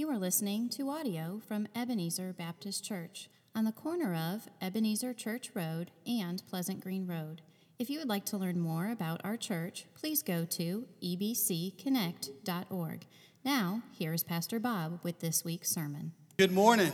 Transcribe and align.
You 0.00 0.08
are 0.08 0.18
listening 0.18 0.70
to 0.70 0.88
audio 0.88 1.42
from 1.46 1.68
Ebenezer 1.76 2.32
Baptist 2.32 2.82
Church 2.82 3.28
on 3.54 3.66
the 3.66 3.70
corner 3.70 4.14
of 4.14 4.48
Ebenezer 4.62 5.12
Church 5.12 5.50
Road 5.52 5.90
and 6.06 6.42
Pleasant 6.48 6.80
Green 6.80 7.06
Road. 7.06 7.42
If 7.78 7.90
you 7.90 7.98
would 7.98 8.08
like 8.08 8.24
to 8.24 8.38
learn 8.38 8.58
more 8.58 8.88
about 8.88 9.20
our 9.24 9.36
church, 9.36 9.84
please 9.94 10.22
go 10.22 10.46
to 10.46 10.86
ebcconnect.org. 11.02 13.06
Now, 13.44 13.82
here 13.92 14.14
is 14.14 14.22
Pastor 14.22 14.58
Bob 14.58 15.00
with 15.02 15.20
this 15.20 15.44
week's 15.44 15.68
sermon. 15.68 16.12
Good 16.38 16.52
morning. 16.52 16.92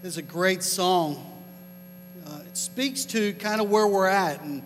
This 0.00 0.12
is 0.12 0.16
a 0.16 0.22
great 0.22 0.62
song. 0.62 1.42
Uh, 2.26 2.40
it 2.46 2.56
speaks 2.56 3.04
to 3.04 3.34
kind 3.34 3.60
of 3.60 3.68
where 3.68 3.86
we're 3.86 4.06
at. 4.06 4.40
And 4.40 4.62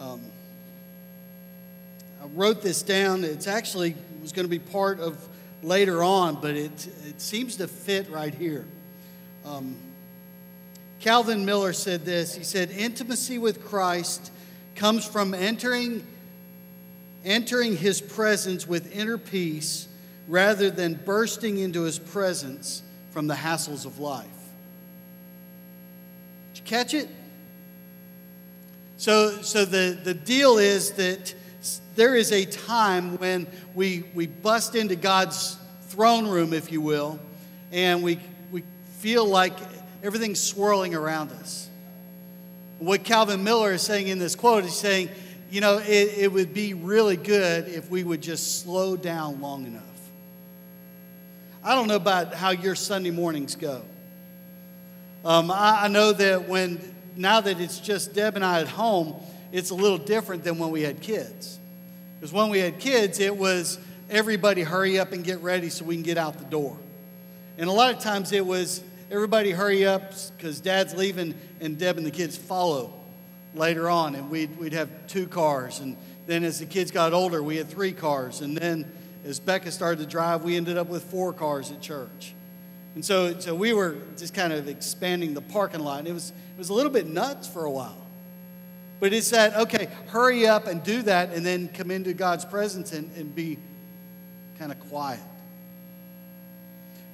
um, 0.00 0.22
I 2.22 2.26
wrote 2.28 2.62
this 2.62 2.80
down. 2.80 3.22
It's 3.22 3.46
actually 3.46 3.96
was 4.26 4.32
going 4.32 4.44
to 4.44 4.50
be 4.50 4.58
part 4.58 4.98
of 4.98 5.16
later 5.62 6.02
on, 6.02 6.40
but 6.40 6.56
it, 6.56 6.88
it 7.06 7.20
seems 7.20 7.54
to 7.54 7.68
fit 7.68 8.10
right 8.10 8.34
here. 8.34 8.64
Um, 9.44 9.76
Calvin 10.98 11.44
Miller 11.44 11.72
said 11.72 12.04
this 12.04 12.34
He 12.34 12.42
said, 12.42 12.72
Intimacy 12.72 13.38
with 13.38 13.64
Christ 13.64 14.32
comes 14.74 15.06
from 15.06 15.32
entering, 15.32 16.04
entering 17.24 17.76
his 17.76 18.00
presence 18.00 18.66
with 18.66 18.92
inner 18.92 19.16
peace 19.16 19.86
rather 20.26 20.70
than 20.70 20.94
bursting 20.94 21.58
into 21.58 21.82
his 21.82 22.00
presence 22.00 22.82
from 23.12 23.28
the 23.28 23.34
hassles 23.34 23.86
of 23.86 24.00
life. 24.00 24.26
Did 26.52 26.62
you 26.62 26.64
catch 26.64 26.94
it? 26.94 27.08
So, 28.96 29.40
so 29.42 29.64
the, 29.64 29.96
the 30.02 30.14
deal 30.14 30.58
is 30.58 30.90
that 30.94 31.35
there 31.94 32.14
is 32.14 32.32
a 32.32 32.44
time 32.44 33.18
when 33.18 33.46
we, 33.74 34.04
we 34.14 34.26
bust 34.26 34.74
into 34.74 34.96
God's 34.96 35.58
throne 35.88 36.26
room, 36.26 36.52
if 36.52 36.70
you 36.70 36.80
will, 36.80 37.18
and 37.72 38.02
we, 38.02 38.18
we 38.50 38.62
feel 38.98 39.24
like 39.24 39.54
everything's 40.02 40.40
swirling 40.40 40.94
around 40.94 41.30
us. 41.32 41.68
What 42.78 43.04
Calvin 43.04 43.42
Miller 43.42 43.72
is 43.72 43.82
saying 43.82 44.08
in 44.08 44.18
this 44.18 44.34
quote 44.34 44.64
is 44.64 44.74
saying, 44.74 45.08
you 45.50 45.60
know, 45.60 45.78
it, 45.78 46.18
it 46.18 46.32
would 46.32 46.52
be 46.52 46.74
really 46.74 47.16
good 47.16 47.68
if 47.68 47.88
we 47.88 48.04
would 48.04 48.20
just 48.20 48.60
slow 48.60 48.96
down 48.96 49.40
long 49.40 49.66
enough. 49.66 49.82
I 51.62 51.74
don't 51.74 51.88
know 51.88 51.96
about 51.96 52.34
how 52.34 52.50
your 52.50 52.74
Sunday 52.74 53.10
mornings 53.10 53.56
go. 53.56 53.82
Um, 55.24 55.50
I, 55.50 55.84
I 55.84 55.88
know 55.88 56.12
that 56.12 56.48
when, 56.48 56.80
now 57.16 57.40
that 57.40 57.60
it's 57.60 57.80
just 57.80 58.14
Deb 58.14 58.36
and 58.36 58.44
I 58.44 58.60
at 58.60 58.68
home, 58.68 59.16
it's 59.52 59.70
a 59.70 59.74
little 59.74 59.98
different 59.98 60.44
than 60.44 60.58
when 60.58 60.70
we 60.70 60.82
had 60.82 61.00
kids. 61.00 61.58
Because 62.18 62.32
when 62.32 62.48
we 62.48 62.58
had 62.58 62.78
kids, 62.78 63.20
it 63.20 63.36
was 63.36 63.78
everybody 64.08 64.62
hurry 64.62 64.98
up 64.98 65.12
and 65.12 65.24
get 65.24 65.40
ready 65.40 65.68
so 65.68 65.84
we 65.84 65.94
can 65.94 66.02
get 66.02 66.18
out 66.18 66.38
the 66.38 66.44
door. 66.44 66.76
And 67.58 67.68
a 67.68 67.72
lot 67.72 67.94
of 67.94 68.00
times 68.00 68.32
it 68.32 68.44
was 68.44 68.82
everybody 69.10 69.50
hurry 69.50 69.86
up 69.86 70.12
because 70.36 70.60
dad's 70.60 70.94
leaving 70.94 71.34
and 71.60 71.78
Deb 71.78 71.96
and 71.96 72.06
the 72.06 72.10
kids 72.10 72.36
follow 72.36 72.92
later 73.54 73.88
on. 73.88 74.14
And 74.14 74.30
we'd, 74.30 74.56
we'd 74.58 74.72
have 74.72 74.88
two 75.06 75.26
cars. 75.26 75.80
And 75.80 75.96
then 76.26 76.44
as 76.44 76.58
the 76.58 76.66
kids 76.66 76.90
got 76.90 77.12
older, 77.12 77.42
we 77.42 77.56
had 77.56 77.68
three 77.68 77.92
cars. 77.92 78.40
And 78.40 78.56
then 78.56 78.90
as 79.24 79.40
Becca 79.40 79.70
started 79.70 80.02
to 80.02 80.06
drive, 80.06 80.44
we 80.44 80.56
ended 80.56 80.76
up 80.76 80.88
with 80.88 81.04
four 81.04 81.32
cars 81.32 81.70
at 81.70 81.80
church. 81.80 82.34
And 82.94 83.04
so, 83.04 83.38
so 83.38 83.54
we 83.54 83.72
were 83.72 83.96
just 84.16 84.32
kind 84.32 84.52
of 84.52 84.68
expanding 84.68 85.34
the 85.34 85.42
parking 85.42 85.80
lot. 85.80 86.00
And 86.00 86.08
it 86.08 86.12
was, 86.12 86.30
it 86.30 86.58
was 86.58 86.70
a 86.70 86.74
little 86.74 86.92
bit 86.92 87.06
nuts 87.06 87.46
for 87.46 87.64
a 87.64 87.70
while. 87.70 88.05
But 88.98 89.12
it's 89.12 89.30
that, 89.30 89.54
okay, 89.56 89.88
hurry 90.08 90.46
up 90.46 90.66
and 90.66 90.82
do 90.82 91.02
that 91.02 91.32
and 91.32 91.44
then 91.44 91.68
come 91.68 91.90
into 91.90 92.14
God's 92.14 92.44
presence 92.44 92.92
and, 92.92 93.14
and 93.16 93.34
be 93.34 93.58
kind 94.58 94.72
of 94.72 94.80
quiet. 94.88 95.20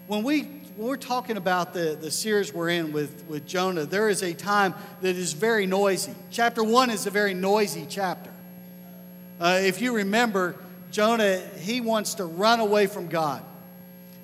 When, 0.06 0.22
we, 0.22 0.42
when 0.42 0.88
we're 0.88 0.96
talking 0.96 1.36
about 1.36 1.74
the, 1.74 1.98
the 2.00 2.10
series 2.10 2.52
we're 2.52 2.68
in 2.68 2.92
with, 2.92 3.24
with 3.26 3.46
Jonah, 3.46 3.84
there 3.84 4.08
is 4.08 4.22
a 4.22 4.32
time 4.32 4.74
that 5.00 5.16
is 5.16 5.32
very 5.32 5.66
noisy. 5.66 6.14
Chapter 6.30 6.62
one 6.62 6.90
is 6.90 7.06
a 7.06 7.10
very 7.10 7.34
noisy 7.34 7.86
chapter. 7.88 8.30
Uh, 9.40 9.58
if 9.62 9.80
you 9.80 9.96
remember, 9.96 10.54
Jonah, 10.92 11.38
he 11.58 11.80
wants 11.80 12.14
to 12.14 12.24
run 12.24 12.60
away 12.60 12.86
from 12.86 13.08
God. 13.08 13.42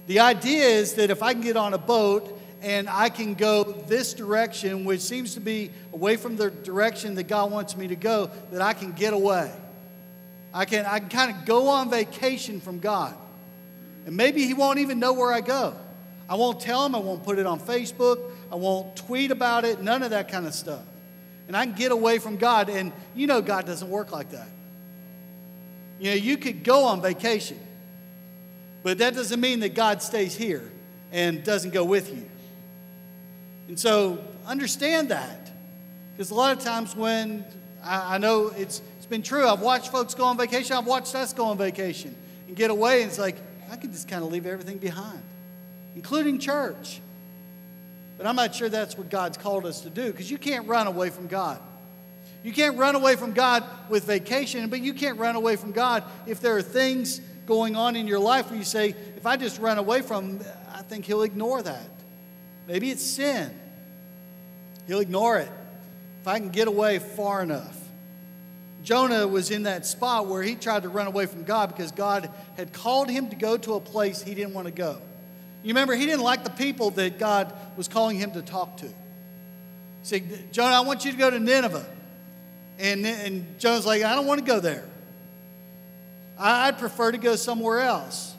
The 0.06 0.20
idea 0.20 0.64
is 0.64 0.94
that 0.94 1.10
if 1.10 1.22
I 1.22 1.32
can 1.32 1.42
get 1.42 1.56
on 1.56 1.74
a 1.74 1.78
boat 1.78 2.37
and 2.60 2.88
I 2.88 3.08
can 3.08 3.34
go 3.34 3.64
this 3.64 4.14
direction, 4.14 4.84
which 4.84 5.00
seems 5.00 5.34
to 5.34 5.40
be 5.40 5.70
away 5.92 6.16
from 6.16 6.36
the 6.36 6.50
direction 6.50 7.14
that 7.14 7.24
God 7.28 7.52
wants 7.52 7.76
me 7.76 7.88
to 7.88 7.96
go, 7.96 8.30
that 8.50 8.60
I 8.60 8.72
can 8.72 8.92
get 8.92 9.12
away. 9.12 9.52
I 10.52 10.64
can, 10.64 10.86
I 10.86 10.98
can 10.98 11.08
kind 11.08 11.36
of 11.36 11.44
go 11.44 11.68
on 11.68 11.90
vacation 11.90 12.60
from 12.60 12.80
God. 12.80 13.16
And 14.06 14.16
maybe 14.16 14.44
He 14.44 14.54
won't 14.54 14.78
even 14.78 14.98
know 14.98 15.12
where 15.12 15.32
I 15.32 15.40
go. 15.40 15.76
I 16.28 16.34
won't 16.34 16.60
tell 16.60 16.84
Him, 16.84 16.94
I 16.94 16.98
won't 16.98 17.22
put 17.22 17.38
it 17.38 17.46
on 17.46 17.60
Facebook, 17.60 18.32
I 18.50 18.56
won't 18.56 18.96
tweet 18.96 19.30
about 19.30 19.64
it, 19.64 19.80
none 19.80 20.02
of 20.02 20.10
that 20.10 20.28
kind 20.28 20.46
of 20.46 20.54
stuff. 20.54 20.82
And 21.46 21.56
I 21.56 21.64
can 21.64 21.74
get 21.74 21.92
away 21.92 22.18
from 22.18 22.36
God. 22.36 22.68
And 22.68 22.92
you 23.14 23.26
know, 23.26 23.40
God 23.40 23.66
doesn't 23.66 23.88
work 23.88 24.12
like 24.12 24.30
that. 24.30 24.48
You 25.98 26.10
know, 26.10 26.16
you 26.16 26.36
could 26.36 26.64
go 26.64 26.84
on 26.84 27.02
vacation, 27.02 27.58
but 28.82 28.98
that 28.98 29.14
doesn't 29.14 29.40
mean 29.40 29.60
that 29.60 29.74
God 29.74 30.02
stays 30.02 30.36
here 30.36 30.70
and 31.10 31.42
doesn't 31.42 31.72
go 31.72 31.84
with 31.84 32.14
you. 32.14 32.28
And 33.68 33.78
so 33.78 34.18
understand 34.46 35.10
that. 35.10 35.52
Because 36.12 36.30
a 36.30 36.34
lot 36.34 36.56
of 36.56 36.64
times 36.64 36.96
when 36.96 37.44
I, 37.84 38.16
I, 38.16 38.18
know 38.18 38.48
it's, 38.56 38.82
it's 38.96 39.06
been 39.06 39.22
true, 39.22 39.46
I've 39.46 39.60
watched 39.60 39.92
folks 39.92 40.14
go 40.14 40.24
on 40.24 40.36
vacation, 40.36 40.76
I've 40.76 40.86
watched 40.86 41.14
us 41.14 41.32
go 41.32 41.44
on 41.46 41.58
vacation 41.58 42.16
and 42.48 42.56
get 42.56 42.70
away, 42.70 43.02
and 43.02 43.10
it's 43.10 43.20
like, 43.20 43.36
I 43.70 43.76
could 43.76 43.92
just 43.92 44.08
kind 44.08 44.24
of 44.24 44.32
leave 44.32 44.46
everything 44.46 44.78
behind, 44.78 45.22
including 45.94 46.38
church. 46.38 47.00
But 48.16 48.26
I'm 48.26 48.34
not 48.34 48.54
sure 48.54 48.68
that's 48.68 48.98
what 48.98 49.10
God's 49.10 49.38
called 49.38 49.64
us 49.64 49.82
to 49.82 49.90
do 49.90 50.10
because 50.10 50.28
you 50.28 50.38
can't 50.38 50.66
run 50.66 50.88
away 50.88 51.10
from 51.10 51.28
God. 51.28 51.60
You 52.42 52.52
can't 52.52 52.76
run 52.76 52.94
away 52.96 53.14
from 53.14 53.32
God 53.32 53.62
with 53.88 54.04
vacation, 54.04 54.68
but 54.70 54.80
you 54.80 54.94
can't 54.94 55.18
run 55.18 55.36
away 55.36 55.56
from 55.56 55.70
God 55.72 56.02
if 56.26 56.40
there 56.40 56.56
are 56.56 56.62
things 56.62 57.20
going 57.46 57.76
on 57.76 57.94
in 57.94 58.06
your 58.06 58.18
life 58.18 58.50
where 58.50 58.58
you 58.58 58.64
say, 58.64 58.94
if 59.16 59.26
I 59.26 59.36
just 59.36 59.60
run 59.60 59.78
away 59.78 60.02
from 60.02 60.38
him, 60.38 60.46
I 60.74 60.82
think 60.82 61.04
he'll 61.04 61.22
ignore 61.22 61.62
that. 61.62 61.88
Maybe 62.68 62.90
it's 62.90 63.02
sin. 63.02 63.50
He'll 64.86 65.00
ignore 65.00 65.38
it 65.38 65.50
if 66.20 66.28
I 66.28 66.38
can 66.38 66.50
get 66.50 66.68
away 66.68 66.98
far 66.98 67.42
enough. 67.42 67.76
Jonah 68.82 69.26
was 69.26 69.50
in 69.50 69.64
that 69.64 69.86
spot 69.86 70.26
where 70.26 70.42
he 70.42 70.54
tried 70.54 70.82
to 70.82 70.88
run 70.88 71.06
away 71.06 71.26
from 71.26 71.44
God 71.44 71.74
because 71.74 71.90
God 71.90 72.30
had 72.56 72.72
called 72.72 73.10
him 73.10 73.30
to 73.30 73.36
go 73.36 73.56
to 73.56 73.74
a 73.74 73.80
place 73.80 74.22
he 74.22 74.34
didn't 74.34 74.54
want 74.54 74.66
to 74.66 74.72
go. 74.72 75.00
You 75.62 75.68
remember, 75.68 75.96
he 75.96 76.06
didn't 76.06 76.22
like 76.22 76.44
the 76.44 76.50
people 76.50 76.90
that 76.92 77.18
God 77.18 77.52
was 77.76 77.88
calling 77.88 78.16
him 78.16 78.30
to 78.32 78.42
talk 78.42 78.76
to. 78.78 78.86
He 78.86 78.92
said, 80.02 80.52
Jonah, 80.52 80.76
I 80.76 80.80
want 80.80 81.04
you 81.04 81.10
to 81.10 81.18
go 81.18 81.28
to 81.28 81.40
Nineveh. 81.40 81.86
And, 82.78 83.04
and 83.04 83.58
Jonah's 83.58 83.84
like, 83.84 84.02
I 84.02 84.14
don't 84.14 84.26
want 84.26 84.40
to 84.40 84.46
go 84.46 84.60
there. 84.60 84.84
I'd 86.38 86.78
prefer 86.78 87.10
to 87.12 87.18
go 87.18 87.34
somewhere 87.34 87.80
else. 87.80 88.34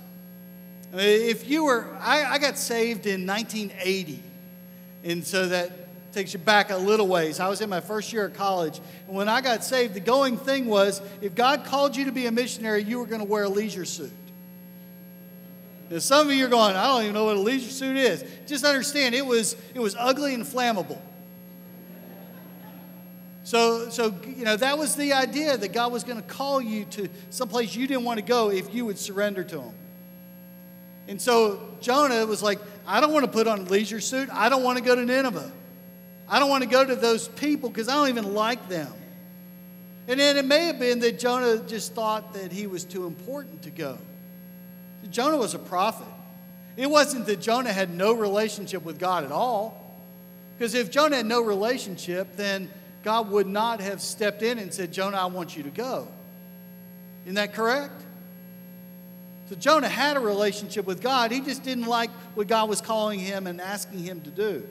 Uh, 0.94 0.98
if 0.98 1.48
you 1.48 1.66
were, 1.66 1.88
I, 2.00 2.26
I 2.26 2.40
got 2.40 2.58
saved 2.58 3.06
in 3.06 3.28
1980. 3.28 4.24
And 5.04 5.26
so 5.26 5.48
that 5.48 6.14
takes 6.14 6.34
you 6.34 6.40
back 6.40 6.72
a 6.72 6.78
little 6.78 7.08
ways. 7.08 7.40
I 7.40 7.48
was 7.48 7.62
in 7.62 7.70
my 7.70 7.80
first 7.80 8.12
year 8.12 8.26
of 8.26 8.34
college. 8.34 8.80
And 9.08 9.16
when 9.16 9.30
I 9.30 9.42
got 9.42 9.64
saved, 9.64 9.94
the 9.94 10.00
going 10.00 10.38
thing 10.38 10.66
was 10.66 11.02
if 11.22 11.36
God 11.36 11.66
called 11.66 11.96
you 11.96 12.06
to 12.06 12.12
be 12.12 12.26
a 12.26 12.32
missionary, 12.32 12.84
you 12.84 13.00
were 13.00 13.06
going 13.06 13.22
to 13.22 13.28
wear 13.28 13.44
a 13.44 13.50
leisure 13.50 13.86
suit. 13.86 14.12
Now, 15.90 16.00
some 16.00 16.28
of 16.28 16.34
you 16.34 16.46
are 16.46 16.50
going, 16.50 16.76
I 16.76 16.88
don't 16.88 17.02
even 17.04 17.14
know 17.14 17.26
what 17.26 17.38
a 17.38 17.40
leisure 17.40 17.72
suit 17.72 17.98
is. 17.98 18.24
Just 18.48 18.64
understand, 18.64 19.16
it 19.16 19.26
was, 19.26 19.56
it 19.74 19.80
was 19.80 19.96
ugly 19.98 20.34
and 20.34 20.44
flammable. 20.44 21.00
So, 23.44 23.90
so, 23.90 24.16
you 24.28 24.46
know, 24.46 24.56
that 24.58 24.78
was 24.78 24.96
the 24.96 25.14
idea 25.14 25.58
that 25.58 25.74
God 25.74 25.92
was 25.92 26.04
going 26.04 26.22
to 26.22 26.28
call 26.28 26.62
you 26.62 26.86
to 26.86 27.10
someplace 27.32 27.76
you 27.76 27.88
didn't 27.88 28.04
want 28.04 28.20
to 28.20 28.26
go 28.26 28.52
if 28.52 28.74
you 28.74 28.86
would 28.86 29.00
surrender 29.00 29.44
to 29.46 29.62
Him. 29.62 29.74
And 31.10 31.20
so 31.20 31.60
Jonah 31.82 32.24
was 32.28 32.44
like, 32.44 32.60
I 32.86 33.02
don't 33.02 33.12
want 33.12 33.26
to 33.26 33.32
put 33.32 33.48
on 33.48 33.62
a 33.62 33.64
leisure 33.64 34.00
suit. 34.00 34.30
I 34.32 34.48
don't 34.48 34.64
want 34.64 34.78
to 34.78 34.84
go 34.84 34.96
to 34.96 35.04
Nineveh. 35.04 35.52
I 36.30 36.38
don't 36.38 36.52
want 36.52 36.64
to 36.64 36.70
go 36.70 36.86
to 36.86 36.96
those 36.96 37.28
people 37.28 37.68
because 37.68 37.90
I 37.90 37.96
don't 37.96 38.10
even 38.10 38.36
like 38.36 38.70
them. 38.70 38.94
And 40.08 40.20
then 40.20 40.38
it 40.38 40.46
may 40.46 40.66
have 40.66 40.78
been 40.78 41.00
that 41.00 41.18
Jonah 41.18 41.58
just 41.64 41.96
thought 41.96 42.34
that 42.34 42.52
he 42.52 42.68
was 42.68 42.84
too 42.84 43.08
important 43.08 43.64
to 43.64 43.72
go. 43.72 43.98
Jonah 45.10 45.38
was 45.38 45.56
a 45.56 45.60
prophet. 45.60 46.08
It 46.78 46.88
wasn't 46.88 47.26
that 47.26 47.42
Jonah 47.42 47.74
had 47.74 47.92
no 47.92 48.14
relationship 48.14 48.84
with 48.84 49.00
God 49.00 49.24
at 49.24 49.32
all. 49.32 50.00
Because 50.56 50.76
if 50.76 50.92
Jonah 50.92 51.16
had 51.16 51.26
no 51.26 51.42
relationship, 51.42 52.36
then 52.36 52.70
God 53.04 53.32
would 53.32 53.48
not 53.48 53.80
have 53.82 54.00
stepped 54.00 54.44
in 54.44 54.60
and 54.60 54.72
said, 54.72 54.94
Jonah, 54.94 55.18
I 55.18 55.26
want 55.26 55.58
you 55.58 55.64
to 55.64 55.72
go. 55.72 56.08
Isn't 57.24 57.36
that 57.36 57.54
correct? 57.54 58.04
So 59.50 59.56
Jonah 59.56 59.90
had 59.90 60.16
a 60.16 60.19
relationship 60.19 60.86
with 60.86 61.01
God. 61.01 61.31
He 61.31 61.42
just 61.42 61.63
didn't 61.63 61.88
like 61.88 62.12
what 62.36 62.46
God 62.46 62.69
was 62.69 62.81
calling 62.81 63.19
him 63.19 63.48
and 63.48 63.60
asking 63.60 63.98
him 63.98 64.22
to 64.22 64.30
do. 64.30 64.68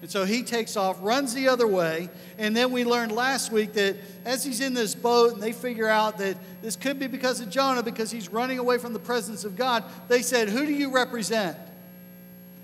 And 0.00 0.08
so 0.08 0.24
he 0.24 0.44
takes 0.44 0.76
off, 0.76 0.96
runs 1.02 1.34
the 1.34 1.48
other 1.48 1.66
way, 1.66 2.08
and 2.38 2.56
then 2.56 2.70
we 2.70 2.84
learned 2.84 3.10
last 3.10 3.50
week 3.50 3.72
that 3.72 3.96
as 4.24 4.44
he's 4.44 4.60
in 4.60 4.74
this 4.74 4.94
boat 4.94 5.32
and 5.34 5.42
they 5.42 5.50
figure 5.50 5.88
out 5.88 6.18
that 6.18 6.36
this 6.62 6.76
could 6.76 7.00
be 7.00 7.08
because 7.08 7.40
of 7.40 7.50
Jonah 7.50 7.82
because 7.82 8.12
he's 8.12 8.28
running 8.28 8.60
away 8.60 8.78
from 8.78 8.92
the 8.92 9.00
presence 9.00 9.44
of 9.44 9.56
God, 9.56 9.82
they 10.06 10.22
said, 10.22 10.48
Who 10.48 10.64
do 10.64 10.72
you 10.72 10.92
represent? 10.92 11.58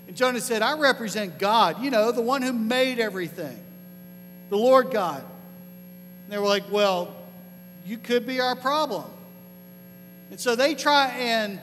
And 0.07 0.15
Jonah 0.15 0.39
said, 0.39 0.61
I 0.61 0.79
represent 0.79 1.37
God, 1.37 1.83
you 1.83 1.91
know, 1.91 2.13
the 2.13 2.21
one 2.21 2.41
who 2.41 2.53
made 2.53 2.99
everything, 2.99 3.59
the 4.49 4.57
Lord 4.57 4.91
God. 4.91 5.25
And 6.23 6.31
they 6.31 6.37
were 6.37 6.47
like, 6.47 6.71
Well, 6.71 7.13
you 7.85 7.97
could 7.97 8.25
be 8.25 8.39
our 8.39 8.55
problem. 8.55 9.11
And 10.29 10.39
so 10.39 10.55
they 10.55 10.75
try 10.75 11.07
and 11.09 11.59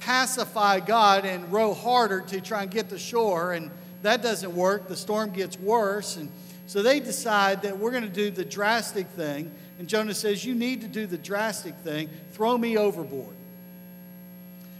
pacify 0.00 0.80
God 0.80 1.24
and 1.24 1.50
row 1.52 1.74
harder 1.74 2.20
to 2.20 2.40
try 2.40 2.62
and 2.62 2.70
get 2.70 2.88
to 2.90 2.98
shore. 2.98 3.52
And 3.52 3.70
that 4.02 4.22
doesn't 4.22 4.54
work. 4.54 4.88
The 4.88 4.96
storm 4.96 5.30
gets 5.30 5.58
worse. 5.58 6.16
And 6.16 6.30
so 6.66 6.82
they 6.82 7.00
decide 7.00 7.62
that 7.62 7.78
we're 7.78 7.90
going 7.90 8.02
to 8.04 8.08
do 8.08 8.30
the 8.30 8.44
drastic 8.44 9.06
thing. 9.08 9.52
And 9.78 9.88
Jonah 9.88 10.14
says, 10.14 10.44
You 10.44 10.54
need 10.54 10.80
to 10.82 10.88
do 10.88 11.06
the 11.06 11.18
drastic 11.18 11.74
thing. 11.76 12.08
Throw 12.32 12.56
me 12.56 12.76
overboard. 12.76 13.34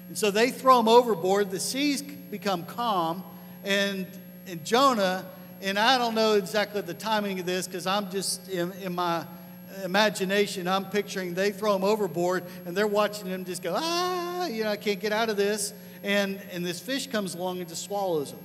And 0.08 0.16
so 0.16 0.30
they 0.30 0.50
throw 0.50 0.80
him 0.80 0.88
overboard. 0.88 1.50
The 1.50 1.60
seas 1.60 2.02
become 2.02 2.64
calm. 2.64 3.24
And, 3.64 4.06
and 4.46 4.64
Jonah, 4.64 5.26
and 5.60 5.78
I 5.78 5.98
don't 5.98 6.14
know 6.14 6.34
exactly 6.34 6.80
the 6.80 6.94
timing 6.94 7.40
of 7.40 7.46
this 7.46 7.66
because 7.66 7.86
I'm 7.86 8.10
just 8.10 8.48
in, 8.48 8.72
in 8.82 8.94
my 8.94 9.24
imagination, 9.84 10.68
I'm 10.68 10.86
picturing 10.86 11.34
they 11.34 11.52
throw 11.52 11.74
him 11.76 11.84
overboard 11.84 12.44
and 12.64 12.76
they're 12.76 12.86
watching 12.86 13.26
him 13.26 13.44
just 13.44 13.62
go, 13.62 13.74
ah, 13.76 14.46
you 14.46 14.64
know, 14.64 14.70
I 14.70 14.76
can't 14.76 15.00
get 15.00 15.12
out 15.12 15.28
of 15.28 15.36
this. 15.36 15.72
And, 16.02 16.40
and 16.52 16.64
this 16.64 16.80
fish 16.80 17.06
comes 17.06 17.34
along 17.34 17.58
and 17.58 17.68
just 17.68 17.84
swallows 17.84 18.30
him. 18.30 18.38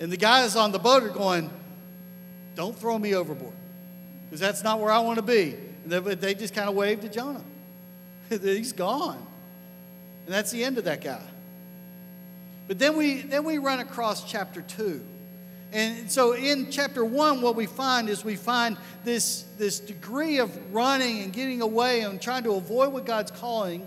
And 0.00 0.10
the 0.10 0.16
guys 0.16 0.56
on 0.56 0.72
the 0.72 0.78
boat 0.78 1.02
are 1.02 1.08
going, 1.08 1.50
don't 2.54 2.76
throw 2.76 2.98
me 2.98 3.14
overboard 3.14 3.54
because 4.24 4.40
that's 4.40 4.62
not 4.62 4.80
where 4.80 4.90
I 4.90 5.00
want 5.00 5.16
to 5.16 5.22
be. 5.22 5.56
And 5.84 5.92
they, 5.92 6.14
they 6.14 6.34
just 6.34 6.54
kind 6.54 6.68
of 6.68 6.74
waved 6.74 7.02
to 7.02 7.08
Jonah. 7.08 7.44
He's 8.28 8.72
gone. 8.72 9.26
And 10.26 10.34
that's 10.34 10.50
the 10.50 10.64
end 10.64 10.78
of 10.78 10.84
that 10.84 11.02
guy. 11.02 11.22
But 12.68 12.78
then 12.78 12.96
we, 12.96 13.22
then 13.22 13.44
we 13.44 13.58
run 13.58 13.80
across 13.80 14.30
chapter 14.30 14.62
2. 14.62 15.04
And 15.72 16.10
so 16.10 16.34
in 16.34 16.70
chapter 16.70 17.02
1, 17.02 17.40
what 17.40 17.56
we 17.56 17.64
find 17.64 18.10
is 18.10 18.24
we 18.24 18.36
find 18.36 18.76
this, 19.04 19.44
this 19.56 19.80
degree 19.80 20.38
of 20.38 20.74
running 20.74 21.22
and 21.22 21.32
getting 21.32 21.62
away 21.62 22.02
and 22.02 22.20
trying 22.20 22.42
to 22.42 22.52
avoid 22.52 22.92
what 22.92 23.06
God's 23.06 23.30
calling 23.30 23.86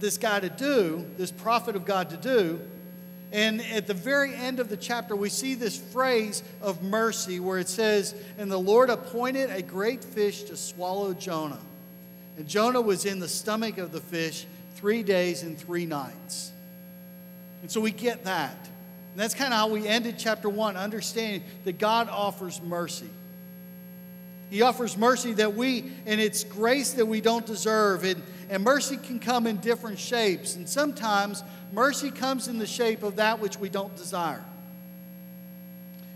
this 0.00 0.18
guy 0.18 0.40
to 0.40 0.48
do, 0.48 1.06
this 1.16 1.30
prophet 1.30 1.76
of 1.76 1.84
God 1.84 2.10
to 2.10 2.16
do. 2.16 2.60
And 3.32 3.60
at 3.60 3.86
the 3.86 3.94
very 3.94 4.34
end 4.34 4.58
of 4.58 4.68
the 4.68 4.76
chapter, 4.76 5.14
we 5.14 5.28
see 5.28 5.54
this 5.54 5.76
phrase 5.76 6.42
of 6.60 6.82
mercy 6.82 7.38
where 7.38 7.58
it 7.58 7.68
says, 7.68 8.14
And 8.36 8.50
the 8.50 8.58
Lord 8.58 8.90
appointed 8.90 9.50
a 9.50 9.62
great 9.62 10.02
fish 10.02 10.42
to 10.44 10.56
swallow 10.56 11.14
Jonah. 11.14 11.60
And 12.36 12.48
Jonah 12.48 12.80
was 12.80 13.04
in 13.04 13.20
the 13.20 13.28
stomach 13.28 13.78
of 13.78 13.92
the 13.92 14.00
fish 14.00 14.46
three 14.74 15.04
days 15.04 15.44
and 15.44 15.56
three 15.56 15.86
nights. 15.86 16.50
And 17.62 17.70
so 17.70 17.80
we 17.80 17.92
get 17.92 18.24
that. 18.24 18.56
And 19.12 19.18
that's 19.20 19.34
kind 19.34 19.52
of 19.52 19.58
how 19.58 19.68
we 19.68 19.86
ended 19.86 20.16
chapter 20.18 20.48
one, 20.48 20.76
understanding 20.76 21.42
that 21.64 21.78
God 21.78 22.08
offers 22.08 22.60
mercy. 22.62 23.10
He 24.50 24.62
offers 24.62 24.96
mercy 24.96 25.32
that 25.34 25.54
we, 25.54 25.92
and 26.06 26.20
it's 26.20 26.42
grace 26.44 26.92
that 26.94 27.06
we 27.06 27.20
don't 27.20 27.46
deserve. 27.46 28.04
And, 28.04 28.22
and 28.48 28.64
mercy 28.64 28.96
can 28.96 29.20
come 29.20 29.46
in 29.46 29.58
different 29.58 29.98
shapes. 29.98 30.56
And 30.56 30.68
sometimes 30.68 31.44
mercy 31.72 32.10
comes 32.10 32.48
in 32.48 32.58
the 32.58 32.66
shape 32.66 33.02
of 33.02 33.16
that 33.16 33.40
which 33.40 33.58
we 33.58 33.68
don't 33.68 33.94
desire. 33.96 34.44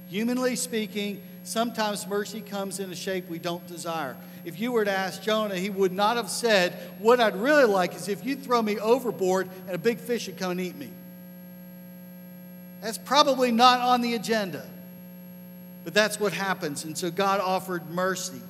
Humanly 0.08 0.56
speaking, 0.56 1.22
sometimes 1.44 2.06
mercy 2.06 2.40
comes 2.40 2.80
in 2.80 2.90
a 2.90 2.96
shape 2.96 3.28
we 3.28 3.38
don't 3.38 3.66
desire. 3.66 4.16
If 4.44 4.60
you 4.60 4.72
were 4.72 4.84
to 4.84 4.90
ask 4.90 5.22
Jonah, 5.22 5.56
he 5.56 5.70
would 5.70 5.92
not 5.92 6.16
have 6.16 6.28
said, 6.28 6.74
What 6.98 7.20
I'd 7.20 7.36
really 7.36 7.64
like 7.64 7.94
is 7.94 8.08
if 8.08 8.24
you 8.24 8.36
throw 8.36 8.60
me 8.60 8.78
overboard 8.78 9.48
and 9.66 9.74
a 9.74 9.78
big 9.78 9.98
fish 9.98 10.26
would 10.26 10.36
come 10.36 10.52
and 10.52 10.60
eat 10.60 10.76
me. 10.76 10.90
That's 12.84 12.98
probably 12.98 13.50
not 13.50 13.80
on 13.80 14.02
the 14.02 14.14
agenda. 14.14 14.62
But 15.84 15.94
that's 15.94 16.20
what 16.20 16.34
happens. 16.34 16.84
And 16.84 16.96
so 16.96 17.10
God 17.10 17.40
offered 17.40 17.88
mercy. 17.88 18.42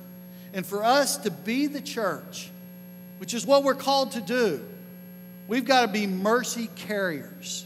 And 0.51 0.65
for 0.65 0.83
us 0.83 1.15
to 1.19 1.31
be 1.31 1.67
the 1.67 1.79
church, 1.79 2.51
which 3.19 3.33
is 3.33 3.45
what 3.45 3.63
we're 3.63 3.75
called 3.75 4.11
to 4.11 4.19
do, 4.19 4.59
we've 5.47 5.63
got 5.63 5.83
to 5.83 5.87
be 5.87 6.05
mercy 6.05 6.69
carriers. 6.75 7.65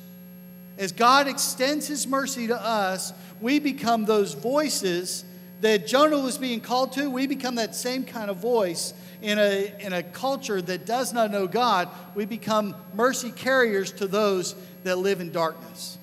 As 0.78 0.92
God 0.92 1.28
extends 1.28 1.88
his 1.88 2.06
mercy 2.06 2.46
to 2.46 2.62
us, 2.62 3.14
we 3.42 3.58
become 3.58 4.06
those 4.06 4.36
voices 4.36 5.26
that 5.62 5.88
Jonah 5.88 6.20
was 6.20 6.38
being 6.38 6.62
called 6.62 6.92
to. 6.94 7.10
We 7.10 7.26
become 7.26 7.56
that 7.56 7.74
same 7.74 8.04
kind 8.04 8.30
of 8.30 8.38
voice 8.38 8.94
in 9.24 9.40
a, 9.40 9.74
in 9.80 9.94
a 9.94 10.04
culture 10.04 10.62
that 10.62 10.86
does 10.86 11.14
not 11.14 11.32
know 11.32 11.48
God. 11.48 11.90
We 12.14 12.26
become 12.26 12.76
mercy 12.94 13.32
carriers 13.32 13.92
to 13.94 14.06
those 14.06 14.54
that 14.84 15.00
live 15.00 15.20
in 15.20 15.32
darkness. 15.32 15.99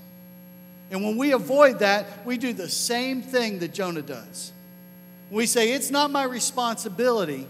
And 0.96 1.04
when 1.04 1.18
we 1.18 1.32
avoid 1.32 1.80
that, 1.80 2.24
we 2.24 2.38
do 2.38 2.54
the 2.54 2.70
same 2.70 3.20
thing 3.20 3.58
that 3.58 3.74
Jonah 3.74 4.00
does. 4.00 4.50
We 5.30 5.44
say, 5.44 5.72
It's 5.72 5.90
not 5.90 6.10
my 6.10 6.24
responsibility, 6.24 7.46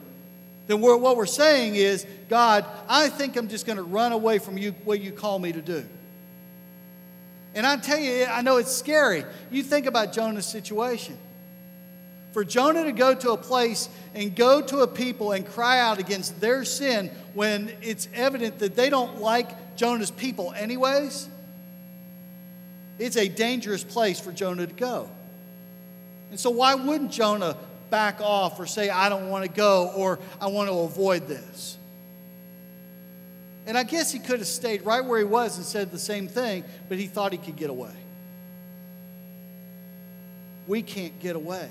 then 0.66 0.80
we're, 0.80 0.96
what 0.96 1.16
we're 1.16 1.26
saying 1.26 1.76
is, 1.76 2.04
God, 2.28 2.66
I 2.88 3.08
think 3.08 3.36
I'm 3.36 3.46
just 3.46 3.64
going 3.64 3.76
to 3.76 3.84
run 3.84 4.10
away 4.10 4.40
from 4.40 4.58
you, 4.58 4.72
what 4.82 5.00
you 5.00 5.12
call 5.12 5.38
me 5.38 5.52
to 5.52 5.62
do. 5.62 5.84
And 7.54 7.64
I 7.64 7.76
tell 7.76 8.00
you, 8.00 8.24
I 8.24 8.42
know 8.42 8.56
it's 8.56 8.72
scary. 8.72 9.22
You 9.52 9.62
think 9.62 9.86
about 9.86 10.12
Jonah's 10.12 10.46
situation. 10.46 11.16
For 12.32 12.44
Jonah 12.44 12.82
to 12.82 12.90
go 12.90 13.14
to 13.14 13.30
a 13.30 13.36
place 13.36 13.88
and 14.12 14.34
go 14.34 14.60
to 14.60 14.80
a 14.80 14.88
people 14.88 15.30
and 15.30 15.46
cry 15.46 15.78
out 15.78 16.00
against 16.00 16.40
their 16.40 16.64
sin 16.64 17.12
when 17.32 17.72
it's 17.80 18.08
evident 18.12 18.58
that 18.58 18.74
they 18.74 18.90
don't 18.90 19.20
like 19.20 19.76
Jonah's 19.76 20.10
people, 20.10 20.52
anyways 20.56 21.28
it's 22.98 23.16
a 23.16 23.28
dangerous 23.28 23.84
place 23.84 24.20
for 24.20 24.32
Jonah 24.32 24.66
to 24.66 24.72
go. 24.72 25.10
And 26.30 26.40
so, 26.40 26.50
why 26.50 26.74
wouldn't 26.74 27.12
Jonah 27.12 27.56
back 27.90 28.20
off 28.20 28.58
or 28.58 28.66
say, 28.66 28.88
I 28.88 29.08
don't 29.08 29.28
want 29.28 29.44
to 29.44 29.50
go 29.50 29.92
or 29.94 30.18
I 30.40 30.48
want 30.48 30.68
to 30.68 30.74
avoid 30.78 31.28
this? 31.28 31.78
And 33.66 33.76
I 33.76 33.82
guess 33.82 34.12
he 34.12 34.18
could 34.18 34.38
have 34.38 34.48
stayed 34.48 34.82
right 34.82 35.04
where 35.04 35.18
he 35.18 35.24
was 35.24 35.56
and 35.56 35.66
said 35.66 35.90
the 35.90 35.98
same 35.98 36.28
thing, 36.28 36.64
but 36.88 36.98
he 36.98 37.06
thought 37.06 37.32
he 37.32 37.38
could 37.38 37.56
get 37.56 37.68
away. 37.68 37.94
We 40.66 40.82
can't 40.82 41.18
get 41.20 41.36
away. 41.36 41.68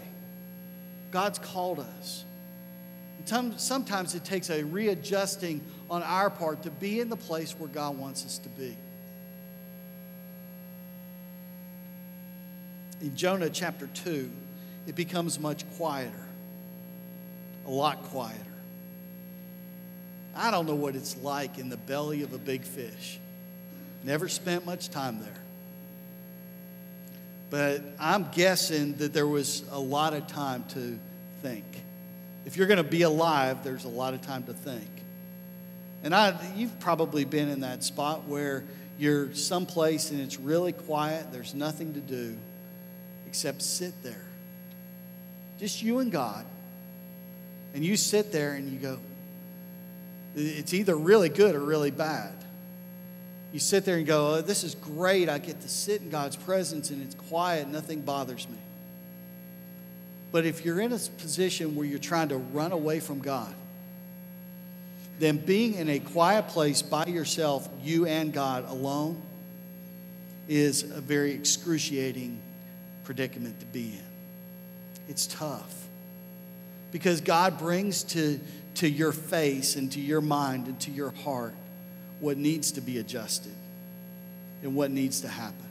God's 1.11 1.39
called 1.39 1.79
us. 1.79 2.25
And 3.17 3.59
sometimes 3.59 4.13
it 4.13 4.23
takes 4.23 4.49
a 4.49 4.63
readjusting 4.63 5.61
on 5.89 6.03
our 6.03 6.29
part 6.29 6.63
to 6.63 6.71
be 6.71 6.99
in 6.99 7.09
the 7.09 7.15
place 7.15 7.53
where 7.53 7.69
God 7.69 7.97
wants 7.97 8.25
us 8.25 8.37
to 8.39 8.49
be. 8.49 8.77
In 13.05 13.15
Jonah 13.15 13.51
chapter 13.51 13.85
2, 13.85 14.31
it 14.87 14.95
becomes 14.95 15.39
much 15.39 15.63
quieter, 15.77 16.25
a 17.67 17.69
lot 17.69 18.01
quieter. 18.05 18.39
I 20.35 20.49
don't 20.49 20.65
know 20.65 20.73
what 20.73 20.95
it's 20.95 21.15
like 21.17 21.59
in 21.59 21.69
the 21.69 21.77
belly 21.77 22.23
of 22.23 22.33
a 22.33 22.39
big 22.39 22.63
fish. 22.63 23.19
Never 24.03 24.27
spent 24.27 24.65
much 24.65 24.89
time 24.89 25.19
there. 25.19 25.43
But 27.51 27.83
I'm 27.99 28.31
guessing 28.31 28.95
that 28.95 29.13
there 29.13 29.27
was 29.27 29.63
a 29.69 29.79
lot 29.79 30.15
of 30.15 30.25
time 30.25 30.63
to 30.69 30.97
think. 31.43 31.65
If 32.43 32.57
you're 32.57 32.67
going 32.67 32.77
to 32.77 32.83
be 32.83 33.03
alive, 33.03 33.63
there's 33.63 33.85
a 33.85 33.89
lot 33.89 34.15
of 34.15 34.21
time 34.21 34.45
to 34.45 34.53
think. 34.53 34.89
And 36.01 36.15
I, 36.15 36.35
you've 36.55 36.79
probably 36.79 37.23
been 37.23 37.49
in 37.49 37.59
that 37.59 37.83
spot 37.83 38.27
where 38.27 38.63
you're 38.97 39.31
someplace 39.35 40.09
and 40.09 40.19
it's 40.19 40.39
really 40.39 40.73
quiet, 40.73 41.31
there's 41.31 41.53
nothing 41.53 41.93
to 41.93 41.99
do 41.99 42.35
except 43.35 43.61
sit 43.61 44.01
there. 44.01 44.25
Just 45.59 45.83
you 45.83 45.99
and 45.99 46.09
God. 46.09 46.45
And 47.73 47.83
you 47.83 47.97
sit 47.97 48.31
there 48.31 48.53
and 48.53 48.71
you 48.71 48.79
go, 48.79 48.97
it's 50.37 50.73
either 50.73 50.95
really 50.95 51.27
good 51.27 51.53
or 51.53 51.59
really 51.59 51.91
bad. 51.91 52.31
You 53.51 53.59
sit 53.59 53.83
there 53.83 53.97
and 53.97 54.07
go, 54.07 54.35
oh, 54.35 54.41
This 54.41 54.63
is 54.63 54.73
great. 54.75 55.27
I 55.27 55.39
get 55.39 55.59
to 55.59 55.67
sit 55.67 56.01
in 56.01 56.09
God's 56.09 56.37
presence 56.37 56.91
and 56.91 57.03
it's 57.03 57.13
quiet, 57.13 57.67
nothing 57.67 57.99
bothers 57.99 58.47
me. 58.47 58.57
But 60.31 60.45
if 60.45 60.63
you're 60.63 60.79
in 60.79 60.93
a 60.93 60.97
position 60.97 61.75
where 61.75 61.85
you're 61.85 61.99
trying 61.99 62.29
to 62.29 62.37
run 62.37 62.71
away 62.71 63.01
from 63.01 63.19
God, 63.19 63.53
then 65.19 65.35
being 65.35 65.73
in 65.73 65.89
a 65.89 65.99
quiet 65.99 66.47
place 66.47 66.81
by 66.81 67.05
yourself, 67.07 67.67
you 67.83 68.05
and 68.05 68.31
God 68.31 68.63
alone, 68.69 69.21
is 70.47 70.83
a 70.83 71.01
very 71.01 71.31
excruciating 71.31 72.39
predicament 73.05 73.59
to 73.61 73.65
be 73.67 73.93
in. 73.93 75.07
It's 75.07 75.27
tough 75.27 75.73
because 76.91 77.21
God 77.21 77.57
brings 77.57 78.03
to, 78.03 78.39
to 78.75 78.89
your 78.89 79.11
face 79.11 79.75
and 79.75 79.91
to 79.93 79.99
your 80.01 80.21
mind 80.21 80.67
and 80.67 80.79
to 80.81 80.91
your 80.91 81.11
heart 81.11 81.53
what 82.19 82.37
needs 82.37 82.73
to 82.73 82.81
be 82.81 82.97
adjusted 82.97 83.53
and 84.63 84.75
what 84.75 84.91
needs 84.91 85.21
to 85.21 85.27
happen. 85.27 85.65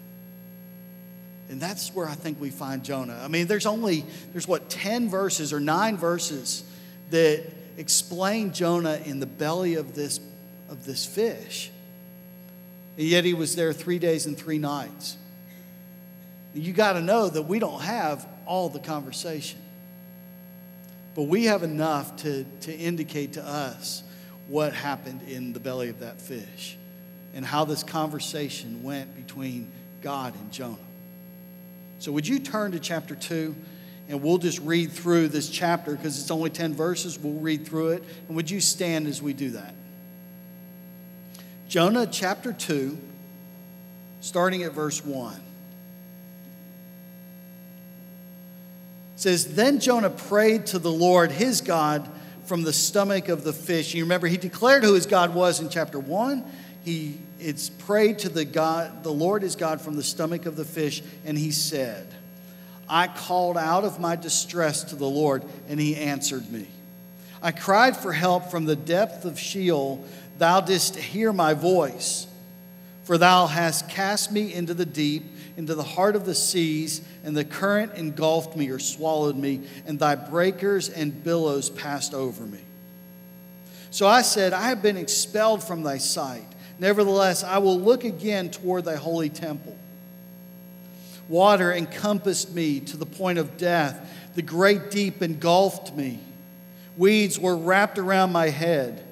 And 1.49 1.61
that's 1.61 1.95
where 1.95 2.07
I 2.07 2.15
think 2.15 2.41
we 2.41 2.51
find 2.51 2.85
Jonah. 2.85 3.21
I 3.23 3.29
mean, 3.29 3.47
there's 3.47 3.67
only, 3.67 4.05
there's 4.33 4.49
what, 4.49 4.71
10 4.71 5.11
verses 5.11 5.53
or 5.53 5.61
nine 5.61 5.97
verses 5.97 6.65
that 7.11 7.45
explain 7.77 8.53
Jonah 8.53 9.01
in 9.05 9.21
the 9.21 9.27
belly 9.27 9.75
of 9.75 9.95
this, 9.95 10.21
of 10.69 10.87
this 10.87 11.05
fish. 11.05 11.71
And 12.97 13.07
yet 13.07 13.25
he 13.25 13.35
was 13.35 13.57
there 13.57 13.73
three 13.73 13.99
days 13.99 14.27
and 14.27 14.39
three 14.39 14.59
nights. 14.59 15.17
You 16.55 16.73
got 16.73 16.95
to 16.95 17.01
know 17.01 17.29
that 17.29 17.43
we 17.43 17.59
don't 17.59 17.83
have 17.83 18.27
all 18.47 18.69
the 18.69 18.79
conversation. 18.79 19.59
But 21.15 21.25
we 21.25 21.45
have 21.45 21.63
enough 21.63 22.17
to, 22.19 22.45
to 22.63 22.75
indicate 22.75 23.35
to 23.35 23.45
us 23.45 24.03
what 24.49 24.73
happened 24.73 25.23
in 25.23 25.53
the 25.53 25.61
belly 25.61 25.89
of 25.89 26.01
that 26.01 26.21
fish 26.21 26.77
and 27.35 27.45
how 27.45 27.65
this 27.65 27.83
conversation 27.83 28.83
went 28.83 29.15
between 29.17 29.71
God 30.03 30.35
and 30.35 30.53
Jonah. 30.53 30.77
So, 31.99 32.13
would 32.13 32.27
you 32.27 32.39
turn 32.39 32.73
to 32.73 32.79
chapter 32.79 33.15
2 33.15 33.55
and 34.09 34.23
we'll 34.23 34.39
just 34.39 34.59
read 34.61 34.93
through 34.93 35.29
this 35.29 35.49
chapter 35.49 35.93
because 35.93 36.21
it's 36.21 36.31
only 36.31 36.51
10 36.51 36.75
verses. 36.75 37.19
We'll 37.19 37.41
read 37.41 37.67
through 37.67 37.91
it. 37.91 38.05
And 38.29 38.37
would 38.37 38.51
you 38.51 38.61
stand 38.61 39.07
as 39.07 39.23
we 39.23 39.33
do 39.33 39.51
that? 39.51 39.75
Jonah 41.69 42.07
chapter 42.07 42.53
2, 42.53 42.99
starting 44.21 44.63
at 44.63 44.73
verse 44.73 45.05
1. 45.05 45.41
Says, 49.17 49.55
Then 49.55 49.81
Jonah 49.81 50.11
prayed 50.11 50.67
to 50.67 50.79
the 50.79 50.91
Lord 50.91 51.31
his 51.31 51.61
God 51.61 52.09
from 52.47 52.63
the 52.63 52.73
stomach 52.73 53.29
of 53.29 53.45
the 53.45 53.53
fish. 53.53 53.95
You 53.95 54.05
remember, 54.05 54.27
he 54.27 54.37
declared 54.37 54.85
who 54.85 54.95
his 54.95 55.07
God 55.07 55.35
was 55.35 55.61
in 55.61 55.69
chapter 55.69 55.99
1. 55.99 56.45
He 56.85 57.19
it's 57.41 57.69
prayed 57.69 58.21
to 58.21 58.29
the 58.29 58.45
God, 58.45 59.03
the 59.03 59.13
Lord 59.13 59.43
his 59.43 59.57
God 59.57 59.81
from 59.81 59.97
the 59.97 60.03
stomach 60.03 60.47
of 60.47 60.57
the 60.57 60.65
fish, 60.65 61.03
and 61.27 61.37
he 61.37 61.51
said, 61.51 62.07
I 62.89 63.07
called 63.07 63.59
out 63.59 63.85
of 63.85 64.01
my 64.01 64.17
distress 64.17 64.85
to 64.85 64.97
the 64.97 65.09
Lord, 65.09 65.43
and 65.69 65.79
he 65.79 65.97
answered 65.97 66.51
me. 66.51 66.67
I 67.43 67.53
cried 67.53 67.97
for 67.97 68.13
help 68.13 68.51
from 68.51 68.65
the 68.65 68.77
depth 68.77 69.27
of 69.27 69.39
Sheol. 69.39 70.05
Thou 70.39 70.63
didst 70.63 70.97
hear 70.97 71.33
my 71.33 71.53
voice. 71.53 72.27
For 73.05 73.19
thou 73.19 73.47
hast 73.47 73.91
cast 73.91 74.33
me 74.33 74.55
into 74.55 74.73
the 74.73 74.87
deep, 74.87 75.25
into 75.57 75.75
the 75.75 75.83
heart 75.83 76.17
of 76.17 76.27
the 76.27 76.35
seas, 76.35 77.01
and 77.25 77.37
the 77.37 77.45
current 77.45 77.95
engulfed 77.95 78.57
me 78.57 78.71
or 78.71 78.79
swallowed 78.79 79.37
me, 79.37 79.63
and 79.87 79.99
thy 79.99 80.15
breakers 80.15 80.89
and 80.89 81.23
billows 81.23 81.71
passed 81.71 82.15
over 82.15 82.45
me. 82.45 82.61
So 83.91 84.09
I 84.09 84.23
said, 84.23 84.53
I 84.53 84.71
have 84.71 84.83
been 84.83 84.97
expelled 84.97 85.63
from 85.63 85.85
thy 85.85 85.99
sight. 85.99 86.47
Nevertheless, 86.81 87.45
I 87.45 87.59
will 87.59 87.79
look 87.79 88.03
again 88.03 88.51
toward 88.51 88.85
thy 88.85 88.97
holy 88.97 89.29
temple. 89.29 89.79
Water 91.29 91.73
encompassed 91.73 92.53
me 92.53 92.81
to 92.81 92.97
the 92.97 93.07
point 93.07 93.39
of 93.39 93.57
death. 93.57 94.11
The 94.35 94.43
great 94.43 94.91
deep 94.91 95.23
engulfed 95.23 95.95
me. 95.95 96.19
Weeds 96.97 97.39
were 97.39 97.57
wrapped 97.57 97.99
around 97.99 98.33
my 98.33 98.49
head. 98.51 99.05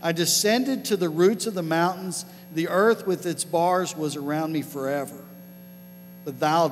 I 0.00 0.12
descended 0.12 0.84
to 0.86 0.96
the 0.96 1.08
roots 1.08 1.46
of 1.46 1.54
the 1.54 1.62
mountains. 1.62 2.24
The 2.52 2.68
earth 2.68 3.06
with 3.06 3.26
its 3.26 3.42
bars 3.42 3.96
was 3.96 4.14
around 4.14 4.52
me 4.52 4.62
forever. 4.62 5.23
But 6.24 6.40
thou, 6.40 6.68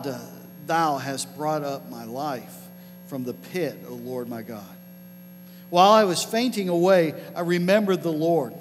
thou 0.66 0.98
hast 0.98 1.36
brought 1.36 1.62
up 1.62 1.90
my 1.90 2.04
life 2.04 2.56
from 3.08 3.24
the 3.24 3.34
pit, 3.34 3.78
O 3.88 3.94
Lord 3.94 4.28
my 4.28 4.42
God. 4.42 4.64
While 5.70 5.92
I 5.92 6.04
was 6.04 6.22
fainting 6.22 6.68
away, 6.68 7.14
I 7.34 7.40
remembered 7.40 8.02
the 8.02 8.12
Lord 8.12 8.54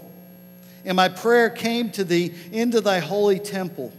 and 0.86 0.96
my 0.96 1.10
prayer 1.10 1.50
came 1.50 1.92
to 1.92 2.04
thee 2.04 2.34
into 2.52 2.82
thy 2.82 3.00
holy 3.00 3.40
temple. 3.40 3.94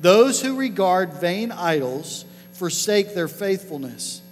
Those 0.00 0.40
who 0.40 0.56
regard 0.56 1.14
vain 1.14 1.52
idols 1.52 2.24
forsake 2.52 3.14
their 3.14 3.28
faithfulness. 3.28 4.22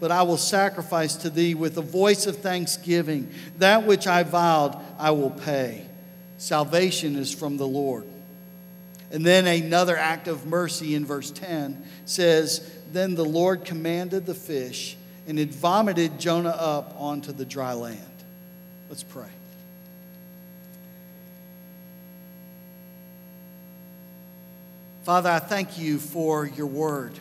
But 0.00 0.10
I 0.10 0.22
will 0.22 0.36
sacrifice 0.36 1.16
to 1.16 1.30
thee 1.30 1.54
with 1.54 1.76
a 1.76 1.82
voice 1.82 2.26
of 2.26 2.38
thanksgiving. 2.38 3.32
That 3.58 3.84
which 3.84 4.06
I 4.06 4.22
vowed, 4.22 4.78
I 4.98 5.10
will 5.10 5.30
pay. 5.30 5.86
Salvation 6.36 7.16
is 7.16 7.34
from 7.34 7.56
the 7.56 7.66
Lord. 7.66 8.04
And 9.10 9.24
then 9.24 9.46
another 9.46 9.96
act 9.96 10.28
of 10.28 10.46
mercy 10.46 10.94
in 10.94 11.06
verse 11.06 11.30
10 11.30 11.82
says, 12.04 12.70
Then 12.92 13.14
the 13.14 13.24
Lord 13.24 13.64
commanded 13.64 14.26
the 14.26 14.34
fish, 14.34 14.96
and 15.26 15.38
it 15.38 15.48
vomited 15.48 16.18
Jonah 16.18 16.50
up 16.50 16.94
onto 16.98 17.32
the 17.32 17.44
dry 17.44 17.72
land. 17.72 18.04
Let's 18.88 19.02
pray. 19.02 19.28
Father, 25.04 25.30
I 25.30 25.38
thank 25.38 25.78
you 25.78 25.98
for 25.98 26.44
your 26.46 26.66
word. 26.66 27.18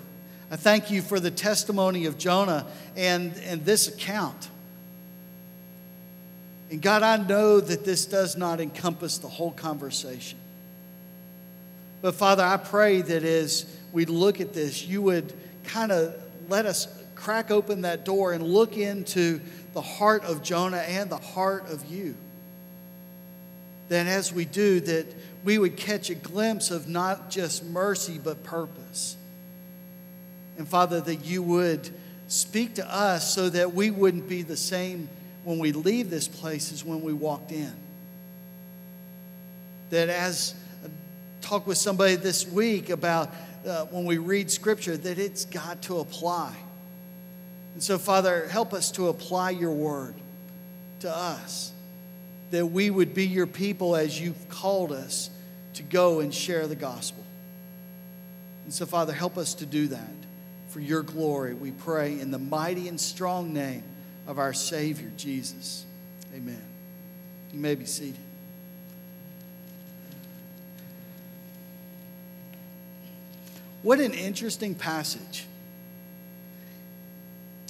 I 0.51 0.58
thank 0.58 0.91
you 0.91 1.01
for 1.01 1.22
the 1.22 1.32
testimony 1.32 2.06
of 2.06 2.17
Jonah 2.17 2.67
and, 2.98 3.34
and 3.46 3.63
this 3.63 3.88
account. 3.88 4.50
And 6.70 6.82
God, 6.82 7.01
I 7.01 7.15
know 7.15 7.62
that 7.62 7.86
this 7.86 8.06
does 8.06 8.36
not 8.36 8.60
encompass 8.60 9.20
the 9.20 9.29
whole 9.29 9.51
conversation. 9.51 10.38
But 12.01 12.16
Father, 12.16 12.44
I 12.44 12.58
pray 12.58 13.01
that 13.01 13.24
as 13.24 13.66
we 13.92 14.06
look 14.06 14.39
at 14.39 14.54
this, 14.54 14.86
you 14.86 15.01
would 15.01 15.34
kind 15.63 15.92
of 15.92 16.16
let 16.50 16.66
us 16.66 16.88
crack 17.16 17.51
open 17.51 17.82
that 17.82 18.06
door 18.06 18.34
and 18.34 18.44
look 18.44 18.77
into 18.77 19.42
the 19.74 19.82
heart 19.82 20.24
of 20.24 20.44
Jonah 20.44 20.77
and 20.77 21.10
the 21.10 21.18
heart 21.18 21.70
of 21.70 21.86
you. 21.86 22.16
That 23.89 24.08
as 24.08 24.32
we 24.32 24.46
do, 24.46 24.80
that 24.82 25.08
we 25.44 25.58
would 25.58 25.77
catch 25.77 26.10
a 26.10 26.16
glimpse 26.16 26.72
of 26.72 26.88
not 26.88 27.30
just 27.30 27.63
mercy, 27.63 28.20
but 28.22 28.44
purpose. 28.44 29.18
And 30.58 30.68
Father, 30.68 31.00
that 31.01 31.25
you 31.25 31.42
would 31.42 31.89
speak 32.27 32.75
to 32.75 32.94
us 32.94 33.34
so 33.34 33.50
that 33.50 33.74
we 33.74 33.89
wouldn't 33.89 34.27
be 34.27 34.42
the 34.42 34.58
same 34.58 35.10
when 35.44 35.60
we 35.60 35.72
leave 35.72 36.10
this 36.10 36.27
place 36.27 36.74
as 36.74 36.84
when 36.84 37.01
we 37.01 37.13
walked 37.13 37.51
in. 37.51 37.74
That 39.92 40.10
as 40.10 40.54
talked 41.48 41.66
with 41.66 41.77
somebody 41.77 42.16
this 42.16 42.46
week 42.46 42.89
about 42.89 43.34
uh, 43.66 43.86
when 43.86 44.04
we 44.04 44.18
read 44.18 44.51
Scripture, 44.51 44.98
that 44.98 45.18
it's 45.18 45.46
got 45.46 45.82
to 45.84 46.00
apply. 46.00 46.54
And 47.74 47.82
so, 47.82 47.98
Father, 47.98 48.50
help 48.50 48.74
us 48.74 48.92
to 48.92 49.08
apply 49.08 49.51
your 49.51 49.72
word 49.72 50.16
to 51.00 51.10
us, 51.10 51.72
that 52.51 52.66
we 52.66 52.89
would 52.89 53.13
be 53.13 53.25
your 53.25 53.48
people 53.48 53.96
as 53.96 54.20
you've 54.20 54.50
called 54.50 54.92
us 54.92 55.30
to 55.75 55.84
go 55.84 56.20
and 56.20 56.34
share 56.34 56.68
the 56.68 56.75
gospel. 56.75 57.24
And 58.66 58.74
so, 58.74 58.86
Father, 58.86 59.13
help 59.13 59.38
us 59.38 59.54
to 59.56 59.66
do 59.66 59.88
that 59.88 60.12
for 60.68 60.82
your 60.82 61.01
glory. 61.01 61.54
We 61.54 61.72
pray 61.72 62.20
in 62.20 62.30
the 62.30 62.39
mighty 62.39 62.89
and 62.89 63.00
strong 63.00 63.54
name 63.54 63.84
of 64.27 64.38
our 64.38 64.51
Savior, 64.51 65.13
Jesus. 65.16 65.86
Amen. 66.36 66.62
You 67.54 67.60
may 67.60 67.75
be 67.75 67.86
seated. 67.86 68.26
What 73.84 74.00
an 74.00 74.13
interesting 74.13 74.75
passage. 74.75 75.46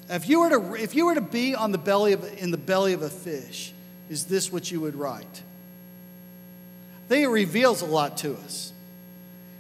If 0.09 0.29
you 0.29 0.39
were 0.39 0.49
to, 0.49 0.73
if 0.75 0.95
you 0.95 1.05
were 1.05 1.15
to 1.15 1.21
be 1.21 1.53
on 1.53 1.71
the 1.71 1.77
belly 1.77 2.13
of, 2.13 2.23
in 2.41 2.51
the 2.51 2.57
belly 2.57 2.93
of 2.93 3.01
a 3.01 3.09
fish, 3.09 3.73
is 4.09 4.25
this 4.25 4.51
what 4.51 4.71
you 4.71 4.79
would 4.81 4.95
write? 4.95 5.43
I 7.05 7.07
think 7.09 7.23
it 7.23 7.29
reveals 7.29 7.81
a 7.81 7.85
lot 7.85 8.17
to 8.17 8.33
us. 8.35 8.71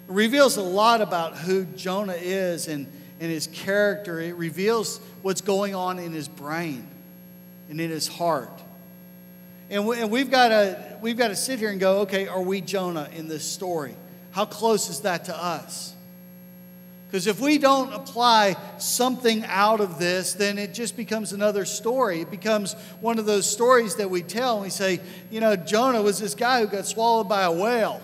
It 0.07 0.13
reveals 0.13 0.57
a 0.57 0.61
lot 0.61 1.01
about 1.01 1.35
who 1.37 1.65
Jonah 1.65 2.13
is 2.13 2.67
and, 2.67 2.87
and 3.19 3.31
his 3.31 3.47
character. 3.47 4.21
It 4.21 4.35
reveals 4.35 4.99
what's 5.21 5.41
going 5.41 5.75
on 5.75 5.99
in 5.99 6.13
his 6.13 6.29
brain 6.29 6.87
and 7.69 7.81
in 7.81 7.89
his 7.89 8.07
heart. 8.07 8.61
And, 9.69 9.85
we, 9.85 9.99
and 9.99 10.09
we've 10.09 10.31
got 10.31 11.01
we've 11.01 11.17
got 11.17 11.27
to 11.27 11.35
sit 11.35 11.59
here 11.59 11.69
and 11.69 11.79
go, 11.79 11.99
okay, 11.99 12.27
are 12.27 12.41
we 12.41 12.61
Jonah 12.61 13.09
in 13.13 13.27
this 13.27 13.43
story? 13.43 13.95
How 14.31 14.45
close 14.45 14.89
is 14.89 15.01
that 15.01 15.25
to 15.25 15.35
us? 15.35 15.93
Because 17.07 17.25
if 17.25 17.39
we 17.39 17.57
don't 17.57 17.93
apply 17.93 18.57
something 18.79 19.45
out 19.45 19.79
of 19.79 19.97
this, 19.97 20.33
then 20.33 20.57
it 20.57 20.73
just 20.73 20.97
becomes 20.97 21.31
another 21.31 21.63
story. 21.63 22.19
It 22.21 22.29
becomes 22.29 22.73
one 22.99 23.17
of 23.17 23.25
those 23.25 23.49
stories 23.49 23.95
that 23.95 24.09
we 24.09 24.21
tell 24.21 24.55
and 24.55 24.63
we 24.63 24.69
say, 24.69 24.99
you 25.31 25.39
know, 25.39 25.55
Jonah 25.55 26.01
was 26.01 26.19
this 26.19 26.35
guy 26.35 26.61
who 26.61 26.67
got 26.67 26.85
swallowed 26.85 27.29
by 27.29 27.43
a 27.43 27.51
whale. 27.51 28.01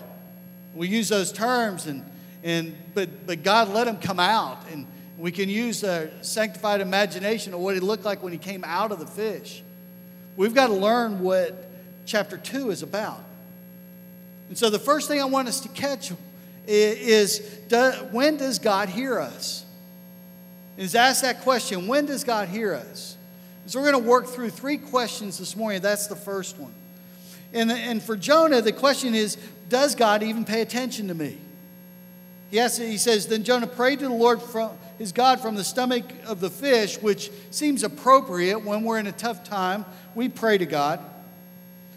We 0.74 0.88
use 0.88 1.08
those 1.08 1.30
terms, 1.32 1.86
and, 1.86 2.04
and, 2.42 2.74
but, 2.94 3.26
but 3.26 3.42
God 3.42 3.68
let 3.68 3.86
him 3.86 3.98
come 3.98 4.18
out. 4.18 4.64
And 4.72 4.86
we 5.18 5.30
can 5.30 5.50
use 5.50 5.84
a 5.84 6.10
sanctified 6.24 6.80
imagination 6.80 7.52
of 7.52 7.60
what 7.60 7.74
he 7.74 7.80
looked 7.80 8.04
like 8.04 8.22
when 8.22 8.32
he 8.32 8.38
came 8.38 8.64
out 8.64 8.90
of 8.90 8.98
the 9.00 9.06
fish. 9.06 9.62
We've 10.34 10.54
got 10.54 10.68
to 10.68 10.74
learn 10.74 11.20
what 11.20 11.70
chapter 12.06 12.38
2 12.38 12.70
is 12.70 12.82
about. 12.82 13.22
And 14.48 14.58
so 14.58 14.70
the 14.70 14.78
first 14.78 15.08
thing 15.08 15.20
I 15.20 15.26
want 15.26 15.46
us 15.46 15.60
to 15.60 15.68
catch 15.68 16.10
is 16.66 17.40
when 18.10 18.36
does 18.36 18.58
God 18.58 18.88
hear 18.88 19.18
us? 19.18 19.64
Is 20.76 20.94
ask 20.94 21.22
that 21.22 21.42
question 21.42 21.86
when 21.86 22.06
does 22.06 22.24
God 22.24 22.48
hear 22.48 22.74
us? 22.74 23.16
So 23.66 23.80
we're 23.80 23.90
going 23.90 24.04
to 24.04 24.08
work 24.08 24.26
through 24.26 24.50
three 24.50 24.76
questions 24.76 25.38
this 25.38 25.56
morning. 25.56 25.80
That's 25.80 26.06
the 26.06 26.16
first 26.16 26.58
one. 26.58 26.74
And, 27.52 27.70
and 27.70 28.02
for 28.02 28.16
Jonah, 28.16 28.60
the 28.60 28.72
question 28.72 29.14
is 29.14 29.36
does 29.68 29.94
God 29.94 30.22
even 30.22 30.44
pay 30.44 30.60
attention 30.60 31.08
to 31.08 31.14
me? 31.14 31.38
He, 32.50 32.56
Yes, 32.56 32.76
he 32.76 32.98
says, 32.98 33.26
Then 33.26 33.42
Jonah 33.42 33.66
prayed 33.66 34.00
to 34.00 34.08
the 34.08 34.14
Lord 34.14 34.40
from 34.42 34.72
his 34.98 35.12
God 35.12 35.40
from 35.40 35.56
the 35.56 35.64
stomach 35.64 36.04
of 36.26 36.40
the 36.40 36.50
fish, 36.50 37.00
which 37.00 37.30
seems 37.50 37.82
appropriate 37.82 38.60
when 38.60 38.84
we're 38.84 38.98
in 38.98 39.06
a 39.06 39.12
tough 39.12 39.42
time. 39.44 39.84
We 40.14 40.28
pray 40.28 40.58
to 40.58 40.66
God. 40.66 41.00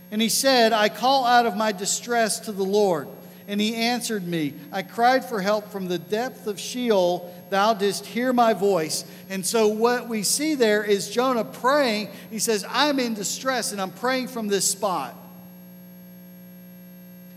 And 0.10 0.22
he 0.22 0.30
said, 0.30 0.74
I 0.74 0.90
call 0.90 1.26
out 1.26 1.46
of 1.46 1.56
my 1.56 1.72
distress 1.72 2.40
to 2.42 2.52
the 2.52 2.64
Lord. 2.64 3.08
And 3.48 3.62
he 3.62 3.76
answered 3.76 4.28
me. 4.28 4.54
I 4.72 4.82
cried 4.82 5.24
for 5.24 5.40
help 5.40 5.72
from 5.72 5.88
the 5.88 5.98
depth 5.98 6.48
of 6.48 6.60
Sheol. 6.60 7.34
Thou 7.50 7.74
didst 7.74 8.06
hear 8.06 8.34
my 8.34 8.54
voice. 8.54 9.06
And 9.30 9.46
so, 9.46 9.70
what 9.70 10.10
we 10.10 10.24
see 10.24 10.56
there 10.56 10.84
is 10.84 11.10
Jonah 11.10 11.46
praying. 11.46 12.10
He 12.30 12.40
says, 12.40 12.66
I'm 12.70 13.00
in 13.00 13.14
distress 13.14 13.72
and 13.72 13.82
I'm 13.82 13.92
praying 13.92 14.28
from 14.28 14.48
this 14.48 14.70
spot. 14.70 15.16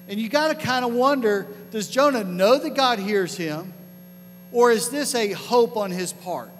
And 0.09 0.19
you 0.19 0.29
got 0.29 0.49
to 0.49 0.57
kind 0.57 0.85
of 0.85 0.93
wonder 0.93 1.47
does 1.71 1.89
Jonah 1.89 2.25
know 2.25 2.59
that 2.59 2.75
God 2.75 2.99
hears 2.99 3.37
him, 3.37 3.73
or 4.51 4.73
is 4.73 4.91
this 4.91 5.15
a 5.15 5.31
hope 5.31 5.77
on 5.77 5.93
his 5.93 6.13
part? 6.13 6.51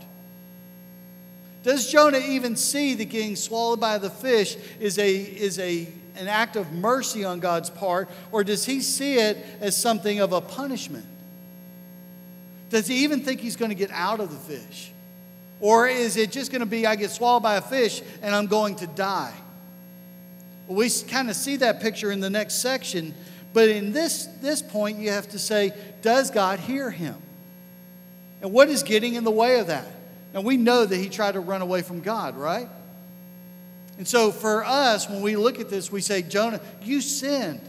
Does 1.65 1.91
Jonah 1.91 2.19
even 2.19 2.57
see 2.57 2.95
that 2.95 3.07
getting 3.07 3.37
swallowed 3.37 3.81
by 3.81 3.99
the 3.99 4.09
fish 4.09 4.57
is, 4.79 4.99
a, 4.99 5.15
is 5.15 5.59
a, 5.59 5.89
an 6.17 6.29
act 6.29 6.57
of 6.57 6.73
mercy 6.73 7.25
on 7.25 7.41
God's 7.41 7.71
part, 7.71 8.09
or 8.33 8.45
does 8.45 8.65
he 8.65 8.81
see 8.81 9.17
it 9.17 9.39
as 9.61 9.77
something 9.77 10.21
of 10.21 10.33
a 10.33 10.41
punishment? 10.41 11.07
Does 12.71 12.87
he 12.87 13.05
even 13.05 13.21
think 13.21 13.41
he's 13.41 13.57
going 13.57 13.71
to 13.71 13.75
get 13.75 13.91
out 13.91 14.21
of 14.21 14.31
the 14.31 14.57
fish? 14.57 14.93
Or 15.61 15.89
is 15.89 16.17
it 16.17 16.31
just 16.31 16.51
going 16.51 16.61
to 16.61 16.67
be, 16.67 16.87
I 16.87 16.97
get 16.97 17.11
swallowed 17.11 17.43
by 17.43 17.57
a 17.57 17.61
fish 17.61 18.03
and 18.23 18.35
I'm 18.35 18.47
going 18.47 18.77
to 18.77 18.87
die? 18.87 19.35
Well, 20.67 20.79
we 20.79 20.91
kind 21.09 21.29
of 21.29 21.37
see 21.37 21.57
that 21.57 21.81
picture 21.81 22.13
in 22.13 22.21
the 22.21 22.31
next 22.31 22.63
section 22.63 23.15
but 23.53 23.69
in 23.69 23.93
this, 23.93 24.27
this 24.41 24.63
point, 24.63 24.99
you 24.99 25.11
have 25.11 25.29
to 25.31 25.39
say, 25.39 25.73
does 26.03 26.31
God 26.31 26.61
hear 26.61 26.91
him? 26.91 27.17
And 28.43 28.53
what 28.53 28.69
is 28.69 28.83
getting 28.83 29.15
in 29.15 29.25
the 29.25 29.31
way 29.31 29.59
of 29.59 29.67
that? 29.67 29.87
Now, 30.33 30.43
we 30.43 30.57
know 30.57 30.87
that 30.87 30.97
he 30.97 31.09
tried 31.09 31.33
to 31.33 31.41
run 31.41 31.61
away 31.61 31.83
from 31.83 32.01
God, 32.01 32.37
right? 32.37 32.69
And 34.01 34.09
so 34.09 34.33
for 34.33 34.65
us, 34.65 35.11
when 35.11 35.21
we 35.21 35.37
look 35.37 35.61
at 35.61 35.69
this, 35.69 35.93
we 35.93 36.01
say, 36.01 36.23
Jonah, 36.23 36.59
you 36.83 37.03
sinned. 37.03 37.61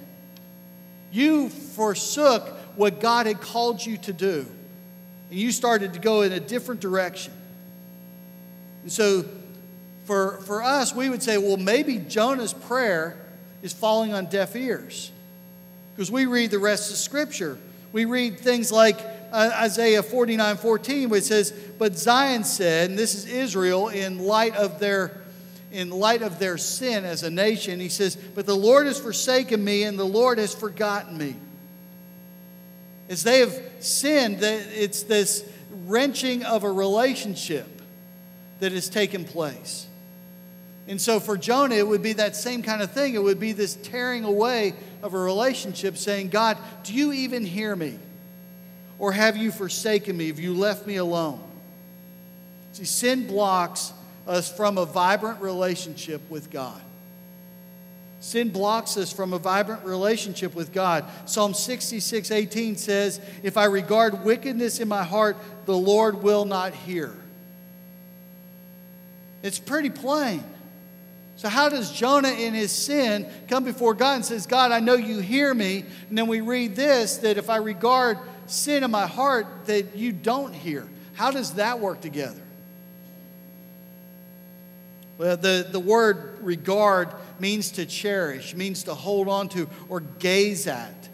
You 1.11 1.49
forsook 1.49 2.47
what 2.77 3.01
God 3.01 3.25
had 3.25 3.41
called 3.41 3.85
you 3.85 3.97
to 3.97 4.13
do. 4.13 4.45
And 5.29 5.37
you 5.37 5.51
started 5.51 5.91
to 5.91 5.99
go 5.99 6.21
in 6.21 6.31
a 6.31 6.39
different 6.39 6.79
direction. 6.79 7.33
And 8.83 8.89
so 8.89 9.25
for, 10.05 10.37
for 10.43 10.63
us, 10.63 10.95
we 10.95 11.09
would 11.09 11.21
say, 11.21 11.37
well, 11.37 11.57
maybe 11.57 11.97
Jonah's 11.97 12.53
prayer 12.53 13.17
is 13.61 13.73
falling 13.73 14.13
on 14.13 14.27
deaf 14.27 14.55
ears. 14.55 15.11
Because 15.93 16.09
we 16.09 16.27
read 16.27 16.49
the 16.49 16.59
rest 16.59 16.91
of 16.91 16.95
Scripture. 16.95 17.57
We 17.91 18.05
read 18.05 18.39
things 18.39 18.71
like 18.71 19.01
uh, 19.33 19.51
Isaiah 19.55 20.01
49 20.01 20.55
14, 20.55 21.09
where 21.09 21.17
it 21.17 21.25
says, 21.25 21.51
But 21.77 21.97
Zion 21.97 22.45
said, 22.45 22.91
and 22.91 22.97
this 22.97 23.15
is 23.15 23.25
Israel 23.25 23.89
in 23.89 24.19
light 24.19 24.55
of 24.55 24.79
their 24.79 25.20
in 25.71 25.89
light 25.89 26.21
of 26.21 26.37
their 26.37 26.57
sin 26.57 27.05
as 27.05 27.23
a 27.23 27.29
nation, 27.29 27.79
he 27.79 27.89
says, 27.89 28.15
But 28.15 28.45
the 28.45 28.55
Lord 28.55 28.87
has 28.87 28.99
forsaken 28.99 29.63
me, 29.63 29.83
and 29.83 29.97
the 29.97 30.03
Lord 30.03 30.37
has 30.37 30.53
forgotten 30.53 31.17
me. 31.17 31.35
As 33.09 33.23
they 33.23 33.39
have 33.39 33.57
sinned, 33.79 34.37
it's 34.41 35.03
this 35.03 35.45
wrenching 35.85 36.43
of 36.43 36.63
a 36.63 36.71
relationship 36.71 37.67
that 38.59 38.71
has 38.71 38.89
taken 38.89 39.25
place. 39.25 39.87
And 40.87 40.99
so 40.99 41.19
for 41.19 41.37
Jonah, 41.37 41.75
it 41.75 41.87
would 41.87 42.03
be 42.03 42.13
that 42.13 42.35
same 42.35 42.63
kind 42.63 42.81
of 42.81 42.91
thing. 42.91 43.15
It 43.15 43.23
would 43.23 43.39
be 43.39 43.53
this 43.53 43.75
tearing 43.75 44.23
away 44.23 44.73
of 45.01 45.13
a 45.13 45.17
relationship, 45.17 45.97
saying, 45.97 46.29
God, 46.29 46.57
do 46.83 46.93
you 46.93 47.13
even 47.13 47.45
hear 47.45 47.75
me? 47.75 47.97
Or 48.99 49.11
have 49.11 49.37
you 49.37 49.51
forsaken 49.51 50.15
me? 50.15 50.27
Have 50.27 50.39
you 50.39 50.53
left 50.53 50.85
me 50.85 50.97
alone? 50.97 51.41
See, 52.73 52.85
sin 52.85 53.27
blocks 53.27 53.93
us 54.27 54.55
from 54.55 54.77
a 54.77 54.85
vibrant 54.85 55.41
relationship 55.41 56.21
with 56.29 56.49
God. 56.49 56.81
Sin 58.19 58.49
blocks 58.49 58.97
us 58.97 59.11
from 59.11 59.33
a 59.33 59.39
vibrant 59.39 59.83
relationship 59.83 60.53
with 60.53 60.71
God. 60.71 61.05
Psalm 61.25 61.55
66 61.55 62.29
18 62.29 62.75
says, 62.75 63.19
If 63.41 63.57
I 63.57 63.65
regard 63.65 64.23
wickedness 64.23 64.79
in 64.79 64.87
my 64.87 65.03
heart, 65.03 65.37
the 65.65 65.75
Lord 65.75 66.21
will 66.21 66.45
not 66.45 66.73
hear. 66.73 67.15
It's 69.41 69.57
pretty 69.57 69.89
plain. 69.89 70.43
So, 71.35 71.49
how 71.49 71.69
does 71.69 71.91
Jonah 71.91 72.29
in 72.29 72.53
his 72.53 72.71
sin 72.71 73.27
come 73.47 73.63
before 73.63 73.95
God 73.95 74.17
and 74.17 74.25
says, 74.25 74.45
God, 74.45 74.71
I 74.71 74.79
know 74.79 74.93
you 74.93 75.17
hear 75.17 75.51
me? 75.51 75.83
And 76.07 76.15
then 76.15 76.27
we 76.27 76.41
read 76.41 76.75
this 76.75 77.17
that 77.17 77.39
if 77.39 77.49
I 77.49 77.57
regard 77.57 78.19
sin 78.45 78.83
in 78.83 78.91
my 78.91 79.07
heart, 79.07 79.47
that 79.65 79.95
you 79.95 80.11
don't 80.11 80.53
hear. 80.53 80.87
How 81.13 81.31
does 81.31 81.55
that 81.55 81.79
work 81.79 82.01
together? 82.01 82.41
Well, 85.21 85.37
the, 85.37 85.67
the 85.69 85.79
word 85.79 86.39
regard 86.41 87.09
means 87.39 87.69
to 87.73 87.85
cherish, 87.85 88.55
means 88.55 88.85
to 88.85 88.95
hold 88.95 89.27
on 89.27 89.49
to 89.49 89.69
or 89.87 89.99
gaze 89.99 90.65
at. 90.65 91.09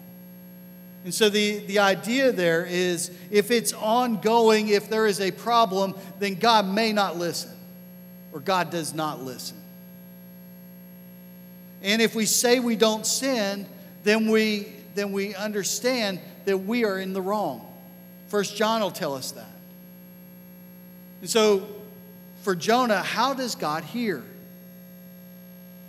And 1.04 1.12
so 1.12 1.28
the, 1.28 1.58
the 1.66 1.80
idea 1.80 2.32
there 2.32 2.64
is 2.64 3.10
if 3.30 3.50
it's 3.50 3.74
ongoing, 3.74 4.68
if 4.68 4.88
there 4.88 5.06
is 5.06 5.20
a 5.20 5.30
problem, 5.30 5.94
then 6.20 6.36
God 6.36 6.66
may 6.66 6.90
not 6.90 7.18
listen 7.18 7.50
or 8.32 8.40
God 8.40 8.70
does 8.70 8.94
not 8.94 9.22
listen. 9.22 9.58
And 11.82 12.00
if 12.00 12.14
we 12.14 12.24
say 12.24 12.60
we 12.60 12.76
don't 12.76 13.04
sin, 13.04 13.66
then 14.04 14.30
we, 14.30 14.68
then 14.94 15.12
we 15.12 15.34
understand 15.34 16.18
that 16.46 16.56
we 16.56 16.86
are 16.86 16.98
in 16.98 17.12
the 17.12 17.20
wrong. 17.20 17.70
First 18.28 18.56
John 18.56 18.80
will 18.80 18.90
tell 18.90 19.14
us 19.14 19.32
that. 19.32 19.52
And 21.20 21.28
so, 21.28 21.77
for 22.48 22.54
Jonah, 22.54 23.02
how 23.02 23.34
does 23.34 23.54
God 23.54 23.84
hear? 23.84 24.24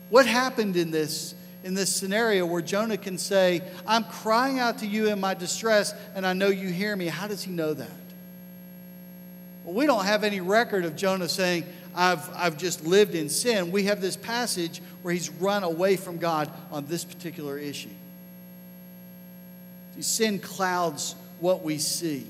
What 0.09 0.25
happened 0.25 0.75
in 0.75 0.91
this, 0.91 1.33
in 1.63 1.73
this 1.73 1.95
scenario 1.95 2.45
where 2.45 2.61
Jonah 2.61 2.97
can 2.97 3.17
say, 3.17 3.61
I'm 3.87 4.03
crying 4.03 4.59
out 4.59 4.79
to 4.79 4.85
you 4.85 5.07
in 5.07 5.21
my 5.21 5.33
distress, 5.35 5.93
and 6.15 6.27
I 6.27 6.33
know 6.33 6.49
you 6.49 6.67
hear 6.67 6.93
me? 6.97 7.05
How 7.05 7.29
does 7.29 7.43
he 7.43 7.51
know 7.53 7.73
that? 7.73 7.89
Well, 9.63 9.73
we 9.73 9.85
don't 9.85 10.03
have 10.03 10.25
any 10.25 10.41
record 10.41 10.83
of 10.83 10.97
Jonah 10.97 11.29
saying, 11.29 11.63
I've, 11.95 12.29
I've 12.35 12.57
just 12.57 12.85
lived 12.85 13.15
in 13.15 13.29
sin. 13.29 13.71
We 13.71 13.83
have 13.83 14.01
this 14.01 14.17
passage 14.17 14.81
where 15.01 15.13
he's 15.13 15.29
run 15.29 15.63
away 15.63 15.95
from 15.95 16.17
God 16.17 16.51
on 16.71 16.87
this 16.87 17.05
particular 17.05 17.57
issue. 17.57 17.87
See, 19.95 20.01
sin 20.01 20.39
clouds 20.39 21.15
what 21.39 21.63
we 21.63 21.77
see 21.77 22.27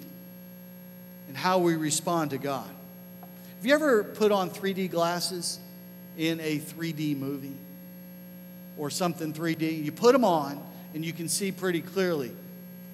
and 1.28 1.36
how 1.36 1.58
we 1.58 1.76
respond 1.76 2.30
to 2.30 2.38
God. 2.38 2.70
Have 3.60 3.66
you 3.66 3.74
ever 3.74 4.06
put 4.06 4.32
on 4.32 4.50
3D 4.50 4.90
glasses 4.90 5.60
in 6.18 6.40
a 6.40 6.60
3D 6.60 7.18
movie 7.18 7.58
or 8.78 8.90
something 8.90 9.34
3D? 9.34 9.84
You 9.84 9.92
put 9.92 10.14
them 10.14 10.24
on 10.24 10.66
and 10.94 11.04
you 11.04 11.12
can 11.12 11.28
see 11.28 11.52
pretty 11.52 11.82
clearly. 11.82 12.32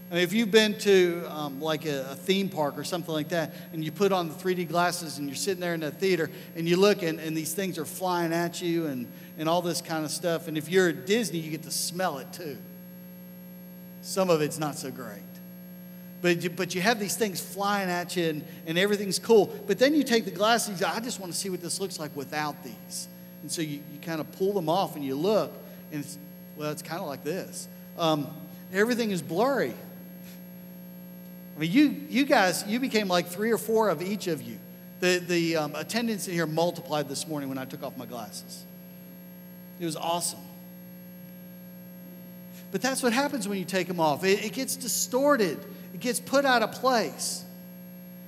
I 0.10 0.15
mean, 0.15 0.23
if 0.23 0.34
you've 0.34 0.49
been 0.49 0.75
to 0.80 1.23
um, 1.30 1.62
like 1.62 1.86
a, 1.86 2.10
a, 2.10 2.15
theme 2.15 2.49
park 2.49 2.80
or 2.80 2.84
something 2.84 3.13
like 3.13 3.30
that, 3.30 3.54
and 3.73 3.86
you 3.86 3.91
put 3.91 4.12
on 4.12 4.28
the 4.28 4.34
3D 4.34 4.67
glasses 4.67 5.19
and 5.19 5.28
you're 5.28 5.36
sitting 5.36 5.62
there 5.62 5.75
in 5.75 5.82
the 5.82 5.91
theater 5.91 6.32
and 6.56 6.67
you 6.67 6.78
look 6.78 7.04
and, 7.04 7.19
and 7.19 7.38
these 7.38 7.54
things 7.54 7.78
are 7.78 7.86
flying 7.86 8.34
at 8.34 8.60
you 8.60 8.88
and, 8.88 9.08
and 9.38 9.47
all 9.47 9.62
this 9.62 9.82
kind 9.82 10.04
of 10.04 10.10
stuff. 10.10 10.47
And 10.47 10.58
if 10.58 10.67
you're 10.67 10.89
at 10.89 11.06
Disney, 11.06 11.38
you 11.38 11.51
get 11.51 11.62
to 11.63 11.71
smell 11.71 12.17
it 12.17 12.34
too. 12.34 12.58
Some 14.01 14.32
of 14.32 14.41
it's 14.41 14.58
not 14.58 14.80
so 14.80 14.89
great. 14.89 15.21
But 16.25 16.41
you, 16.41 16.49
but 16.49 16.73
you 16.73 16.81
have 16.81 16.99
these 16.99 17.15
things 17.15 17.39
flying 17.39 17.88
at 17.88 18.15
you 18.15 18.29
and, 18.29 18.43
and 18.65 18.79
everything's 18.79 19.19
cool. 19.19 19.55
But 19.67 19.77
then 19.77 19.93
you 19.93 20.01
take 20.01 20.25
the 20.25 20.31
glasses, 20.31 20.81
I 20.81 20.99
just 20.99 21.19
want 21.19 21.31
to 21.31 21.38
see 21.38 21.51
what 21.51 21.61
this 21.61 21.79
looks 21.79 21.99
like 21.99 22.15
without 22.15 22.63
these. 22.63 23.07
And 23.43 23.51
so 23.51 23.61
you, 23.61 23.83
you 23.93 23.99
kind 24.01 24.19
of 24.19 24.31
pull 24.31 24.51
them 24.51 24.67
off 24.67 24.95
and 24.95 25.05
you 25.05 25.13
look, 25.13 25.53
and 25.91 26.03
it's, 26.03 26.17
well, 26.57 26.71
it's 26.71 26.81
kind 26.81 26.99
of 26.99 27.05
like 27.05 27.23
this. 27.23 27.67
Um, 27.99 28.27
everything 28.73 29.11
is 29.11 29.21
blurry. 29.21 29.75
I 31.55 31.59
mean, 31.59 31.71
you, 31.71 31.95
you 32.09 32.25
guys, 32.25 32.65
you 32.65 32.79
became 32.79 33.07
like 33.07 33.27
three 33.27 33.51
or 33.51 33.59
four 33.59 33.89
of 33.89 34.01
each 34.01 34.25
of 34.25 34.41
you. 34.41 34.57
The, 35.01 35.19
the 35.19 35.57
um, 35.57 35.75
attendance 35.75 36.27
in 36.27 36.33
here 36.33 36.47
multiplied 36.47 37.07
this 37.07 37.27
morning 37.27 37.49
when 37.49 37.59
I 37.59 37.65
took 37.65 37.83
off 37.83 37.97
my 37.97 38.07
glasses. 38.07 38.65
It 39.79 39.85
was 39.85 39.95
awesome. 39.95 40.39
But 42.71 42.81
that's 42.81 43.03
what 43.03 43.13
happens 43.13 43.47
when 43.47 43.59
you 43.59 43.65
take 43.65 43.88
them 43.88 43.99
off. 43.99 44.23
It, 44.23 44.43
it 44.43 44.53
gets 44.53 44.75
distorted, 44.75 45.63
it 45.95 46.01
gets 46.01 46.19
put 46.19 46.43
out 46.43 46.62
of 46.62 46.73
place. 46.73 47.45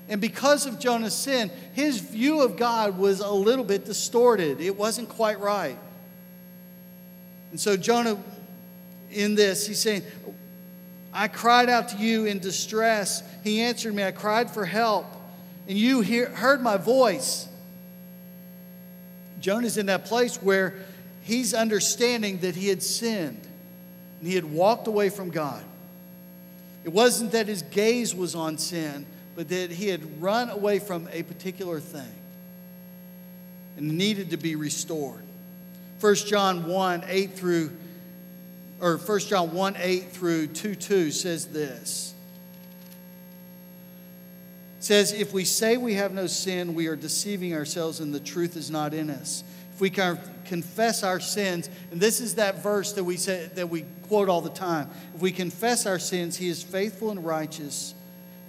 And 0.08 0.21
because 0.21 0.65
of 0.65 0.80
Jonah's 0.80 1.13
sin, 1.13 1.51
his 1.73 1.99
view 1.99 2.41
of 2.41 2.56
God 2.56 2.97
was 2.97 3.19
a 3.19 3.30
little 3.30 3.65
bit 3.65 3.84
distorted. 3.84 4.62
It 4.62 4.77
wasn't 4.77 5.10
quite 5.10 5.41
right. 5.41 5.77
And 7.51 7.60
so, 7.60 7.75
Jonah, 7.75 8.17
in 9.12 9.36
this, 9.36 9.67
he's 9.67 9.80
saying, 9.80 10.03
I 11.12 11.27
cried 11.27 11.67
out 11.67 11.89
to 11.89 11.97
you 11.97 12.23
in 12.23 12.39
distress. 12.39 13.21
He 13.43 13.60
answered 13.60 13.93
me. 13.93 14.01
I 14.01 14.12
cried 14.12 14.49
for 14.49 14.63
help, 14.63 15.06
and 15.67 15.77
you 15.77 15.99
hear, 15.99 16.30
heard 16.30 16.62
my 16.62 16.77
voice. 16.77 17.49
Jonah's 19.41 19.77
in 19.77 19.88
that 19.88 20.06
place 20.06 20.41
where 20.41 20.73
he's 21.23 21.53
understanding 21.53 22.38
that 22.38 22.56
he 22.56 22.69
had 22.69 22.82
sinned 22.82 23.45
and 24.21 24.27
he 24.30 24.36
had 24.36 24.45
walked 24.45 24.88
away 24.88 25.10
from 25.10 25.32
God. 25.32 25.65
It 26.83 26.93
wasn't 26.93 27.31
that 27.31 27.47
his 27.47 27.61
gaze 27.63 28.15
was 28.15 28.35
on 28.35 28.57
sin, 28.57 29.05
but 29.35 29.49
that 29.49 29.71
he 29.71 29.87
had 29.87 30.21
run 30.21 30.49
away 30.49 30.79
from 30.79 31.07
a 31.11 31.23
particular 31.23 31.79
thing 31.79 32.13
and 33.77 33.97
needed 33.97 34.31
to 34.31 34.37
be 34.37 34.55
restored. 34.55 35.23
1 35.99 36.15
John 36.15 36.67
1 36.67 37.03
8 37.07 37.33
through, 37.33 37.71
or 38.79 38.97
1 38.97 39.19
John 39.21 39.53
1 39.53 39.75
8 39.77 40.11
through 40.11 40.47
2 40.47 40.75
2 40.75 41.11
says 41.11 41.47
this. 41.47 42.13
It 44.79 44.83
says, 44.83 45.13
If 45.13 45.33
we 45.33 45.43
say 45.43 45.77
we 45.77 45.95
have 45.95 46.13
no 46.13 46.27
sin, 46.27 46.75
we 46.75 46.87
are 46.87 46.95
deceiving 46.95 47.53
ourselves 47.53 47.99
and 47.99 48.13
the 48.13 48.19
truth 48.19 48.55
is 48.55 48.69
not 48.69 48.93
in 48.93 49.09
us. 49.09 49.43
If 49.77 49.81
we 49.81 49.91
confess 49.91 51.03
our 51.03 51.19
sins, 51.19 51.69
and 51.91 52.01
this 52.01 52.19
is 52.19 52.33
that 52.35 52.63
verse 52.63 52.93
that 52.93 53.03
we 53.03 53.15
say 53.15 53.47
that 53.53 53.69
we 53.69 53.85
quote 54.07 54.27
all 54.27 54.41
the 54.41 54.49
time. 54.49 54.89
If 55.13 55.21
we 55.21 55.31
confess 55.31 55.85
our 55.85 55.99
sins, 55.99 56.35
he 56.35 56.49
is 56.49 56.63
faithful 56.63 57.11
and 57.11 57.23
righteous 57.23 57.93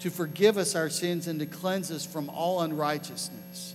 to 0.00 0.08
forgive 0.08 0.56
us 0.56 0.74
our 0.74 0.88
sins 0.88 1.26
and 1.26 1.38
to 1.40 1.44
cleanse 1.44 1.90
us 1.90 2.06
from 2.06 2.30
all 2.30 2.62
unrighteousness. 2.62 3.74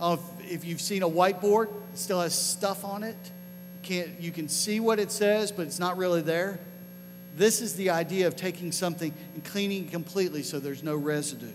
If, 0.00 0.20
if 0.40 0.64
you've 0.64 0.80
seen 0.80 1.02
a 1.02 1.08
whiteboard, 1.08 1.66
it 1.66 1.98
still 1.98 2.22
has 2.22 2.34
stuff 2.34 2.82
on 2.82 3.02
it. 3.02 3.18
You, 3.22 3.80
can't, 3.82 4.20
you 4.20 4.32
can 4.32 4.48
see 4.48 4.80
what 4.80 4.98
it 4.98 5.12
says, 5.12 5.52
but 5.52 5.66
it's 5.66 5.78
not 5.78 5.98
really 5.98 6.22
there. 6.22 6.60
This 7.36 7.60
is 7.60 7.76
the 7.76 7.90
idea 7.90 8.26
of 8.26 8.36
taking 8.36 8.72
something 8.72 9.12
and 9.34 9.44
cleaning 9.44 9.84
it 9.84 9.90
completely 9.90 10.44
so 10.44 10.60
there's 10.60 10.82
no 10.82 10.96
residue. 10.96 11.52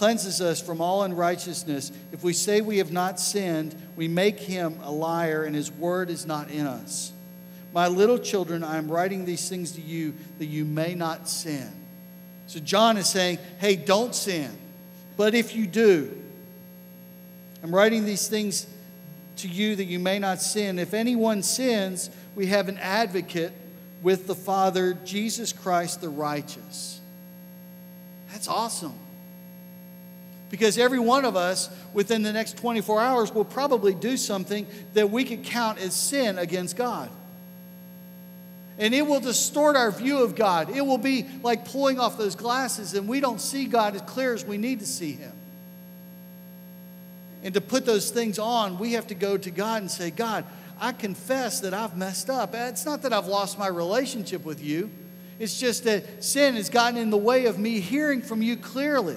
Cleanses 0.00 0.40
us 0.40 0.62
from 0.62 0.80
all 0.80 1.02
unrighteousness. 1.02 1.92
If 2.10 2.24
we 2.24 2.32
say 2.32 2.62
we 2.62 2.78
have 2.78 2.90
not 2.90 3.20
sinned, 3.20 3.74
we 3.96 4.08
make 4.08 4.40
him 4.40 4.78
a 4.82 4.90
liar, 4.90 5.44
and 5.44 5.54
his 5.54 5.70
word 5.70 6.08
is 6.08 6.24
not 6.24 6.50
in 6.50 6.66
us. 6.66 7.12
My 7.74 7.86
little 7.86 8.18
children, 8.18 8.64
I 8.64 8.78
am 8.78 8.90
writing 8.90 9.26
these 9.26 9.46
things 9.46 9.72
to 9.72 9.82
you 9.82 10.14
that 10.38 10.46
you 10.46 10.64
may 10.64 10.94
not 10.94 11.28
sin. 11.28 11.68
So 12.46 12.60
John 12.60 12.96
is 12.96 13.10
saying, 13.10 13.40
hey, 13.58 13.76
don't 13.76 14.14
sin. 14.14 14.50
But 15.18 15.34
if 15.34 15.54
you 15.54 15.66
do, 15.66 16.16
I'm 17.62 17.74
writing 17.74 18.06
these 18.06 18.26
things 18.26 18.66
to 19.36 19.48
you 19.48 19.76
that 19.76 19.84
you 19.84 19.98
may 19.98 20.18
not 20.18 20.40
sin. 20.40 20.78
If 20.78 20.94
anyone 20.94 21.42
sins, 21.42 22.08
we 22.34 22.46
have 22.46 22.70
an 22.70 22.78
advocate 22.78 23.52
with 24.00 24.26
the 24.26 24.34
Father, 24.34 24.94
Jesus 25.04 25.52
Christ 25.52 26.00
the 26.00 26.08
righteous. 26.08 27.02
That's 28.32 28.48
awesome. 28.48 28.94
Because 30.50 30.78
every 30.78 30.98
one 30.98 31.24
of 31.24 31.36
us 31.36 31.70
within 31.94 32.22
the 32.22 32.32
next 32.32 32.56
24 32.58 33.00
hours 33.00 33.32
will 33.32 33.44
probably 33.44 33.94
do 33.94 34.16
something 34.16 34.66
that 34.94 35.10
we 35.10 35.24
could 35.24 35.44
count 35.44 35.78
as 35.78 35.94
sin 35.94 36.38
against 36.38 36.76
God. 36.76 37.08
And 38.76 38.94
it 38.94 39.06
will 39.06 39.20
distort 39.20 39.76
our 39.76 39.90
view 39.92 40.22
of 40.22 40.34
God. 40.34 40.74
It 40.74 40.84
will 40.84 40.98
be 40.98 41.26
like 41.42 41.66
pulling 41.66 42.00
off 42.00 42.18
those 42.18 42.34
glasses 42.34 42.94
and 42.94 43.06
we 43.06 43.20
don't 43.20 43.40
see 43.40 43.66
God 43.66 43.94
as 43.94 44.02
clear 44.02 44.34
as 44.34 44.44
we 44.44 44.58
need 44.58 44.80
to 44.80 44.86
see 44.86 45.12
Him. 45.12 45.32
And 47.42 47.54
to 47.54 47.60
put 47.60 47.86
those 47.86 48.10
things 48.10 48.38
on, 48.38 48.78
we 48.78 48.94
have 48.94 49.06
to 49.08 49.14
go 49.14 49.36
to 49.36 49.50
God 49.50 49.82
and 49.82 49.90
say, 49.90 50.10
God, 50.10 50.44
I 50.80 50.92
confess 50.92 51.60
that 51.60 51.74
I've 51.74 51.96
messed 51.96 52.28
up. 52.28 52.54
It's 52.54 52.84
not 52.84 53.02
that 53.02 53.12
I've 53.12 53.26
lost 53.26 53.58
my 53.58 53.68
relationship 53.68 54.44
with 54.44 54.62
you, 54.62 54.90
it's 55.38 55.58
just 55.58 55.84
that 55.84 56.22
sin 56.22 56.56
has 56.56 56.68
gotten 56.68 56.98
in 56.98 57.08
the 57.08 57.16
way 57.16 57.46
of 57.46 57.58
me 57.58 57.80
hearing 57.80 58.20
from 58.20 58.42
you 58.42 58.56
clearly. 58.56 59.16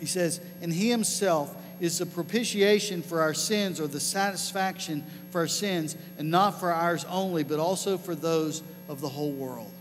He 0.00 0.06
says, 0.06 0.40
and 0.62 0.72
He 0.72 0.90
Himself 0.90 1.54
is 1.80 1.98
the 1.98 2.06
propitiation 2.06 3.02
for 3.02 3.20
our 3.20 3.34
sins 3.34 3.80
or 3.80 3.86
the 3.86 4.00
satisfaction 4.00 5.04
for 5.30 5.40
our 5.42 5.46
sins, 5.46 5.96
and 6.18 6.30
not 6.30 6.58
for 6.58 6.72
ours 6.72 7.04
only, 7.08 7.44
but 7.44 7.58
also 7.58 7.98
for 7.98 8.14
those 8.14 8.62
of 8.88 9.00
the 9.00 9.08
whole 9.08 9.32
world. 9.32 9.72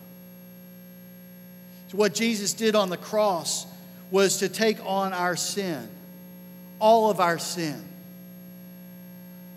So, 1.87 1.97
what 1.97 2.13
Jesus 2.13 2.53
did 2.53 2.75
on 2.75 2.89
the 2.89 2.97
cross 2.97 3.65
was 4.11 4.37
to 4.39 4.49
take 4.49 4.83
on 4.85 5.13
our 5.13 5.35
sin, 5.35 5.87
all 6.79 7.09
of 7.09 7.19
our 7.19 7.39
sin, 7.39 7.83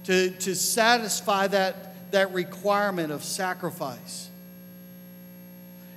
to, 0.04 0.30
to 0.30 0.54
satisfy 0.54 1.48
that, 1.48 2.12
that 2.12 2.32
requirement 2.32 3.12
of 3.12 3.24
sacrifice. 3.24 4.27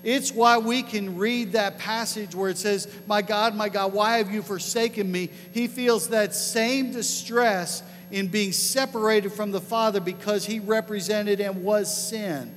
It's 0.03 0.31
why 0.31 0.57
we 0.57 0.81
can 0.81 1.17
read 1.17 1.51
that 1.51 1.77
passage 1.77 2.33
where 2.33 2.49
it 2.49 2.57
says, 2.57 2.87
My 3.05 3.21
God, 3.21 3.55
my 3.55 3.69
God, 3.69 3.93
why 3.93 4.17
have 4.17 4.31
you 4.31 4.41
forsaken 4.41 5.11
me? 5.11 5.29
He 5.53 5.67
feels 5.67 6.09
that 6.09 6.33
same 6.33 6.91
distress 6.91 7.83
in 8.09 8.27
being 8.27 8.51
separated 8.51 9.31
from 9.31 9.51
the 9.51 9.61
Father 9.61 9.99
because 9.99 10.45
he 10.45 10.59
represented 10.59 11.39
and 11.39 11.63
was 11.63 12.09
sin, 12.09 12.51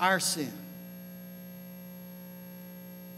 our 0.00 0.20
sin. 0.20 0.52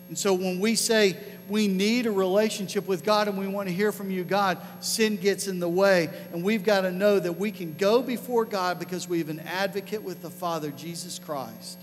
And 0.08 0.16
so 0.16 0.34
when 0.34 0.60
we 0.60 0.76
say 0.76 1.16
we 1.48 1.68
need 1.68 2.06
a 2.06 2.10
relationship 2.10 2.86
with 2.86 3.04
God 3.04 3.28
and 3.28 3.38
we 3.38 3.48
want 3.48 3.68
to 3.68 3.74
hear 3.74 3.92
from 3.92 4.10
you, 4.10 4.24
God, 4.24 4.58
sin 4.80 5.16
gets 5.16 5.48
in 5.48 5.60
the 5.60 5.68
way. 5.68 6.10
And 6.32 6.42
we've 6.42 6.64
got 6.64 6.82
to 6.82 6.92
know 6.92 7.18
that 7.18 7.32
we 7.32 7.50
can 7.50 7.74
go 7.74 8.02
before 8.02 8.44
God 8.44 8.78
because 8.78 9.08
we 9.08 9.18
have 9.18 9.28
an 9.28 9.40
advocate 9.40 10.02
with 10.02 10.22
the 10.22 10.30
Father, 10.30 10.70
Jesus 10.70 11.18
Christ, 11.18 11.78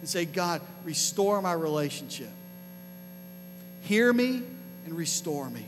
and 0.00 0.08
say, 0.08 0.24
God, 0.24 0.60
restore 0.84 1.40
my 1.42 1.52
relationship. 1.52 2.30
Hear 3.82 4.12
me 4.12 4.42
and 4.84 4.96
restore 4.96 5.48
me. 5.50 5.64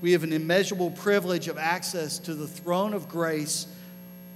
We 0.00 0.12
have 0.12 0.24
an 0.24 0.32
immeasurable 0.32 0.90
privilege 0.90 1.48
of 1.48 1.58
access 1.58 2.18
to 2.20 2.34
the 2.34 2.46
throne 2.46 2.92
of 2.92 3.08
grace 3.08 3.66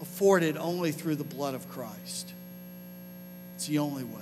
afforded 0.01 0.57
only 0.57 0.93
through 0.93 1.17
the 1.17 1.25
blood 1.25 1.55
of 1.55 1.69
Christ. 1.69 2.33
It's 3.57 3.67
the 3.67 3.79
only 3.79 4.05
way. 4.05 4.21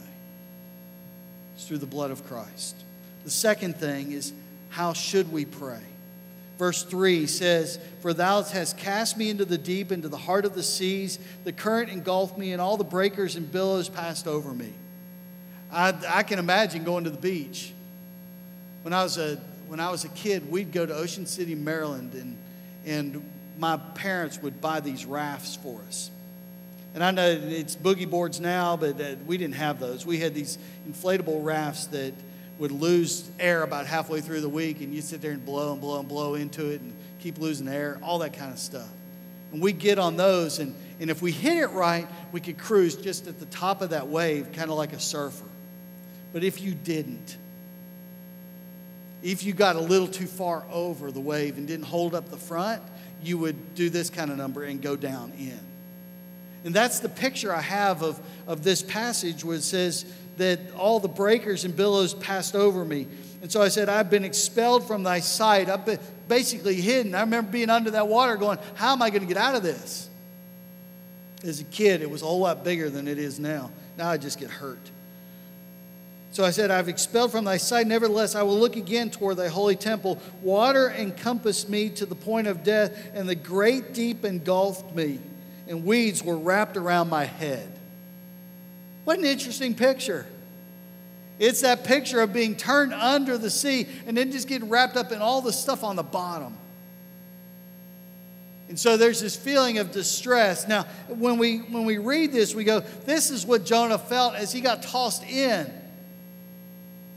It's 1.54 1.66
through 1.66 1.78
the 1.78 1.86
blood 1.86 2.10
of 2.10 2.26
Christ. 2.26 2.76
The 3.24 3.30
second 3.30 3.76
thing 3.76 4.12
is 4.12 4.32
how 4.70 4.92
should 4.92 5.30
we 5.30 5.44
pray? 5.44 5.80
Verse 6.58 6.84
3 6.84 7.26
says, 7.26 7.78
For 8.00 8.14
thou 8.14 8.42
hast 8.42 8.78
cast 8.78 9.16
me 9.16 9.28
into 9.28 9.44
the 9.44 9.58
deep, 9.58 9.90
into 9.90 10.08
the 10.08 10.16
heart 10.16 10.44
of 10.44 10.54
the 10.54 10.62
seas. 10.62 11.18
The 11.44 11.52
current 11.52 11.90
engulfed 11.90 12.38
me, 12.38 12.52
and 12.52 12.60
all 12.60 12.76
the 12.76 12.84
breakers 12.84 13.36
and 13.36 13.50
billows 13.50 13.88
passed 13.88 14.28
over 14.28 14.52
me. 14.52 14.72
I, 15.72 15.94
I 16.08 16.22
can 16.22 16.38
imagine 16.38 16.84
going 16.84 17.04
to 17.04 17.10
the 17.10 17.18
beach. 17.18 17.72
When 18.82 18.92
I, 18.92 19.02
was 19.02 19.18
a, 19.18 19.36
when 19.66 19.80
I 19.80 19.90
was 19.90 20.04
a 20.04 20.08
kid, 20.10 20.50
we'd 20.50 20.70
go 20.70 20.86
to 20.86 20.94
Ocean 20.94 21.26
City, 21.26 21.54
Maryland, 21.54 22.14
and, 22.14 22.36
and 22.84 23.30
my 23.58 23.76
parents 23.76 24.40
would 24.42 24.60
buy 24.60 24.80
these 24.80 25.04
rafts 25.04 25.56
for 25.56 25.80
us. 25.88 26.10
And 26.94 27.02
I 27.02 27.10
know 27.10 27.28
it's 27.28 27.74
boogie 27.74 28.08
boards 28.08 28.38
now, 28.38 28.76
but 28.76 29.00
uh, 29.00 29.16
we 29.26 29.36
didn't 29.36 29.56
have 29.56 29.80
those. 29.80 30.06
We 30.06 30.20
had 30.20 30.32
these 30.32 30.58
inflatable 30.88 31.44
rafts 31.44 31.86
that 31.86 32.14
would 32.58 32.72
lose 32.72 33.28
air 33.38 33.62
about 33.62 33.86
halfway 33.86 34.20
through 34.20 34.40
the 34.40 34.48
week, 34.48 34.80
and 34.80 34.94
you 34.94 35.00
sit 35.00 35.20
there 35.20 35.32
and 35.32 35.44
blow 35.44 35.72
and 35.72 35.80
blow 35.80 35.98
and 35.98 36.08
blow 36.08 36.34
into 36.34 36.70
it 36.70 36.80
and 36.80 36.92
keep 37.20 37.38
losing 37.38 37.68
air, 37.68 37.98
all 38.02 38.18
that 38.20 38.34
kind 38.34 38.52
of 38.52 38.58
stuff. 38.58 38.88
And 39.52 39.60
we 39.62 39.72
get 39.72 39.98
on 39.98 40.16
those, 40.16 40.58
and, 40.58 40.74
and 41.00 41.10
if 41.10 41.22
we 41.22 41.32
hit 41.32 41.56
it 41.56 41.68
right, 41.68 42.06
we 42.32 42.40
could 42.40 42.58
cruise 42.58 42.96
just 42.96 43.26
at 43.26 43.40
the 43.40 43.46
top 43.46 43.82
of 43.82 43.90
that 43.90 44.08
wave, 44.08 44.52
kind 44.52 44.70
of 44.70 44.76
like 44.76 44.92
a 44.92 45.00
surfer. 45.00 45.44
But 46.32 46.44
if 46.44 46.60
you 46.60 46.74
didn't, 46.74 47.36
if 49.22 49.42
you 49.42 49.52
got 49.52 49.76
a 49.76 49.80
little 49.80 50.08
too 50.08 50.26
far 50.26 50.64
over 50.70 51.10
the 51.10 51.20
wave 51.20 51.56
and 51.56 51.66
didn't 51.66 51.86
hold 51.86 52.14
up 52.14 52.30
the 52.30 52.36
front, 52.36 52.82
you 53.22 53.38
would 53.38 53.74
do 53.74 53.88
this 53.88 54.10
kind 54.10 54.30
of 54.30 54.36
number 54.36 54.64
and 54.64 54.82
go 54.82 54.96
down 54.96 55.32
in. 55.38 55.58
And 56.64 56.74
that's 56.74 57.00
the 57.00 57.08
picture 57.08 57.54
I 57.54 57.60
have 57.60 58.02
of, 58.02 58.20
of 58.46 58.64
this 58.64 58.82
passage 58.82 59.44
where 59.44 59.56
it 59.56 59.62
says 59.62 60.04
that 60.36 60.58
all 60.76 61.00
the 61.00 61.08
breakers 61.08 61.64
and 61.64 61.76
billows 61.76 62.14
passed 62.14 62.54
over 62.54 62.84
me. 62.84 63.06
And 63.42 63.50
so 63.52 63.60
I 63.60 63.68
said, 63.68 63.88
I've 63.88 64.10
been 64.10 64.24
expelled 64.24 64.86
from 64.86 65.02
thy 65.02 65.20
sight. 65.20 65.68
I've 65.68 65.84
been 65.84 65.98
basically 66.28 66.76
hidden. 66.76 67.14
I 67.14 67.20
remember 67.20 67.52
being 67.52 67.70
under 67.70 67.90
that 67.92 68.08
water 68.08 68.36
going, 68.36 68.58
How 68.74 68.92
am 68.92 69.02
I 69.02 69.10
going 69.10 69.22
to 69.22 69.28
get 69.28 69.36
out 69.36 69.54
of 69.54 69.62
this? 69.62 70.08
As 71.42 71.60
a 71.60 71.64
kid, 71.64 72.00
it 72.00 72.08
was 72.08 72.22
a 72.22 72.24
whole 72.24 72.40
lot 72.40 72.64
bigger 72.64 72.88
than 72.88 73.06
it 73.06 73.18
is 73.18 73.38
now. 73.38 73.70
Now 73.98 74.08
I 74.08 74.16
just 74.16 74.38
get 74.38 74.50
hurt. 74.50 74.90
So 76.32 76.42
I 76.42 76.50
said, 76.50 76.70
I've 76.70 76.88
expelled 76.88 77.30
from 77.30 77.44
thy 77.44 77.58
sight. 77.58 77.86
Nevertheless, 77.86 78.34
I 78.34 78.42
will 78.42 78.58
look 78.58 78.76
again 78.76 79.10
toward 79.10 79.36
thy 79.36 79.48
holy 79.48 79.76
temple. 79.76 80.20
Water 80.42 80.90
encompassed 80.90 81.68
me 81.68 81.90
to 81.90 82.06
the 82.06 82.16
point 82.16 82.48
of 82.48 82.64
death, 82.64 83.10
and 83.14 83.28
the 83.28 83.36
great 83.36 83.92
deep 83.92 84.24
engulfed 84.24 84.96
me 84.96 85.20
and 85.68 85.84
weeds 85.84 86.22
were 86.22 86.36
wrapped 86.36 86.76
around 86.76 87.08
my 87.08 87.24
head. 87.24 87.70
What 89.04 89.18
an 89.18 89.24
interesting 89.24 89.74
picture. 89.74 90.26
It's 91.38 91.62
that 91.62 91.84
picture 91.84 92.20
of 92.20 92.32
being 92.32 92.56
turned 92.56 92.94
under 92.94 93.36
the 93.36 93.50
sea 93.50 93.86
and 94.06 94.16
then 94.16 94.30
just 94.30 94.48
getting 94.48 94.68
wrapped 94.68 94.96
up 94.96 95.12
in 95.12 95.20
all 95.20 95.40
the 95.40 95.52
stuff 95.52 95.82
on 95.82 95.96
the 95.96 96.02
bottom. 96.02 96.56
And 98.68 98.78
so 98.78 98.96
there's 98.96 99.20
this 99.20 99.36
feeling 99.36 99.78
of 99.78 99.92
distress. 99.92 100.66
Now, 100.66 100.84
when 101.08 101.38
we, 101.38 101.58
when 101.58 101.84
we 101.84 101.98
read 101.98 102.32
this, 102.32 102.54
we 102.54 102.64
go, 102.64 102.80
this 102.80 103.30
is 103.30 103.44
what 103.44 103.64
Jonah 103.64 103.98
felt 103.98 104.34
as 104.34 104.52
he 104.52 104.60
got 104.60 104.82
tossed 104.82 105.22
in. 105.24 105.66
And 105.66 105.72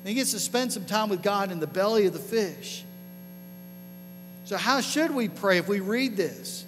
he 0.04 0.14
gets 0.14 0.32
to 0.32 0.40
spend 0.40 0.74
some 0.74 0.86
time 0.86 1.10
with 1.10 1.22
God 1.22 1.52
in 1.52 1.60
the 1.60 1.68
belly 1.68 2.06
of 2.06 2.14
the 2.14 2.20
fish. 2.20 2.84
So, 4.46 4.56
how 4.56 4.82
should 4.82 5.12
we 5.12 5.28
pray 5.28 5.58
if 5.58 5.68
we 5.68 5.80
read 5.80 6.16
this? 6.16 6.66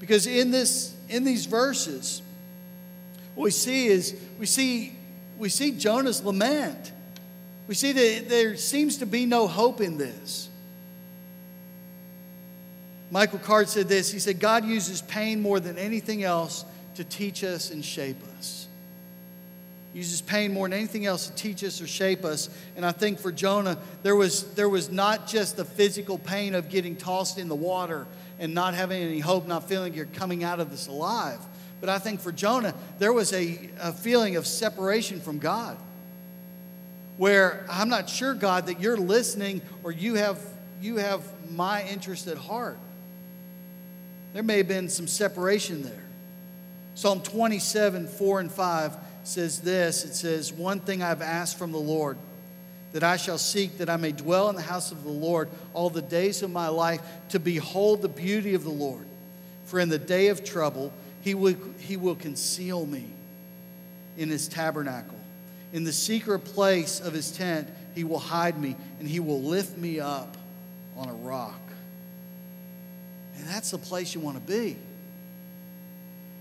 Because 0.00 0.26
in 0.26 0.50
this 0.50 0.94
in 1.08 1.22
these 1.22 1.46
verses, 1.46 2.22
what 3.34 3.44
we 3.44 3.50
see 3.50 3.86
is 3.86 4.14
we 4.38 4.46
see 4.46 4.96
we 5.38 5.48
see 5.48 5.72
Jonah's 5.72 6.22
lament. 6.22 6.92
We 7.66 7.74
see 7.74 7.92
that 7.92 8.28
there 8.28 8.56
seems 8.56 8.98
to 8.98 9.06
be 9.06 9.26
no 9.26 9.46
hope 9.46 9.80
in 9.80 9.96
this. 9.96 10.48
Michael 13.10 13.38
Card 13.38 13.68
said 13.68 13.88
this. 13.88 14.10
He 14.10 14.18
said, 14.18 14.40
God 14.40 14.64
uses 14.64 15.00
pain 15.02 15.40
more 15.40 15.60
than 15.60 15.78
anything 15.78 16.22
else 16.22 16.64
to 16.96 17.04
teach 17.04 17.44
us 17.44 17.70
and 17.70 17.84
shape 17.84 18.16
us. 18.38 18.66
He 19.92 20.00
uses 20.00 20.20
pain 20.20 20.52
more 20.52 20.66
than 20.68 20.76
anything 20.76 21.06
else 21.06 21.28
to 21.28 21.34
teach 21.34 21.62
us 21.62 21.80
or 21.80 21.86
shape 21.86 22.24
us. 22.24 22.48
And 22.76 22.84
I 22.84 22.92
think 22.92 23.20
for 23.20 23.30
Jonah, 23.30 23.78
there 24.02 24.16
was, 24.16 24.52
there 24.54 24.68
was 24.68 24.90
not 24.90 25.26
just 25.28 25.56
the 25.56 25.64
physical 25.64 26.18
pain 26.18 26.54
of 26.54 26.68
getting 26.68 26.96
tossed 26.96 27.38
in 27.38 27.48
the 27.48 27.54
water 27.54 28.06
and 28.38 28.52
not 28.52 28.74
having 28.74 29.00
any 29.00 29.20
hope, 29.20 29.46
not 29.46 29.68
feeling 29.68 29.94
you're 29.94 30.06
coming 30.06 30.42
out 30.42 30.58
of 30.58 30.70
this 30.70 30.88
alive. 30.88 31.38
But 31.84 31.92
I 31.92 31.98
think 31.98 32.20
for 32.20 32.32
Jonah, 32.32 32.72
there 32.98 33.12
was 33.12 33.34
a, 33.34 33.58
a 33.78 33.92
feeling 33.92 34.36
of 34.36 34.46
separation 34.46 35.20
from 35.20 35.38
God 35.38 35.76
where 37.18 37.66
I'm 37.68 37.90
not 37.90 38.08
sure, 38.08 38.32
God, 38.32 38.68
that 38.68 38.80
you're 38.80 38.96
listening 38.96 39.60
or 39.82 39.92
you 39.92 40.14
have, 40.14 40.38
you 40.80 40.96
have 40.96 41.20
my 41.50 41.84
interest 41.84 42.26
at 42.26 42.38
heart. 42.38 42.78
There 44.32 44.42
may 44.42 44.56
have 44.56 44.66
been 44.66 44.88
some 44.88 45.06
separation 45.06 45.82
there. 45.82 46.06
Psalm 46.94 47.20
27, 47.20 48.08
4 48.08 48.40
and 48.40 48.50
5 48.50 48.96
says 49.24 49.60
this 49.60 50.06
It 50.06 50.14
says, 50.14 50.54
One 50.54 50.80
thing 50.80 51.02
I've 51.02 51.20
asked 51.20 51.58
from 51.58 51.70
the 51.70 51.76
Lord, 51.76 52.16
that 52.92 53.02
I 53.02 53.18
shall 53.18 53.36
seek, 53.36 53.76
that 53.76 53.90
I 53.90 53.98
may 53.98 54.12
dwell 54.12 54.48
in 54.48 54.56
the 54.56 54.62
house 54.62 54.90
of 54.90 55.04
the 55.04 55.10
Lord 55.10 55.50
all 55.74 55.90
the 55.90 56.00
days 56.00 56.42
of 56.42 56.50
my 56.50 56.68
life, 56.68 57.02
to 57.28 57.38
behold 57.38 58.00
the 58.00 58.08
beauty 58.08 58.54
of 58.54 58.64
the 58.64 58.70
Lord. 58.70 59.04
For 59.66 59.80
in 59.80 59.90
the 59.90 59.98
day 59.98 60.28
of 60.28 60.44
trouble, 60.44 60.90
he 61.24 61.34
will, 61.34 61.56
he 61.78 61.96
will 61.96 62.16
conceal 62.16 62.84
me 62.84 63.06
in 64.18 64.28
his 64.28 64.46
tabernacle. 64.46 65.18
In 65.72 65.82
the 65.82 65.92
secret 65.92 66.40
place 66.40 67.00
of 67.00 67.14
his 67.14 67.32
tent, 67.32 67.66
he 67.94 68.04
will 68.04 68.18
hide 68.18 68.60
me, 68.60 68.76
and 68.98 69.08
he 69.08 69.20
will 69.20 69.42
lift 69.42 69.78
me 69.78 70.00
up 70.00 70.36
on 70.94 71.08
a 71.08 71.14
rock. 71.14 71.60
And 73.38 73.46
that's 73.48 73.70
the 73.70 73.78
place 73.78 74.14
you 74.14 74.20
want 74.20 74.36
to 74.36 74.52
be. 74.52 74.76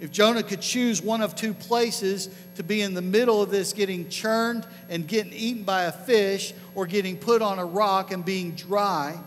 If 0.02 0.12
Jonah 0.12 0.44
could 0.44 0.60
choose 0.60 1.02
one 1.02 1.22
of 1.22 1.34
two 1.34 1.54
places 1.54 2.28
to 2.56 2.64
be 2.64 2.82
in 2.82 2.94
the 2.94 3.02
middle 3.02 3.42
of 3.42 3.50
this, 3.50 3.72
getting 3.72 4.10
churned 4.10 4.68
and 4.90 5.08
getting 5.08 5.32
eaten 5.32 5.64
by 5.64 5.84
a 5.84 5.94
fish, 5.94 6.54
or 6.76 6.88
getting 6.88 7.16
put 7.16 7.42
on 7.42 7.58
a 7.58 7.66
rock 7.66 8.12
and 8.12 8.26
being 8.26 8.52
dry, 8.52 9.18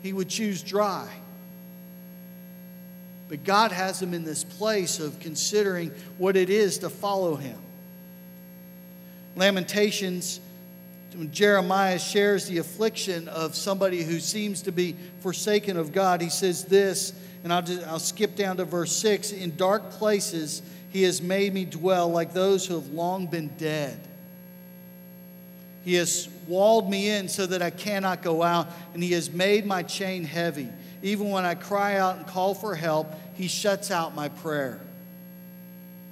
he 0.00 0.12
would 0.12 0.28
choose 0.28 0.62
dry. 0.62 1.08
But 3.32 3.44
God 3.44 3.72
has 3.72 4.02
him 4.02 4.12
in 4.12 4.24
this 4.24 4.44
place 4.44 5.00
of 5.00 5.18
considering 5.18 5.90
what 6.18 6.36
it 6.36 6.50
is 6.50 6.76
to 6.80 6.90
follow 6.90 7.34
him. 7.34 7.58
Lamentations, 9.36 10.38
when 11.14 11.32
Jeremiah 11.32 11.98
shares 11.98 12.46
the 12.46 12.58
affliction 12.58 13.28
of 13.28 13.54
somebody 13.54 14.02
who 14.02 14.20
seems 14.20 14.60
to 14.60 14.70
be 14.70 14.96
forsaken 15.20 15.78
of 15.78 15.92
God. 15.92 16.20
He 16.20 16.28
says 16.28 16.66
this, 16.66 17.14
and 17.42 17.54
I'll, 17.54 17.62
just, 17.62 17.86
I'll 17.86 17.98
skip 17.98 18.36
down 18.36 18.58
to 18.58 18.66
verse 18.66 18.92
6 18.92 19.32
In 19.32 19.56
dark 19.56 19.92
places 19.92 20.60
he 20.90 21.04
has 21.04 21.22
made 21.22 21.54
me 21.54 21.64
dwell 21.64 22.10
like 22.10 22.34
those 22.34 22.66
who 22.66 22.74
have 22.74 22.88
long 22.88 23.28
been 23.28 23.48
dead. 23.56 23.98
He 25.86 25.94
has 25.94 26.28
walled 26.46 26.90
me 26.90 27.08
in 27.08 27.28
so 27.28 27.46
that 27.46 27.62
I 27.62 27.70
cannot 27.70 28.20
go 28.20 28.42
out, 28.42 28.68
and 28.92 29.02
he 29.02 29.12
has 29.12 29.30
made 29.30 29.64
my 29.64 29.82
chain 29.82 30.22
heavy. 30.22 30.68
Even 31.02 31.30
when 31.30 31.44
I 31.44 31.54
cry 31.54 31.96
out 31.96 32.16
and 32.16 32.26
call 32.26 32.54
for 32.54 32.74
help, 32.74 33.12
he 33.34 33.48
shuts 33.48 33.90
out 33.90 34.14
my 34.14 34.28
prayer. 34.28 34.80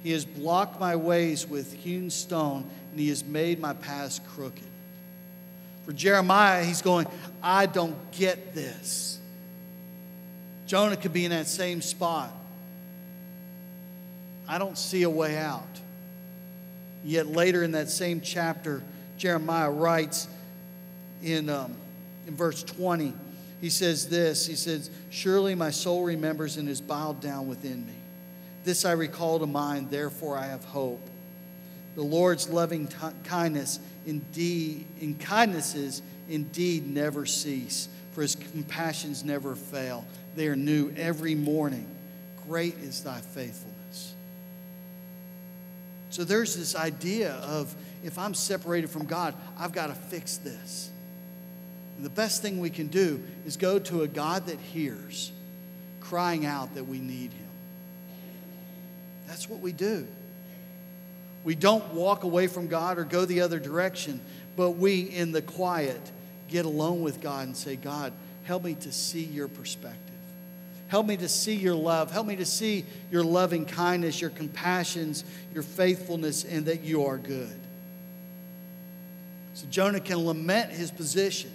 He 0.03 0.11
has 0.11 0.25
blocked 0.25 0.79
my 0.79 0.95
ways 0.95 1.47
with 1.47 1.73
hewn 1.73 2.09
stone, 2.09 2.69
and 2.91 2.99
he 2.99 3.09
has 3.09 3.23
made 3.23 3.59
my 3.59 3.73
paths 3.73 4.19
crooked. 4.35 4.63
For 5.85 5.93
Jeremiah, 5.93 6.63
he's 6.63 6.81
going, 6.81 7.07
I 7.41 7.65
don't 7.65 7.95
get 8.11 8.53
this. 8.53 9.19
Jonah 10.67 10.97
could 10.97 11.13
be 11.13 11.25
in 11.25 11.31
that 11.31 11.47
same 11.47 11.81
spot. 11.81 12.31
I 14.47 14.57
don't 14.57 14.77
see 14.77 15.03
a 15.03 15.09
way 15.09 15.37
out. 15.37 15.67
Yet 17.03 17.27
later 17.27 17.63
in 17.63 17.71
that 17.71 17.89
same 17.89 18.21
chapter, 18.21 18.83
Jeremiah 19.17 19.71
writes 19.71 20.27
in, 21.23 21.49
um, 21.49 21.75
in 22.27 22.35
verse 22.35 22.63
20, 22.63 23.13
he 23.61 23.69
says 23.69 24.09
this 24.09 24.45
He 24.47 24.55
says, 24.55 24.89
Surely 25.09 25.55
my 25.55 25.69
soul 25.69 26.03
remembers 26.03 26.57
and 26.57 26.67
is 26.67 26.81
bowed 26.81 27.21
down 27.21 27.47
within 27.47 27.85
me. 27.85 27.93
This 28.63 28.83
I 28.83 28.91
recall 28.91 29.39
to 29.39 29.47
mind, 29.47 29.89
therefore 29.89 30.37
I 30.37 30.47
have 30.47 30.65
hope. 30.65 31.07
The 31.95 32.01
Lord's 32.01 32.49
loving 32.49 32.87
t- 32.87 32.95
kindness 33.23 33.79
indeed, 34.05 34.85
in 34.99 35.15
kindnesses 35.15 36.01
indeed 36.29 36.87
never 36.87 37.25
cease, 37.25 37.89
for 38.11 38.21
his 38.21 38.35
compassions 38.35 39.23
never 39.23 39.55
fail. 39.55 40.05
They 40.35 40.47
are 40.47 40.55
new 40.55 40.91
every 40.95 41.35
morning. 41.35 41.87
Great 42.47 42.77
is 42.79 43.03
thy 43.03 43.19
faithfulness. 43.19 44.15
So 46.09 46.23
there's 46.23 46.55
this 46.55 46.75
idea 46.75 47.33
of 47.35 47.73
if 48.03 48.17
I'm 48.17 48.33
separated 48.33 48.89
from 48.89 49.05
God, 49.05 49.35
I've 49.57 49.71
got 49.71 49.87
to 49.87 49.93
fix 49.93 50.37
this. 50.37 50.91
And 51.95 52.05
the 52.05 52.09
best 52.09 52.41
thing 52.41 52.59
we 52.59 52.69
can 52.69 52.87
do 52.87 53.23
is 53.45 53.57
go 53.57 53.79
to 53.79 54.01
a 54.03 54.07
God 54.07 54.47
that 54.47 54.59
hears, 54.59 55.31
crying 55.99 56.45
out 56.45 56.75
that 56.75 56.85
we 56.85 56.99
need 56.99 57.31
him. 57.33 57.49
That's 59.27 59.49
what 59.49 59.59
we 59.59 59.71
do. 59.71 60.07
We 61.43 61.55
don't 61.55 61.93
walk 61.93 62.23
away 62.23 62.47
from 62.47 62.67
God 62.67 62.97
or 62.97 63.03
go 63.03 63.25
the 63.25 63.41
other 63.41 63.59
direction, 63.59 64.21
but 64.55 64.71
we, 64.71 65.01
in 65.01 65.31
the 65.31 65.41
quiet, 65.41 66.01
get 66.47 66.65
alone 66.65 67.01
with 67.01 67.21
God 67.21 67.47
and 67.47 67.57
say, 67.57 67.75
God, 67.75 68.13
help 68.43 68.63
me 68.63 68.75
to 68.75 68.91
see 68.91 69.23
your 69.23 69.47
perspective. 69.47 70.11
Help 70.87 71.05
me 71.05 71.15
to 71.15 71.29
see 71.29 71.55
your 71.55 71.73
love. 71.73 72.11
Help 72.11 72.27
me 72.27 72.35
to 72.35 72.45
see 72.45 72.85
your 73.09 73.23
loving 73.23 73.65
kindness, 73.65 74.19
your 74.19 74.29
compassions, 74.29 75.23
your 75.53 75.63
faithfulness, 75.63 76.43
and 76.43 76.65
that 76.65 76.81
you 76.81 77.05
are 77.05 77.17
good. 77.17 77.57
So 79.53 79.67
Jonah 79.69 80.01
can 80.01 80.17
lament 80.25 80.71
his 80.71 80.91
position, 80.91 81.51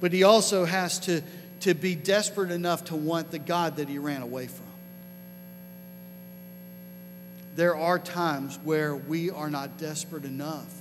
but 0.00 0.12
he 0.12 0.22
also 0.22 0.64
has 0.64 0.98
to, 1.00 1.22
to 1.60 1.74
be 1.74 1.94
desperate 1.94 2.50
enough 2.50 2.84
to 2.86 2.96
want 2.96 3.30
the 3.30 3.38
God 3.38 3.76
that 3.76 3.88
he 3.88 3.98
ran 3.98 4.22
away 4.22 4.46
from 4.46 4.68
there 7.58 7.74
are 7.74 7.98
times 7.98 8.56
where 8.62 8.94
we 8.94 9.30
are 9.30 9.50
not 9.50 9.78
desperate 9.78 10.24
enough 10.24 10.72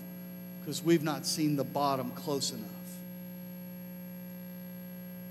because 0.60 0.84
we've 0.84 1.02
not 1.02 1.26
seen 1.26 1.56
the 1.56 1.64
bottom 1.64 2.12
close 2.12 2.52
enough. 2.52 2.70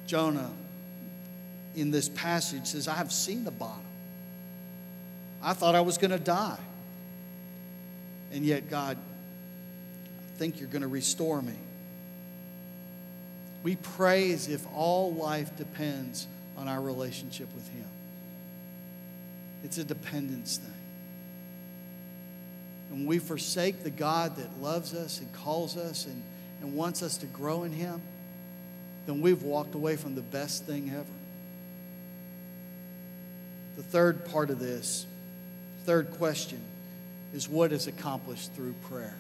Jonah, 0.09 0.51
in 1.77 1.93
this 1.93 2.09
passage, 2.09 2.67
says, 2.67 2.89
I 2.89 2.95
have 2.95 3.13
seen 3.13 3.45
the 3.45 3.53
bottom. 3.53 3.85
I 5.41 5.53
thought 5.53 5.77
I 5.77 5.83
was 5.83 5.99
going 5.99 6.11
to 6.11 6.19
die. 6.19 6.59
And 8.33 8.45
yet, 8.45 8.69
God, 8.69 8.99
I 8.99 10.39
think 10.39 10.59
you're 10.59 10.69
going 10.69 10.83
to 10.83 10.89
restore 10.89 11.41
me. 11.41 11.55
We 13.67 13.75
pray 13.75 14.31
as 14.31 14.47
if 14.47 14.65
all 14.73 15.13
life 15.13 15.57
depends 15.57 16.29
on 16.57 16.69
our 16.69 16.81
relationship 16.81 17.53
with 17.53 17.69
Him. 17.69 17.89
It's 19.65 19.79
a 19.79 19.85
dependence 19.85 20.59
thing 20.59 20.73
and 22.97 23.07
we 23.07 23.19
forsake 23.19 23.83
the 23.83 23.91
God 23.91 24.37
that 24.37 24.61
loves 24.61 24.95
us 24.95 25.21
and 25.21 25.31
calls 25.33 25.77
us 25.77 26.07
and, 26.07 26.23
and 26.61 26.75
wants 26.75 27.03
us 27.03 27.19
to 27.19 27.27
grow 27.27 27.65
in 27.65 27.73
Him, 27.73 28.01
then 29.07 29.21
we've 29.21 29.43
walked 29.43 29.75
away 29.75 29.97
from 29.97 30.15
the 30.15 30.23
best 30.23 30.65
thing 30.65 30.91
ever. 30.91 31.05
The 33.77 33.83
third 33.83 34.25
part 34.25 34.49
of 34.49 34.59
this, 34.59 35.07
third 35.85 36.13
question, 36.13 36.61
is 37.35 37.49
what 37.49 37.71
is 37.71 37.87
accomplished 37.87 38.55
through 38.55 38.75
prayer? 38.89 39.19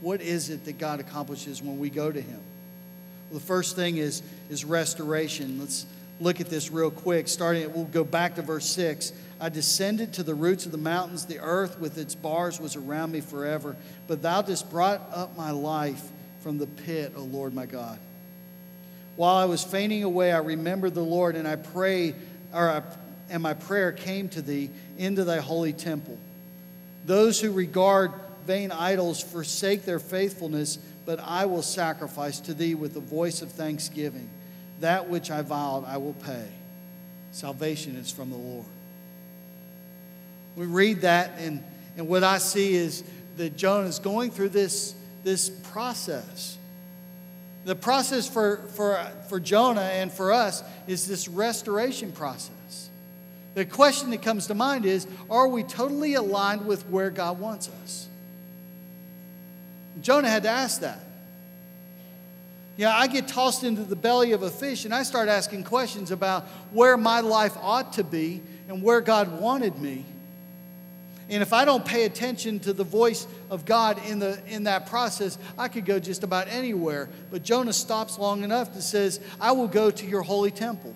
What 0.00 0.20
is 0.20 0.50
it 0.50 0.64
that 0.64 0.78
God 0.78 0.98
accomplishes 0.98 1.62
when 1.62 1.78
we 1.78 1.90
go 1.90 2.10
to 2.10 2.20
Him? 2.20 2.40
Well, 3.30 3.38
the 3.38 3.46
first 3.46 3.76
thing 3.76 3.98
is, 3.98 4.22
is 4.48 4.64
restoration. 4.64 5.58
Let's 5.60 5.86
look 6.20 6.40
at 6.40 6.48
this 6.48 6.70
real 6.70 6.90
quick. 6.90 7.28
Starting, 7.28 7.72
we'll 7.72 7.84
go 7.84 8.04
back 8.04 8.36
to 8.36 8.42
verse 8.42 8.66
6. 8.66 9.12
I 9.40 9.48
descended 9.50 10.14
to 10.14 10.22
the 10.22 10.34
roots 10.34 10.66
of 10.66 10.72
the 10.72 10.78
mountains. 10.78 11.26
The 11.26 11.38
earth 11.38 11.78
with 11.78 11.98
its 11.98 12.14
bars 12.14 12.60
was 12.60 12.74
around 12.74 13.12
me 13.12 13.20
forever. 13.20 13.76
But 14.06 14.22
thou 14.22 14.42
didst 14.42 14.70
brought 14.70 15.02
up 15.12 15.36
my 15.36 15.50
life 15.50 16.02
from 16.40 16.58
the 16.58 16.66
pit, 16.66 17.12
O 17.16 17.20
Lord 17.20 17.54
my 17.54 17.66
God. 17.66 17.98
While 19.16 19.36
I 19.36 19.44
was 19.44 19.64
fainting 19.64 20.04
away, 20.04 20.32
I 20.32 20.38
remembered 20.38 20.94
the 20.94 21.02
Lord, 21.02 21.36
and 21.36 21.46
I 21.46 21.56
pray, 21.56 22.14
or 22.54 22.70
I, 22.70 22.82
and 23.28 23.42
my 23.42 23.54
prayer 23.54 23.92
came 23.92 24.28
to 24.30 24.42
thee 24.42 24.70
into 24.96 25.24
thy 25.24 25.38
holy 25.38 25.72
temple. 25.72 26.18
Those 27.04 27.40
who 27.40 27.52
regard 27.52 28.12
vain 28.46 28.70
idols 28.70 29.20
forsake 29.20 29.84
their 29.84 29.98
faithfulness, 29.98 30.78
but 31.08 31.20
I 31.20 31.46
will 31.46 31.62
sacrifice 31.62 32.38
to 32.40 32.52
thee 32.52 32.74
with 32.74 32.92
the 32.92 33.00
voice 33.00 33.40
of 33.40 33.50
thanksgiving. 33.50 34.28
That 34.80 35.08
which 35.08 35.30
I 35.30 35.40
vowed, 35.40 35.86
I 35.86 35.96
will 35.96 36.12
pay 36.12 36.48
Salvation 37.32 37.96
is 37.96 38.10
from 38.10 38.28
the 38.28 38.36
Lord. 38.36 38.66
We 40.54 40.66
read 40.66 41.00
that, 41.00 41.30
and, 41.38 41.64
and 41.96 42.08
what 42.08 42.24
I 42.24 42.36
see 42.36 42.74
is 42.74 43.04
that 43.38 43.56
Jonah 43.56 43.88
is 43.88 43.98
going 43.98 44.32
through 44.32 44.50
this, 44.50 44.94
this 45.24 45.48
process. 45.48 46.58
The 47.64 47.74
process 47.74 48.28
for, 48.28 48.58
for, 48.74 49.02
for 49.30 49.40
Jonah 49.40 49.80
and 49.80 50.12
for 50.12 50.30
us 50.30 50.62
is 50.86 51.08
this 51.08 51.26
restoration 51.26 52.12
process. 52.12 52.90
The 53.54 53.64
question 53.64 54.10
that 54.10 54.20
comes 54.20 54.46
to 54.48 54.54
mind 54.54 54.84
is 54.84 55.06
are 55.30 55.48
we 55.48 55.62
totally 55.62 56.14
aligned 56.14 56.66
with 56.66 56.86
where 56.90 57.08
God 57.08 57.38
wants 57.38 57.70
us? 57.82 58.07
Jonah 60.00 60.28
had 60.28 60.44
to 60.44 60.48
ask 60.48 60.80
that. 60.80 61.00
Yeah, 62.76 62.96
I 62.96 63.08
get 63.08 63.26
tossed 63.26 63.64
into 63.64 63.82
the 63.82 63.96
belly 63.96 64.32
of 64.32 64.42
a 64.42 64.50
fish 64.50 64.84
and 64.84 64.94
I 64.94 65.02
start 65.02 65.28
asking 65.28 65.64
questions 65.64 66.12
about 66.12 66.44
where 66.70 66.96
my 66.96 67.20
life 67.20 67.56
ought 67.60 67.94
to 67.94 68.04
be 68.04 68.40
and 68.68 68.82
where 68.82 69.00
God 69.00 69.40
wanted 69.40 69.78
me. 69.78 70.04
And 71.30 71.42
if 71.42 71.52
I 71.52 71.64
don't 71.64 71.84
pay 71.84 72.04
attention 72.04 72.58
to 72.60 72.72
the 72.72 72.84
voice 72.84 73.26
of 73.50 73.64
God 73.64 74.00
in, 74.06 74.18
the, 74.18 74.40
in 74.46 74.64
that 74.64 74.86
process, 74.86 75.38
I 75.58 75.68
could 75.68 75.84
go 75.84 75.98
just 75.98 76.22
about 76.22 76.48
anywhere. 76.48 77.08
But 77.30 77.42
Jonah 77.42 77.72
stops 77.72 78.18
long 78.18 78.44
enough 78.44 78.72
to 78.74 78.80
says, 78.80 79.20
I 79.40 79.52
will 79.52 79.68
go 79.68 79.90
to 79.90 80.06
your 80.06 80.22
holy 80.22 80.50
temple. 80.50 80.94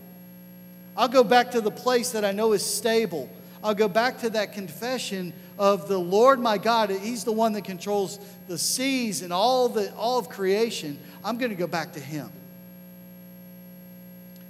I'll 0.96 1.08
go 1.08 1.24
back 1.24 1.50
to 1.50 1.60
the 1.60 1.70
place 1.70 2.12
that 2.12 2.24
I 2.24 2.32
know 2.32 2.52
is 2.52 2.64
stable. 2.64 3.28
I'll 3.62 3.74
go 3.74 3.88
back 3.88 4.18
to 4.20 4.30
that 4.30 4.52
confession 4.52 5.32
of 5.58 5.88
the 5.88 5.98
Lord 5.98 6.40
my 6.40 6.58
God. 6.58 6.90
He's 6.90 7.24
the 7.24 7.32
one 7.32 7.52
that 7.52 7.64
controls 7.64 8.18
the 8.48 8.58
seas 8.58 9.22
and 9.22 9.32
all, 9.32 9.68
the, 9.68 9.92
all 9.94 10.18
of 10.18 10.28
creation. 10.28 10.98
I'm 11.24 11.38
going 11.38 11.50
to 11.50 11.56
go 11.56 11.68
back 11.68 11.92
to 11.92 12.00
him. 12.00 12.30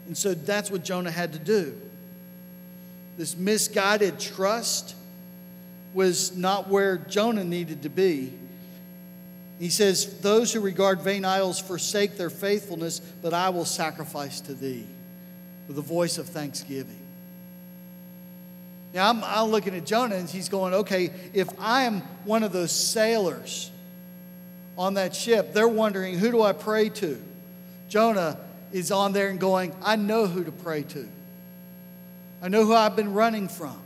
And 0.07 0.16
so 0.16 0.35
that's 0.35 0.70
what 0.70 0.83
Jonah 0.83 1.11
had 1.11 1.35
to 1.35 1.38
do. 1.38 1.79
This 3.16 3.37
misguided 3.37 4.18
trust 4.18 4.96
was 5.92 6.35
not 6.37 6.68
where 6.68 6.96
Jonah 6.96 7.44
needed 7.44 7.83
to 7.83 7.90
be. 7.90 8.33
He 9.59 9.68
says, 9.68 10.20
Those 10.20 10.53
who 10.53 10.61
regard 10.61 11.03
vain 11.03 11.25
idols 11.25 11.61
forsake 11.61 12.16
their 12.16 12.31
faithfulness, 12.31 13.01
but 13.01 13.35
I 13.35 13.51
will 13.51 13.66
sacrifice 13.66 14.40
to 14.42 14.55
thee 14.55 14.87
with 15.68 15.79
a 15.79 15.83
voice 15.83 16.18
of 16.18 16.27
thanksgiving. 16.27 17.02
Now, 18.92 19.09
I'm, 19.09 19.24
I'm 19.24 19.50
looking 19.50 19.74
at 19.74 19.87
Jonah 19.87 20.16
and 20.16 20.28
he's 20.28 20.48
going, 20.48 20.74
Okay, 20.74 21.11
if 21.33 21.48
I 21.59 21.85
am 21.85 22.00
one 22.24 22.42
of 22.42 22.52
those 22.52 22.72
sailors 22.72 23.70
on 24.76 24.94
that 24.94 25.14
ship, 25.14 25.52
they're 25.55 25.68
wondering, 25.68 26.18
Who 26.18 26.31
do 26.31 26.42
I 26.42 26.52
pray 26.52 26.88
to? 26.90 27.20
Jonah 27.88 28.38
is 28.72 28.90
on 28.90 29.12
there 29.12 29.28
and 29.28 29.38
going, 29.38 29.74
I 29.83 29.96
know 29.96 30.26
who 30.26 30.44
to 30.44 30.52
pray 30.52 30.83
to. 30.83 31.09
I 32.42 32.48
know 32.48 32.64
who 32.64 32.74
I've 32.74 32.96
been 32.96 33.12
running 33.12 33.48
from 33.48 33.83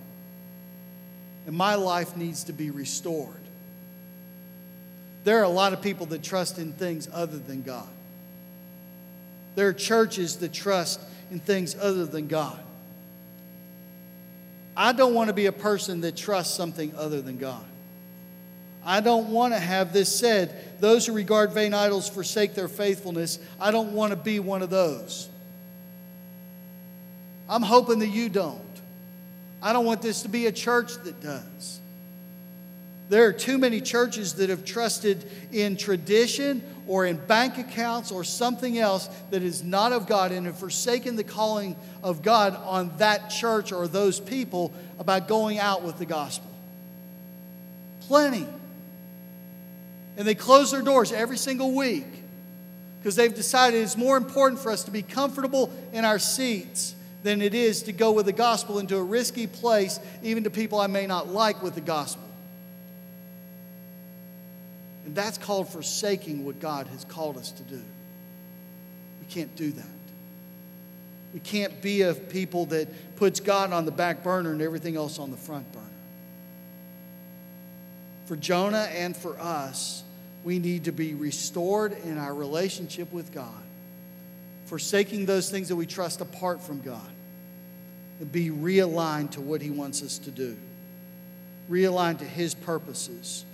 and 1.47 1.57
my 1.57 1.77
life 1.77 2.17
needs 2.17 2.45
to 2.45 2.53
be 2.53 2.71
restored. 2.71 3.33
There 5.25 5.39
are 5.39 5.45
a 5.45 5.49
lot 5.49 5.73
of 5.73 5.81
people 5.81 6.07
that 6.07 6.23
trust 6.23 6.59
in 6.59 6.73
things 6.73 7.09
other 7.13 7.39
than 7.39 7.63
God. 7.63 7.89
There 9.55 9.69
are 9.69 9.73
churches 9.73 10.37
that 10.39 10.53
trust 10.53 11.01
in 11.31 11.41
things 11.41 11.77
other 11.81 12.05
than 12.05 12.27
God. 12.27 12.61
I 14.77 14.93
don't 14.93 15.15
want 15.15 15.29
to 15.29 15.35
be 15.35 15.47
a 15.47 15.53
person 15.53 16.03
that 16.03 16.17
trusts 16.17 16.55
something 16.55 16.95
other 16.95 17.23
than 17.23 17.39
God. 17.39 17.65
I 18.85 19.01
don't 19.01 19.31
want 19.31 19.53
to 19.55 19.59
have 19.59 19.93
this 19.93 20.17
said, 20.17 20.81
those 20.81 21.07
who 21.07 21.13
regard 21.13 21.53
vain 21.53 21.75
idols 21.75 22.09
forsake 22.09 22.55
their 22.55 22.69
faithfulness. 22.69 23.39
I 23.59 23.71
don't 23.73 23.93
want 23.93 24.11
to 24.11 24.17
be 24.17 24.39
one 24.39 24.63
of 24.63 24.71
those. 24.71 25.29
I'm 27.49 27.63
hoping 27.63 28.01
that 28.01 28.09
you 28.09 28.29
don't. 28.29 28.61
I 29.63 29.73
don't 29.73 29.87
want 29.87 30.03
this 30.03 30.23
to 30.23 30.29
be 30.29 30.47
a 30.47 30.53
church 30.53 30.95
that 31.05 31.21
does. 31.21 31.81
There 33.09 33.27
are 33.27 33.33
too 33.33 33.57
many 33.59 33.81
churches 33.81 34.35
that 34.35 34.51
have 34.51 34.65
trusted 34.65 35.25
in 35.53 35.77
tradition 35.77 36.63
or 36.89 37.07
in 37.07 37.17
bank 37.17 37.59
accounts 37.59 38.11
or 38.11 38.25
something 38.25 38.79
else 38.79 39.09
that 39.31 39.43
is 39.43 39.63
not 39.63 39.93
of 39.93 40.07
God 40.07 40.33
and 40.33 40.47
have 40.47 40.59
forsaken 40.59 41.17
the 41.17 41.25
calling 41.25 41.77
of 42.03 42.23
God 42.23 42.57
on 42.57 42.97
that 42.99 43.31
church 43.31 43.73
or 43.73 43.87
those 43.87 44.19
people 44.19 44.73
about 44.99 45.29
going 45.29 45.59
out 45.59 45.83
with 45.83 45.99
the 45.99 46.07
gospel. 46.07 46.51
Plenty. 48.03 48.47
And 50.17 50.27
they 50.27 50.35
close 50.35 50.71
their 50.71 50.83
doors 50.83 51.13
every 51.13 51.37
single 51.37 51.75
week 51.75 52.07
because 52.99 53.15
they've 53.15 53.35
decided 53.35 53.83
it's 53.83 53.97
more 53.97 54.17
important 54.17 54.61
for 54.61 54.73
us 54.73 54.85
to 54.85 54.91
be 54.91 55.03
comfortable 55.03 55.73
in 55.93 56.05
our 56.05 56.19
seats 56.19 56.95
than 57.23 57.43
it 57.43 57.55
is 57.55 57.83
to 57.85 57.93
go 57.93 58.13
with 58.13 58.27
the 58.27 58.33
gospel 58.33 58.79
into 58.79 58.97
a 58.97 59.03
risky 59.03 59.47
place, 59.47 60.01
even 60.23 60.45
to 60.45 60.51
people 60.51 60.81
I 60.81 60.87
may 60.87 61.07
not 61.07 61.29
like 61.29 61.63
with 61.63 61.75
the 61.75 61.81
gospel. 61.81 62.26
And 65.07 65.15
that's 65.15 65.39
called 65.39 65.69
forsaking 65.69 66.45
what 66.45 66.59
God 66.61 66.89
has 66.89 67.05
called 67.05 67.39
us 67.39 67.53
to 67.53 67.63
do. 67.63 67.81
We 69.21 69.27
can't 69.33 69.55
do 69.55 69.71
that. 69.71 69.87
We 71.33 71.39
can't 71.41 71.81
be 71.81 72.03
a 72.03 72.13
people 72.13 72.67
that 72.67 73.17
puts 73.17 73.39
God 73.39 73.73
on 73.73 73.85
the 73.85 73.93
back 73.93 74.25
burner 74.25 74.51
and 74.51 74.61
everything 74.61 74.97
else 74.97 75.21
on 75.21 75.31
the 75.31 75.37
front 75.37 75.71
burner. 75.73 75.85
For 78.27 78.35
Jonah 78.35 78.89
and 78.93 79.17
for 79.17 79.39
us, 79.39 80.03
we 80.43 80.59
need 80.59 80.85
to 80.85 80.93
be 80.93 81.15
restored 81.15 81.93
in 81.93 82.19
our 82.19 82.35
relationship 82.35 83.13
with 83.13 83.33
God, 83.33 83.63
forsaking 84.65 85.27
those 85.27 85.51
things 85.51 85.69
that 85.69 85.77
we 85.77 85.87
trust 85.87 86.21
apart 86.21 86.61
from 86.61 86.81
God 86.81 87.11
and 88.19 88.33
be 88.33 88.51
realigned 88.51 89.33
to 89.33 89.41
what 89.41 89.63
He 89.63 89.71
wants 89.71 90.03
us 90.03 90.19
to 90.19 90.33
do, 90.33 90.57
realigned 91.71 92.19
to 92.19 92.25
His 92.25 92.55
purposes. 92.55 93.45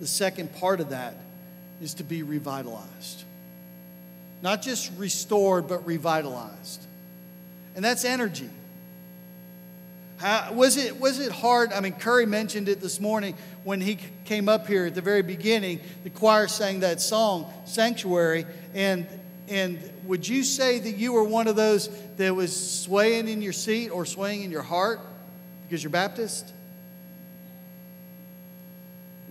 The 0.00 0.06
second 0.06 0.54
part 0.54 0.80
of 0.80 0.90
that 0.90 1.14
is 1.80 1.94
to 1.94 2.04
be 2.04 2.22
revitalized. 2.22 3.24
Not 4.42 4.62
just 4.62 4.92
restored, 4.96 5.66
but 5.66 5.86
revitalized. 5.86 6.84
And 7.74 7.84
that's 7.84 8.04
energy. 8.04 8.50
How, 10.18 10.52
was, 10.52 10.76
it, 10.76 10.98
was 10.98 11.20
it 11.20 11.30
hard? 11.30 11.72
I 11.72 11.80
mean, 11.80 11.92
Curry 11.92 12.26
mentioned 12.26 12.68
it 12.68 12.80
this 12.80 13.00
morning 13.00 13.36
when 13.62 13.80
he 13.80 13.98
came 14.24 14.48
up 14.48 14.66
here 14.66 14.86
at 14.86 14.94
the 14.94 15.00
very 15.00 15.22
beginning. 15.22 15.80
The 16.02 16.10
choir 16.10 16.48
sang 16.48 16.80
that 16.80 17.00
song, 17.00 17.52
Sanctuary, 17.64 18.46
and 18.74 19.06
and 19.50 19.78
would 20.04 20.28
you 20.28 20.44
say 20.44 20.78
that 20.78 20.96
you 20.96 21.12
were 21.14 21.24
one 21.24 21.48
of 21.48 21.56
those 21.56 21.88
that 22.16 22.34
was 22.34 22.54
swaying 22.82 23.28
in 23.28 23.40
your 23.40 23.54
seat 23.54 23.88
or 23.88 24.04
swaying 24.04 24.42
in 24.42 24.50
your 24.50 24.62
heart 24.62 25.00
because 25.66 25.82
you're 25.82 25.90
Baptist? 25.90 26.52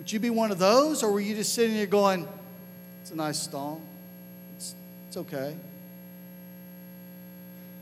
Would 0.07 0.13
you 0.13 0.21
be 0.21 0.29
one 0.29 0.51
of 0.51 0.57
those, 0.57 1.03
or 1.03 1.11
were 1.11 1.19
you 1.19 1.35
just 1.35 1.53
sitting 1.53 1.75
there 1.75 1.85
going, 1.85 2.25
It's 3.01 3.11
a 3.11 3.15
nice 3.17 3.39
song? 3.39 3.85
It's, 4.55 4.73
it's 5.09 5.17
okay. 5.17 5.53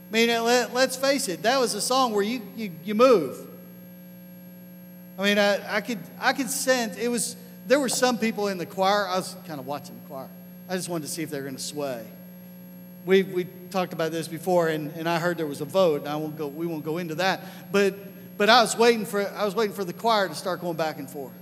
I 0.08 0.12
mean, 0.12 0.30
uh, 0.30 0.42
let, 0.42 0.74
us 0.74 0.96
face 0.96 1.28
it, 1.28 1.44
that 1.44 1.60
was 1.60 1.74
a 1.74 1.80
song 1.80 2.12
where 2.12 2.24
you, 2.24 2.42
you, 2.56 2.72
you 2.82 2.96
move. 2.96 3.38
I 5.16 5.22
mean, 5.22 5.38
I, 5.38 5.76
I, 5.76 5.80
could, 5.80 6.00
I 6.18 6.32
could 6.32 6.50
sense 6.50 6.96
it 6.96 7.06
was, 7.06 7.36
there 7.68 7.78
were 7.78 7.88
some 7.88 8.18
people 8.18 8.48
in 8.48 8.58
the 8.58 8.66
choir, 8.66 9.06
I 9.06 9.14
was 9.18 9.36
kind 9.46 9.60
of 9.60 9.66
watching 9.68 9.94
the 10.02 10.08
choir. 10.08 10.28
I 10.68 10.74
just 10.74 10.88
wanted 10.88 11.06
to 11.06 11.12
see 11.12 11.22
if 11.22 11.30
they 11.30 11.36
were 11.38 11.44
going 11.44 11.54
to 11.54 11.62
sway 11.62 12.04
we, 13.04 13.22
we 13.22 13.44
talked 13.70 13.92
about 13.92 14.10
this 14.10 14.26
before, 14.26 14.66
and, 14.66 14.90
and 14.96 15.08
I 15.08 15.20
heard 15.20 15.38
there 15.38 15.46
was 15.46 15.60
a 15.60 15.64
vote, 15.64 16.00
and 16.00 16.08
I 16.08 16.16
won't 16.16 16.36
go, 16.36 16.48
we 16.48 16.66
won't 16.66 16.84
go 16.84 16.98
into 16.98 17.14
that. 17.14 17.40
But, 17.70 17.94
but 18.36 18.50
I, 18.50 18.62
was 18.62 18.76
waiting 18.76 19.06
for, 19.06 19.24
I 19.30 19.44
was 19.44 19.54
waiting 19.54 19.76
for 19.76 19.84
the 19.84 19.92
choir 19.92 20.26
to 20.26 20.34
start 20.34 20.60
going 20.60 20.76
back 20.76 20.98
and 20.98 21.08
forth. 21.08 21.32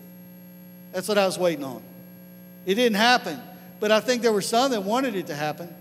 That's 0.95 1.09
what 1.09 1.19
I 1.19 1.27
was 1.27 1.37
waiting 1.37 1.65
on. 1.65 1.83
It 2.67 2.77
didn't 2.77 2.97
happen, 2.97 3.41
but 3.81 3.91
I 3.91 3.99
think 3.99 4.23
there 4.23 4.33
were 4.33 4.41
some 4.41 4.71
that 4.71 4.85
wanted 4.85 5.17
it 5.17 5.27
to 5.27 5.35
happen. 5.35 5.75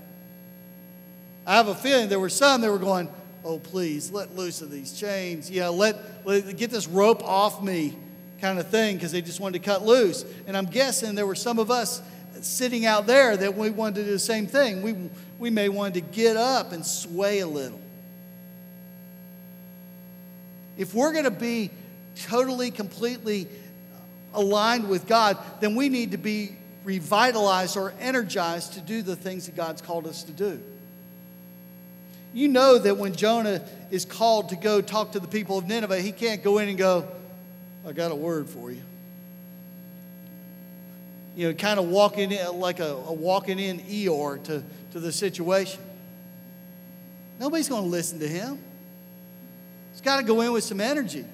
I 1.46 1.54
have 1.54 1.68
a 1.68 1.74
feeling 1.74 2.08
there 2.08 2.18
were 2.18 2.28
some 2.28 2.60
that 2.62 2.70
were 2.70 2.80
going, 2.80 3.08
oh, 3.44 3.60
please, 3.60 4.10
let 4.10 4.34
loose 4.34 4.60
of 4.60 4.72
these 4.72 4.92
chains. 4.98 5.48
Yeah, 5.48 5.68
let, 5.68 6.26
let 6.26 6.56
get 6.56 6.72
this 6.72 6.88
rope 6.88 7.22
off 7.22 7.62
me 7.62 7.96
kind 8.40 8.58
of 8.58 8.66
thing 8.68 8.96
because 8.96 9.12
they 9.12 9.22
just 9.22 9.38
wanted 9.38 9.62
to 9.62 9.64
cut 9.64 9.86
loose. 9.86 10.24
And 10.48 10.56
I'm 10.56 10.66
guessing 10.66 11.14
there 11.14 11.28
were 11.28 11.36
some 11.36 11.60
of 11.60 11.70
us 11.70 12.02
sitting 12.40 12.84
out 12.84 13.06
there 13.06 13.36
that 13.36 13.56
we 13.56 13.70
wanted 13.70 13.94
to 13.96 14.04
do 14.06 14.10
the 14.10 14.18
same 14.18 14.48
thing. 14.48 14.82
We, 14.82 14.96
we 15.38 15.50
may 15.50 15.68
want 15.68 15.94
to 15.94 16.00
get 16.00 16.36
up 16.36 16.72
and 16.72 16.84
sway 16.84 17.38
a 17.38 17.46
little. 17.46 17.80
If 20.76 20.92
we're 20.92 21.12
going 21.12 21.24
to 21.24 21.30
be 21.30 21.70
totally, 22.16 22.72
completely 22.72 23.48
aligned 24.34 24.88
with 24.88 25.06
God, 25.06 25.38
then 25.60 25.74
we 25.74 25.88
need 25.88 26.12
to 26.12 26.18
be 26.18 26.56
revitalized 26.84 27.76
or 27.76 27.94
energized 28.00 28.74
to 28.74 28.80
do 28.80 29.02
the 29.02 29.16
things 29.16 29.46
that 29.46 29.56
God's 29.56 29.80
called 29.80 30.06
us 30.06 30.22
to 30.24 30.32
do. 30.32 30.60
You 32.32 32.48
know 32.48 32.78
that 32.78 32.96
when 32.96 33.14
Jonah 33.14 33.62
is 33.90 34.04
called 34.04 34.50
to 34.50 34.56
go 34.56 34.80
talk 34.80 35.12
to 35.12 35.20
the 35.20 35.28
people 35.28 35.56
of 35.56 35.66
Nineveh, 35.66 36.00
he 36.00 36.12
can't 36.12 36.42
go 36.42 36.58
in 36.58 36.68
and 36.68 36.76
go, 36.76 37.08
I 37.86 37.92
got 37.92 38.10
a 38.10 38.16
word 38.16 38.48
for 38.48 38.70
you 38.70 38.82
you 41.36 41.48
know, 41.48 41.54
kind 41.54 41.80
of 41.80 41.88
walking 41.88 42.30
in 42.32 42.60
like 42.60 42.80
a, 42.80 42.92
a 43.06 43.12
walking 43.12 43.58
in 43.58 43.80
Eeyore 43.80 44.42
to, 44.44 44.62
to 44.92 45.00
the 45.00 45.12
situation. 45.12 45.80
Nobody's 47.40 47.68
going 47.68 47.82
to 47.82 47.88
listen 47.88 48.20
to 48.20 48.28
him. 48.28 48.58
He's 49.92 50.00
got 50.00 50.18
to 50.18 50.22
go 50.22 50.40
in 50.42 50.52
with 50.52 50.64
some 50.64 50.80
energy. 50.80 51.24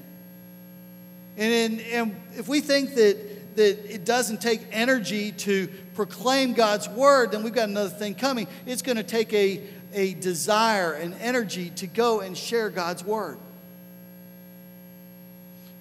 And, 1.37 1.81
and 1.81 2.21
if 2.37 2.49
we 2.49 2.61
think 2.61 2.95
that, 2.95 3.57
that 3.57 3.95
it 3.95 4.05
doesn't 4.05 4.41
take 4.41 4.61
energy 4.73 5.33
to 5.33 5.69
proclaim 5.95 6.55
God's 6.55 6.89
word, 6.89 7.33
then 7.33 7.43
we've 7.43 7.55
got 7.55 7.69
another 7.69 7.91
thing 7.91 8.15
coming. 8.15 8.47
It's 8.67 8.83
going 8.83 8.97
to 8.97 9.03
take 9.03 9.33
a, 9.33 9.63
a 9.93 10.15
desire 10.15 10.93
and 10.93 11.15
energy 11.21 11.71
to 11.77 11.87
go 11.87 12.21
and 12.21 12.37
share 12.37 12.71
God's 12.71 13.05
word. 13.05 13.39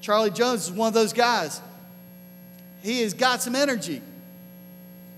Charlie 0.01 0.31
Jones 0.31 0.65
is 0.65 0.71
one 0.71 0.87
of 0.87 0.93
those 0.93 1.13
guys. 1.13 1.61
He 2.81 3.01
has 3.01 3.13
got 3.13 3.41
some 3.41 3.55
energy. 3.55 4.01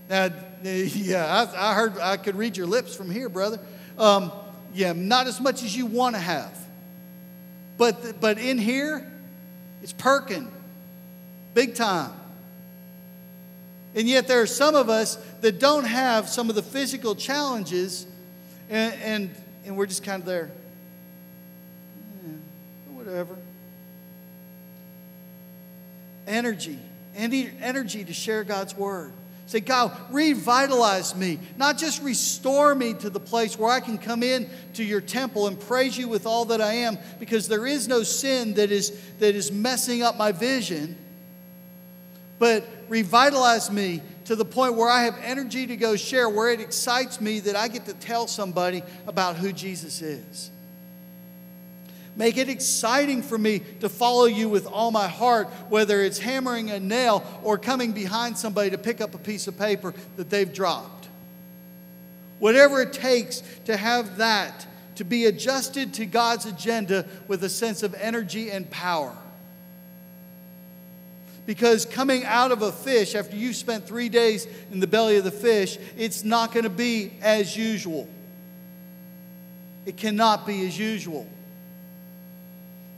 Now, 0.08 0.30
yeah, 0.62 1.46
I, 1.54 1.70
I 1.70 1.74
heard 1.74 1.98
I 1.98 2.16
could 2.16 2.36
read 2.36 2.56
your 2.56 2.66
lips 2.66 2.94
from 2.94 3.10
here, 3.10 3.28
brother. 3.28 3.58
Um, 3.98 4.32
yeah, 4.74 4.92
not 4.92 5.26
as 5.26 5.40
much 5.40 5.62
as 5.62 5.76
you 5.76 5.86
want 5.86 6.14
to 6.16 6.20
have. 6.20 6.56
But, 7.78 8.20
but 8.20 8.38
in 8.38 8.58
here, 8.58 9.10
it's 9.82 9.92
perking 9.92 10.50
big 11.54 11.74
time. 11.74 12.12
And 13.94 14.08
yet, 14.08 14.26
there 14.26 14.40
are 14.40 14.46
some 14.46 14.74
of 14.74 14.88
us 14.88 15.16
that 15.42 15.58
don't 15.58 15.84
have 15.84 16.28
some 16.28 16.48
of 16.48 16.54
the 16.54 16.62
physical 16.62 17.14
challenges, 17.14 18.06
and, 18.70 18.94
and, 19.02 19.34
and 19.66 19.76
we're 19.76 19.86
just 19.86 20.02
kind 20.02 20.22
of 20.22 20.26
there. 20.26 20.50
Yeah, 22.24 22.32
whatever. 22.94 23.36
Energy, 26.26 26.78
energy 27.14 28.04
to 28.04 28.14
share 28.14 28.44
God's 28.44 28.74
word. 28.74 29.12
Say, 29.52 29.60
God, 29.60 29.94
revitalize 30.10 31.14
me, 31.14 31.38
not 31.58 31.76
just 31.76 32.02
restore 32.02 32.74
me 32.74 32.94
to 32.94 33.10
the 33.10 33.20
place 33.20 33.58
where 33.58 33.70
I 33.70 33.80
can 33.80 33.98
come 33.98 34.22
in 34.22 34.48
to 34.72 34.82
your 34.82 35.02
temple 35.02 35.46
and 35.46 35.60
praise 35.60 35.98
you 35.98 36.08
with 36.08 36.24
all 36.24 36.46
that 36.46 36.62
I 36.62 36.72
am, 36.72 36.96
because 37.20 37.48
there 37.48 37.66
is 37.66 37.86
no 37.86 38.02
sin 38.02 38.54
that 38.54 38.72
is, 38.72 38.98
that 39.18 39.34
is 39.34 39.52
messing 39.52 40.02
up 40.02 40.16
my 40.16 40.32
vision. 40.32 40.96
But 42.38 42.66
revitalize 42.88 43.70
me 43.70 44.00
to 44.24 44.36
the 44.36 44.44
point 44.46 44.76
where 44.76 44.88
I 44.88 45.02
have 45.02 45.18
energy 45.22 45.66
to 45.66 45.76
go 45.76 45.96
share, 45.96 46.30
where 46.30 46.50
it 46.50 46.60
excites 46.60 47.20
me 47.20 47.40
that 47.40 47.54
I 47.54 47.68
get 47.68 47.84
to 47.84 47.92
tell 47.92 48.26
somebody 48.28 48.82
about 49.06 49.36
who 49.36 49.52
Jesus 49.52 50.00
is. 50.00 50.50
Make 52.14 52.36
it 52.36 52.48
exciting 52.48 53.22
for 53.22 53.38
me 53.38 53.60
to 53.80 53.88
follow 53.88 54.26
you 54.26 54.48
with 54.48 54.66
all 54.66 54.90
my 54.90 55.08
heart, 55.08 55.48
whether 55.70 56.02
it's 56.02 56.18
hammering 56.18 56.70
a 56.70 56.78
nail 56.78 57.24
or 57.42 57.56
coming 57.56 57.92
behind 57.92 58.36
somebody 58.36 58.70
to 58.70 58.78
pick 58.78 59.00
up 59.00 59.14
a 59.14 59.18
piece 59.18 59.46
of 59.46 59.58
paper 59.58 59.94
that 60.16 60.28
they've 60.28 60.52
dropped. 60.52 61.08
Whatever 62.38 62.82
it 62.82 62.92
takes 62.92 63.42
to 63.64 63.76
have 63.76 64.18
that, 64.18 64.66
to 64.96 65.04
be 65.04 65.24
adjusted 65.24 65.94
to 65.94 66.06
God's 66.06 66.44
agenda 66.44 67.06
with 67.28 67.44
a 67.44 67.48
sense 67.48 67.82
of 67.82 67.94
energy 67.94 68.50
and 68.50 68.68
power. 68.70 69.16
Because 71.46 71.86
coming 71.86 72.24
out 72.24 72.52
of 72.52 72.62
a 72.62 72.70
fish, 72.70 73.14
after 73.14 73.36
you've 73.36 73.56
spent 73.56 73.86
three 73.86 74.08
days 74.08 74.46
in 74.70 74.80
the 74.80 74.86
belly 74.86 75.16
of 75.16 75.24
the 75.24 75.30
fish, 75.30 75.78
it's 75.96 76.24
not 76.24 76.52
going 76.52 76.64
to 76.64 76.70
be 76.70 77.12
as 77.22 77.56
usual. 77.56 78.08
It 79.86 79.96
cannot 79.96 80.46
be 80.46 80.66
as 80.66 80.78
usual. 80.78 81.26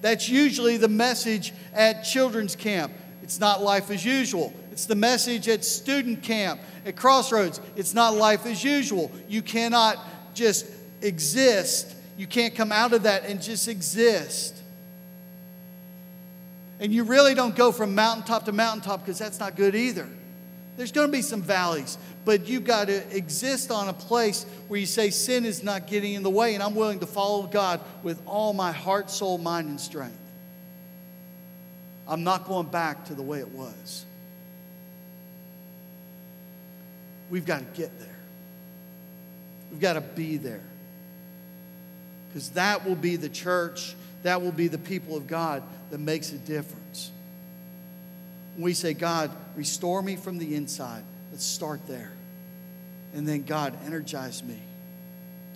That's 0.05 0.29
usually 0.29 0.77
the 0.77 0.87
message 0.87 1.55
at 1.73 2.03
children's 2.03 2.55
camp. 2.55 2.93
It's 3.23 3.41
not 3.41 3.63
life 3.63 3.91
as 3.91 4.05
usual. 4.05 4.53
It's 4.71 4.85
the 4.85 4.95
message 4.95 5.49
at 5.49 5.65
student 5.65 6.23
camp, 6.23 6.61
at 6.85 6.95
Crossroads. 6.95 7.59
It's 7.75 7.95
not 7.95 8.15
life 8.15 8.45
as 8.45 8.63
usual. 8.63 9.11
You 9.29 9.41
cannot 9.41 9.97
just 10.35 10.67
exist. 11.01 11.97
You 12.19 12.27
can't 12.27 12.55
come 12.55 12.71
out 12.71 12.93
of 12.93 13.05
that 13.05 13.25
and 13.25 13.41
just 13.41 13.67
exist. 13.67 14.63
And 16.81 16.93
you 16.93 17.05
really 17.05 17.33
don't 17.33 17.57
go 17.57 17.73
from 17.73 17.95
mountaintop 17.95 18.45
to 18.45 18.53
mountaintop 18.53 19.07
because 19.07 19.19
that's 19.19 19.41
not 19.41 19.57
good 19.57 19.75
either. 19.75 20.07
There's 20.77 20.93
going 20.93 21.09
to 21.09 21.13
be 21.13 21.23
some 21.23 21.41
valleys, 21.41 21.97
but 22.25 22.47
you've 22.47 22.65
got 22.65 22.89
to 22.89 23.17
exist 23.17 23.71
on 23.71 23.89
a 23.89 23.93
place 23.93 24.45
where 24.69 24.81
you 24.81 24.87
say 24.87 25.11
sin 25.11 25.45
is 25.45 25.63
not 25.63 25.87
getting 25.87 26.15
in 26.15 26.23
the 26.23 26.31
way, 26.31 26.55
and 26.55 26.63
I'm 26.63 26.75
willing 26.75 27.01
to 27.01 27.07
follow 27.07 27.47
God 27.47 27.81
with 28.03 28.21
all 28.27 28.53
my 28.53 28.73
heart, 28.73 29.11
soul, 29.11 29.39
mind, 29.39 29.69
and 29.69 29.81
strength. 29.81 30.19
I'm 32.07 32.25
not 32.25 32.47
going 32.47 32.67
back 32.67 33.07
to 33.07 33.15
the 33.15 33.23
way 33.23 33.39
it 33.41 33.49
was. 33.49 34.05
We've 37.31 37.47
got 37.47 37.61
to 37.61 37.81
get 37.81 37.99
there. 37.99 38.17
We've 39.71 39.81
got 39.81 39.95
to 39.95 40.01
be 40.01 40.37
there. 40.37 40.63
Because 42.29 42.51
that 42.51 42.87
will 42.87 42.97
be 42.97 43.17
the 43.17 43.29
church, 43.29 43.95
that 44.23 44.43
will 44.43 44.53
be 44.53 44.69
the 44.69 44.79
people 44.79 45.17
of 45.17 45.27
God 45.27 45.63
that 45.91 45.99
makes 45.99 46.33
a 46.33 46.39
difference. 46.39 47.11
When 48.57 48.65
we 48.65 48.75
say, 48.75 48.95
God, 48.95 49.31
restore 49.57 50.03
me 50.03 50.17
from 50.17 50.39
the 50.39 50.55
inside, 50.55 51.03
let's 51.35 51.45
start 51.45 51.85
there. 51.89 52.13
And 53.13 53.27
then, 53.27 53.43
God, 53.43 53.77
energize 53.87 54.45
me 54.45 54.61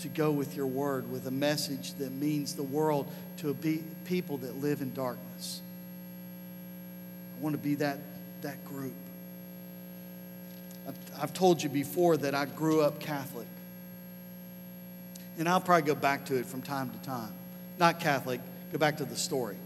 to 0.01 0.09
go 0.09 0.33
with 0.33 0.57
your 0.57 0.67
word 0.67 1.09
with 1.09 1.29
a 1.29 1.31
message 1.31 1.95
that 1.95 2.11
means 2.11 2.57
the 2.57 2.65
world 2.65 3.09
to 3.37 3.55
be 3.55 3.85
people 4.05 4.39
that 4.39 4.57
live 4.61 4.83
in 4.83 4.93
darkness. 4.93 5.61
I 7.37 7.41
want 7.41 7.55
to 7.55 7.63
be 7.63 7.77
that, 7.77 8.01
that 8.43 8.65
group. 8.65 8.93
I've 11.17 11.33
told 11.33 11.63
you 11.63 11.69
before 11.69 12.17
that 12.17 12.35
I 12.35 12.47
grew 12.47 12.81
up 12.81 12.99
Catholic. 12.99 13.47
And 15.39 15.49
I'll 15.49 15.61
probably 15.61 15.87
go 15.87 15.95
back 15.95 16.25
to 16.25 16.35
it 16.35 16.47
from 16.47 16.61
time 16.61 16.91
to 16.91 16.99
time. 17.09 17.33
Not 17.79 18.01
Catholic, 18.01 18.41
go 18.73 18.79
back 18.79 18.97
to 18.97 19.05
the 19.05 19.15
story 19.15 19.59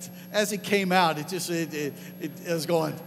as 0.32 0.52
it 0.52 0.64
came 0.64 0.90
out, 0.90 1.18
it 1.18 1.28
just 1.28 1.50
it, 1.50 1.72
it, 1.72 1.94
it, 2.20 2.32
it 2.44 2.52
was 2.52 2.66
going, 2.66 2.98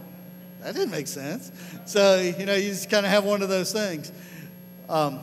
that 0.66 0.74
didn't 0.74 0.90
make 0.90 1.06
sense. 1.06 1.52
So, 1.84 2.18
you 2.20 2.44
know, 2.44 2.56
you 2.56 2.70
just 2.70 2.90
kind 2.90 3.06
of 3.06 3.12
have 3.12 3.24
one 3.24 3.40
of 3.40 3.48
those 3.48 3.72
things. 3.72 4.10
Um, 4.88 5.20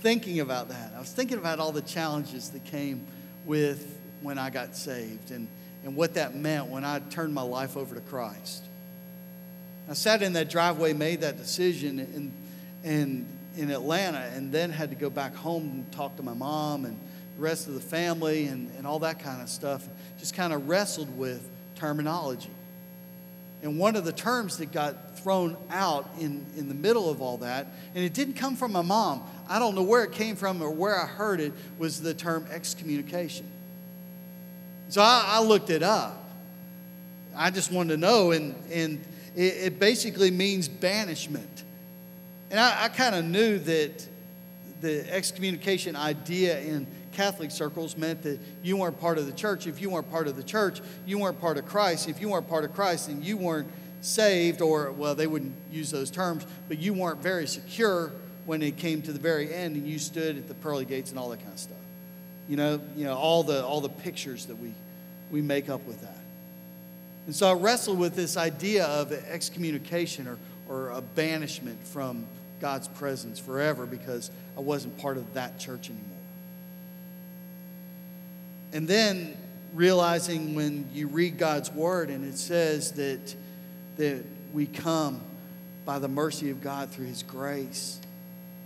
thinking 0.00 0.40
about 0.40 0.70
that, 0.70 0.92
I 0.96 0.98
was 0.98 1.12
thinking 1.12 1.38
about 1.38 1.60
all 1.60 1.70
the 1.70 1.82
challenges 1.82 2.50
that 2.50 2.64
came 2.64 3.06
with 3.44 3.96
when 4.22 4.38
I 4.38 4.50
got 4.50 4.74
saved 4.74 5.30
and, 5.30 5.46
and 5.84 5.94
what 5.94 6.14
that 6.14 6.34
meant 6.34 6.66
when 6.66 6.84
I 6.84 6.98
turned 6.98 7.32
my 7.32 7.42
life 7.42 7.76
over 7.76 7.94
to 7.94 8.00
Christ. 8.00 8.64
I 9.88 9.92
sat 9.92 10.20
in 10.20 10.32
that 10.32 10.50
driveway, 10.50 10.94
made 10.94 11.20
that 11.20 11.36
decision 11.36 12.00
in, 12.00 12.32
in, 12.82 13.26
in 13.56 13.70
Atlanta, 13.70 14.32
and 14.34 14.50
then 14.50 14.70
had 14.70 14.90
to 14.90 14.96
go 14.96 15.10
back 15.10 15.32
home 15.32 15.62
and 15.62 15.92
talk 15.92 16.16
to 16.16 16.24
my 16.24 16.34
mom 16.34 16.86
and 16.86 16.98
the 17.36 17.42
rest 17.42 17.68
of 17.68 17.74
the 17.74 17.80
family 17.80 18.46
and, 18.46 18.68
and 18.76 18.84
all 18.84 18.98
that 18.98 19.20
kind 19.20 19.42
of 19.42 19.48
stuff. 19.48 19.86
Just 20.18 20.34
kind 20.34 20.52
of 20.52 20.68
wrestled 20.68 21.16
with 21.16 21.48
terminology. 21.76 22.50
And 23.62 23.78
one 23.78 23.94
of 23.94 24.04
the 24.04 24.12
terms 24.12 24.56
that 24.58 24.72
got 24.72 25.18
thrown 25.18 25.56
out 25.68 26.08
in, 26.18 26.46
in 26.56 26.68
the 26.68 26.74
middle 26.74 27.10
of 27.10 27.20
all 27.20 27.38
that, 27.38 27.66
and 27.94 28.02
it 28.02 28.14
didn't 28.14 28.34
come 28.34 28.56
from 28.56 28.72
my 28.72 28.82
mom, 28.82 29.22
I 29.48 29.58
don't 29.58 29.74
know 29.74 29.82
where 29.82 30.02
it 30.02 30.12
came 30.12 30.36
from 30.36 30.62
or 30.62 30.70
where 30.70 30.98
I 30.98 31.06
heard 31.06 31.40
it, 31.40 31.52
was 31.78 32.00
the 32.00 32.14
term 32.14 32.46
excommunication. 32.50 33.46
So 34.88 35.02
I, 35.02 35.24
I 35.26 35.42
looked 35.42 35.70
it 35.70 35.82
up. 35.82 36.16
I 37.36 37.50
just 37.50 37.70
wanted 37.70 37.90
to 37.90 37.96
know, 37.98 38.30
and, 38.32 38.54
and 38.72 39.00
it, 39.36 39.40
it 39.40 39.78
basically 39.78 40.30
means 40.30 40.68
banishment. 40.68 41.64
And 42.50 42.58
I, 42.58 42.84
I 42.84 42.88
kind 42.88 43.14
of 43.14 43.24
knew 43.24 43.58
that 43.58 44.08
the 44.80 45.12
excommunication 45.12 45.96
idea 45.96 46.60
in 46.60 46.86
Catholic 47.12 47.50
circles 47.50 47.96
meant 47.96 48.22
that 48.22 48.38
you 48.62 48.76
weren't 48.76 49.00
part 49.00 49.18
of 49.18 49.26
the 49.26 49.32
church. 49.32 49.66
If 49.66 49.80
you 49.80 49.90
weren't 49.90 50.10
part 50.10 50.28
of 50.28 50.36
the 50.36 50.42
church, 50.42 50.80
you 51.06 51.18
weren't 51.18 51.40
part 51.40 51.58
of 51.58 51.66
Christ. 51.66 52.08
If 52.08 52.20
you 52.20 52.28
weren't 52.28 52.48
part 52.48 52.64
of 52.64 52.74
Christ, 52.74 53.08
then 53.08 53.22
you 53.22 53.36
weren't 53.36 53.68
saved, 54.00 54.60
or, 54.60 54.92
well, 54.92 55.14
they 55.14 55.26
wouldn't 55.26 55.54
use 55.70 55.90
those 55.90 56.10
terms, 56.10 56.46
but 56.68 56.78
you 56.78 56.94
weren't 56.94 57.20
very 57.20 57.46
secure 57.46 58.12
when 58.46 58.62
it 58.62 58.76
came 58.76 59.02
to 59.02 59.12
the 59.12 59.18
very 59.18 59.52
end 59.52 59.76
and 59.76 59.86
you 59.86 59.98
stood 59.98 60.36
at 60.36 60.48
the 60.48 60.54
pearly 60.54 60.84
gates 60.84 61.10
and 61.10 61.18
all 61.18 61.28
that 61.30 61.40
kind 61.40 61.52
of 61.52 61.58
stuff. 61.58 61.76
You 62.48 62.56
know, 62.56 62.80
you 62.96 63.04
know 63.04 63.14
all, 63.14 63.42
the, 63.42 63.64
all 63.64 63.80
the 63.80 63.88
pictures 63.88 64.46
that 64.46 64.56
we, 64.56 64.72
we 65.30 65.42
make 65.42 65.68
up 65.68 65.84
with 65.86 66.00
that. 66.00 66.16
And 67.26 67.36
so 67.36 67.48
I 67.50 67.52
wrestled 67.52 67.98
with 67.98 68.16
this 68.16 68.36
idea 68.36 68.86
of 68.86 69.12
excommunication 69.12 70.26
or, 70.26 70.38
or 70.68 70.90
a 70.90 71.00
banishment 71.00 71.86
from 71.86 72.26
God's 72.60 72.88
presence 72.88 73.38
forever 73.38 73.86
because 73.86 74.30
I 74.56 74.60
wasn't 74.60 74.98
part 74.98 75.16
of 75.16 75.34
that 75.34 75.58
church 75.58 75.90
anymore. 75.90 76.19
And 78.72 78.86
then 78.86 79.36
realizing 79.74 80.54
when 80.54 80.88
you 80.92 81.08
read 81.08 81.38
God's 81.38 81.70
word 81.70 82.10
and 82.10 82.24
it 82.24 82.38
says 82.38 82.92
that, 82.92 83.34
that 83.96 84.24
we 84.52 84.66
come 84.66 85.20
by 85.84 85.98
the 85.98 86.08
mercy 86.08 86.50
of 86.50 86.60
God 86.60 86.90
through 86.90 87.06
his 87.06 87.22
grace, 87.22 88.00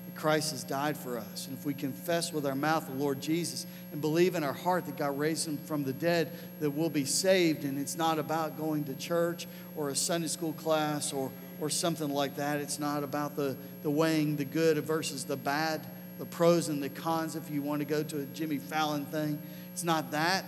that 0.07 0.15
Christ 0.15 0.51
has 0.53 0.65
died 0.65 0.97
for 0.97 1.19
us. 1.19 1.47
And 1.47 1.57
if 1.57 1.65
we 1.65 1.75
confess 1.75 2.33
with 2.33 2.47
our 2.47 2.55
mouth 2.55 2.87
the 2.87 2.95
Lord 2.95 3.21
Jesus 3.21 3.67
and 3.93 4.01
believe 4.01 4.35
in 4.35 4.45
our 4.45 4.53
heart 4.53 4.87
that 4.87 4.97
God 4.97 5.19
raised 5.19 5.47
him 5.47 5.57
from 5.59 5.85
the 5.85 5.93
dead, 5.93 6.31
that 6.61 6.71
we'll 6.71 6.91
be 6.91 7.05
saved. 7.05 7.65
And 7.65 7.79
it's 7.79 7.97
not 7.97 8.19
about 8.19 8.59
going 8.59 8.85
to 8.85 8.95
church 8.95 9.47
or 9.77 9.91
a 9.91 9.97
Sunday 9.97 10.29
school 10.29 10.53
class 10.53 11.13
or, 11.13 11.31
or 11.61 11.71
something 11.71 12.11
like 12.11 12.37
that. 12.37 12.61
It's 12.61 12.79
not 12.79 13.05
about 13.05 13.37
the, 13.37 13.57
the 13.83 13.91
weighing 13.91 14.37
the 14.37 14.45
good 14.45 14.79
versus 14.85 15.25
the 15.25 15.37
bad 15.37 15.81
the 16.19 16.25
pros 16.25 16.69
and 16.69 16.83
the 16.83 16.89
cons 16.89 17.37
if 17.37 17.51
you 17.51 17.63
want 17.63 17.81
to 17.81 17.85
go 17.85 18.03
to 18.03 18.21
a 18.21 18.25
Jimmy 18.27 18.59
Fallon 18.59 19.05
thing. 19.07 19.41
It's 19.75 19.83
not 19.83 20.12
that. 20.12 20.45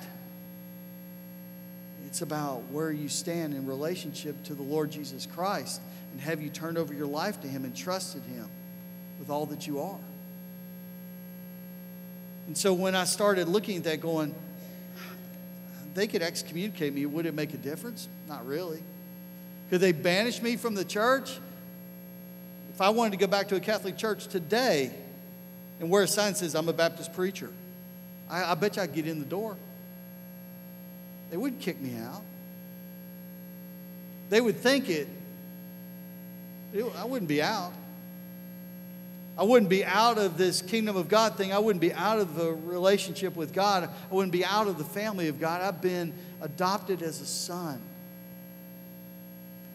It's 2.07 2.23
about 2.23 2.63
where 2.71 2.93
you 2.93 3.09
stand 3.09 3.55
in 3.55 3.67
relationship 3.67 4.41
to 4.45 4.55
the 4.55 4.63
Lord 4.63 4.93
Jesus 4.93 5.27
Christ 5.27 5.81
and 6.13 6.21
have 6.21 6.41
you 6.41 6.49
turned 6.49 6.79
over 6.79 6.95
your 6.95 7.09
life 7.09 7.41
to 7.41 7.49
Him 7.49 7.65
and 7.65 7.77
trusted 7.77 8.23
Him 8.23 8.49
with 9.19 9.29
all 9.29 9.47
that 9.47 9.67
you 9.67 9.81
are. 9.81 9.99
And 12.47 12.57
so 12.57 12.73
when 12.73 12.95
I 12.95 13.03
started 13.03 13.49
looking 13.49 13.79
at 13.79 13.85
that, 13.85 14.01
going, 14.01 14.33
they 15.95 16.07
could 16.07 16.23
excommunicate 16.23 16.95
me, 16.95 17.05
would 17.05 17.27
it 17.27 17.35
make 17.35 17.53
a 17.53 17.59
difference? 17.59 18.09
Not 18.29 18.47
really. 18.47 18.81
Could 19.71 19.81
they 19.81 19.91
banish 19.91 20.41
me 20.41 20.57
from 20.57 20.77
the 20.77 20.85
church? 20.85 21.37
If 22.73 22.81
I 22.81 22.91
wanted 22.91 23.11
to 23.11 23.17
go 23.17 23.27
back 23.27 23.49
to 23.49 23.57
a 23.57 23.61
Catholic 23.61 23.97
church 23.97 24.29
today 24.29 24.93
and 25.81 25.91
wear 25.91 26.05
a 26.05 26.09
sign 26.09 26.35
that 26.35 26.39
says 26.39 26.55
I'm 26.55 26.69
a 26.69 26.73
Baptist 26.73 27.13
preacher, 27.13 27.51
I, 28.29 28.53
I 28.53 28.55
bet 28.55 28.77
you 28.77 28.83
I'd 28.83 28.93
get 28.93 29.07
in 29.07 29.19
the 29.19 29.25
door. 29.25 29.57
They 31.31 31.37
wouldn't 31.37 31.61
kick 31.61 31.81
me 31.81 31.97
out. 31.97 32.23
They 34.29 34.41
would 34.41 34.57
think 34.57 34.89
it, 34.89 35.09
I 36.97 37.05
wouldn't 37.05 37.29
be 37.29 37.43
out. 37.43 37.73
I 39.39 39.43
wouldn't 39.43 39.69
be 39.69 39.85
out 39.85 40.19
of 40.19 40.39
this 40.39 40.63
kingdom 40.63 40.97
of 40.97 41.09
God 41.09 41.37
thing. 41.37 41.53
I 41.53 41.59
wouldn't 41.59 41.81
be 41.81 41.93
out 41.93 42.19
of 42.19 42.35
the 42.35 42.53
relationship 42.53 43.37
with 43.37 43.53
God. 43.53 43.85
I 43.85 44.15
wouldn't 44.15 44.33
be 44.33 44.45
out 44.45 44.67
of 44.67 44.79
the 44.79 44.85
family 44.85 45.29
of 45.29 45.39
God. 45.39 45.61
I've 45.61 45.83
been 45.83 46.15
adopted 46.41 47.03
as 47.03 47.21
a 47.21 47.27
son, 47.27 47.81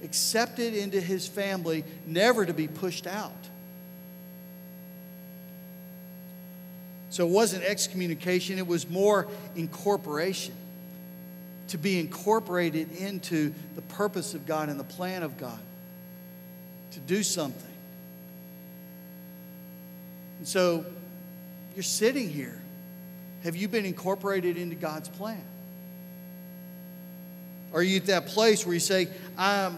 accepted 0.03 0.73
into 0.73 0.99
his 0.99 1.27
family, 1.27 1.85
never 2.07 2.45
to 2.45 2.53
be 2.53 2.67
pushed 2.67 3.05
out. 3.05 3.31
So 7.11 7.27
it 7.27 7.29
wasn't 7.29 7.65
excommunication, 7.65 8.57
it 8.57 8.65
was 8.65 8.89
more 8.89 9.27
incorporation. 9.55 10.55
To 11.67 11.77
be 11.77 11.99
incorporated 11.99 12.91
into 12.93 13.53
the 13.75 13.81
purpose 13.81 14.33
of 14.33 14.45
God 14.45 14.69
and 14.69 14.79
the 14.79 14.85
plan 14.85 15.21
of 15.21 15.37
God. 15.37 15.59
To 16.91 16.99
do 17.01 17.21
something. 17.21 17.71
And 20.39 20.47
so 20.47 20.85
you're 21.75 21.83
sitting 21.83 22.29
here. 22.29 22.61
Have 23.43 23.57
you 23.57 23.67
been 23.67 23.85
incorporated 23.85 24.57
into 24.57 24.75
God's 24.75 25.09
plan? 25.09 25.43
Are 27.73 27.83
you 27.83 27.97
at 27.97 28.05
that 28.05 28.27
place 28.27 28.65
where 28.65 28.73
you 28.73 28.79
say, 28.79 29.09
I'm, 29.37 29.77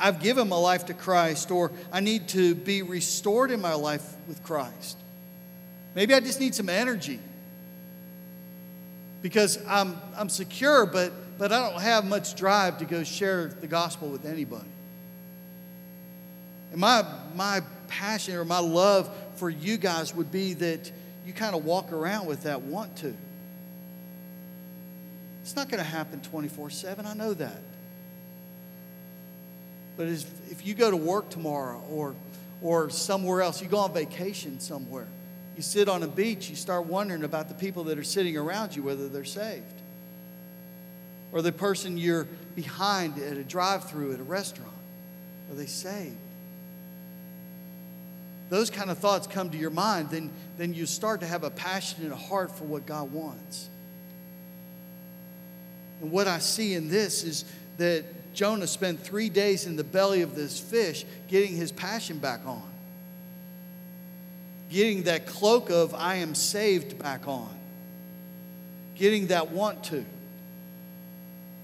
I've 0.00 0.20
given 0.20 0.48
my 0.48 0.56
life 0.56 0.86
to 0.86 0.94
Christ, 0.94 1.50
or 1.50 1.72
I 1.92 2.00
need 2.00 2.28
to 2.28 2.54
be 2.54 2.82
restored 2.82 3.50
in 3.50 3.60
my 3.60 3.74
life 3.74 4.14
with 4.28 4.42
Christ? 4.42 4.96
Maybe 5.96 6.12
I 6.12 6.20
just 6.20 6.38
need 6.38 6.54
some 6.54 6.68
energy 6.68 7.18
because 9.22 9.58
I'm, 9.66 9.96
I'm 10.14 10.28
secure, 10.28 10.84
but, 10.84 11.10
but 11.38 11.50
I 11.52 11.70
don't 11.70 11.80
have 11.80 12.04
much 12.04 12.36
drive 12.36 12.78
to 12.78 12.84
go 12.84 13.02
share 13.02 13.48
the 13.48 13.66
gospel 13.66 14.10
with 14.10 14.26
anybody. 14.26 14.68
And 16.70 16.80
my, 16.80 17.02
my 17.34 17.62
passion 17.88 18.34
or 18.34 18.44
my 18.44 18.58
love 18.58 19.10
for 19.36 19.48
you 19.48 19.78
guys 19.78 20.14
would 20.14 20.30
be 20.30 20.52
that 20.52 20.92
you 21.24 21.32
kind 21.32 21.56
of 21.56 21.64
walk 21.64 21.90
around 21.92 22.26
with 22.26 22.42
that 22.42 22.60
want 22.60 22.94
to. 22.98 23.16
It's 25.40 25.56
not 25.56 25.70
going 25.70 25.82
to 25.82 25.88
happen 25.88 26.20
24 26.20 26.68
7. 26.68 27.06
I 27.06 27.14
know 27.14 27.32
that. 27.32 27.62
But 29.96 30.08
if 30.08 30.66
you 30.66 30.74
go 30.74 30.90
to 30.90 30.96
work 30.96 31.30
tomorrow 31.30 31.82
or, 31.90 32.14
or 32.60 32.90
somewhere 32.90 33.40
else, 33.40 33.62
you 33.62 33.68
go 33.68 33.78
on 33.78 33.94
vacation 33.94 34.60
somewhere, 34.60 35.08
you 35.56 35.62
sit 35.62 35.88
on 35.88 36.02
a 36.02 36.08
beach, 36.08 36.50
you 36.50 36.56
start 36.56 36.86
wondering 36.86 37.24
about 37.24 37.48
the 37.48 37.54
people 37.54 37.84
that 37.84 37.98
are 37.98 38.04
sitting 38.04 38.36
around 38.36 38.76
you, 38.76 38.82
whether 38.82 39.08
they're 39.08 39.24
saved. 39.24 39.64
Or 41.32 41.42
the 41.42 41.52
person 41.52 41.96
you're 41.98 42.28
behind 42.54 43.18
at 43.18 43.36
a 43.36 43.42
drive 43.42 43.88
through 43.88 44.12
at 44.12 44.20
a 44.20 44.24
restaurant, 44.24 44.72
are 45.50 45.54
they 45.54 45.66
saved? 45.66 46.16
those 48.48 48.70
kind 48.70 48.90
of 48.90 48.98
thoughts 48.98 49.26
come 49.26 49.50
to 49.50 49.58
your 49.58 49.70
mind, 49.70 50.10
then, 50.10 50.30
then 50.56 50.72
you 50.72 50.86
start 50.86 51.20
to 51.20 51.26
have 51.26 51.42
a 51.42 51.50
passion 51.50 52.04
and 52.04 52.12
a 52.12 52.16
heart 52.16 52.56
for 52.56 52.64
what 52.64 52.86
God 52.86 53.12
wants. 53.12 53.68
And 56.00 56.10
what 56.10 56.28
I 56.28 56.38
see 56.38 56.74
in 56.74 56.88
this 56.88 57.24
is 57.24 57.44
that 57.78 58.04
Jonah 58.34 58.66
spent 58.66 59.00
three 59.00 59.28
days 59.30 59.66
in 59.66 59.76
the 59.76 59.84
belly 59.84 60.22
of 60.22 60.36
this 60.36 60.60
fish 60.60 61.04
getting 61.26 61.56
his 61.56 61.72
passion 61.72 62.18
back 62.18 62.46
on, 62.46 62.68
getting 64.70 65.04
that 65.04 65.26
cloak 65.26 65.70
of 65.70 65.94
I 65.94 66.16
am 66.16 66.34
saved 66.34 66.98
back 66.98 67.28
on, 67.28 67.54
getting 68.94 69.28
that 69.28 69.50
want 69.50 69.84
to. 69.84 70.04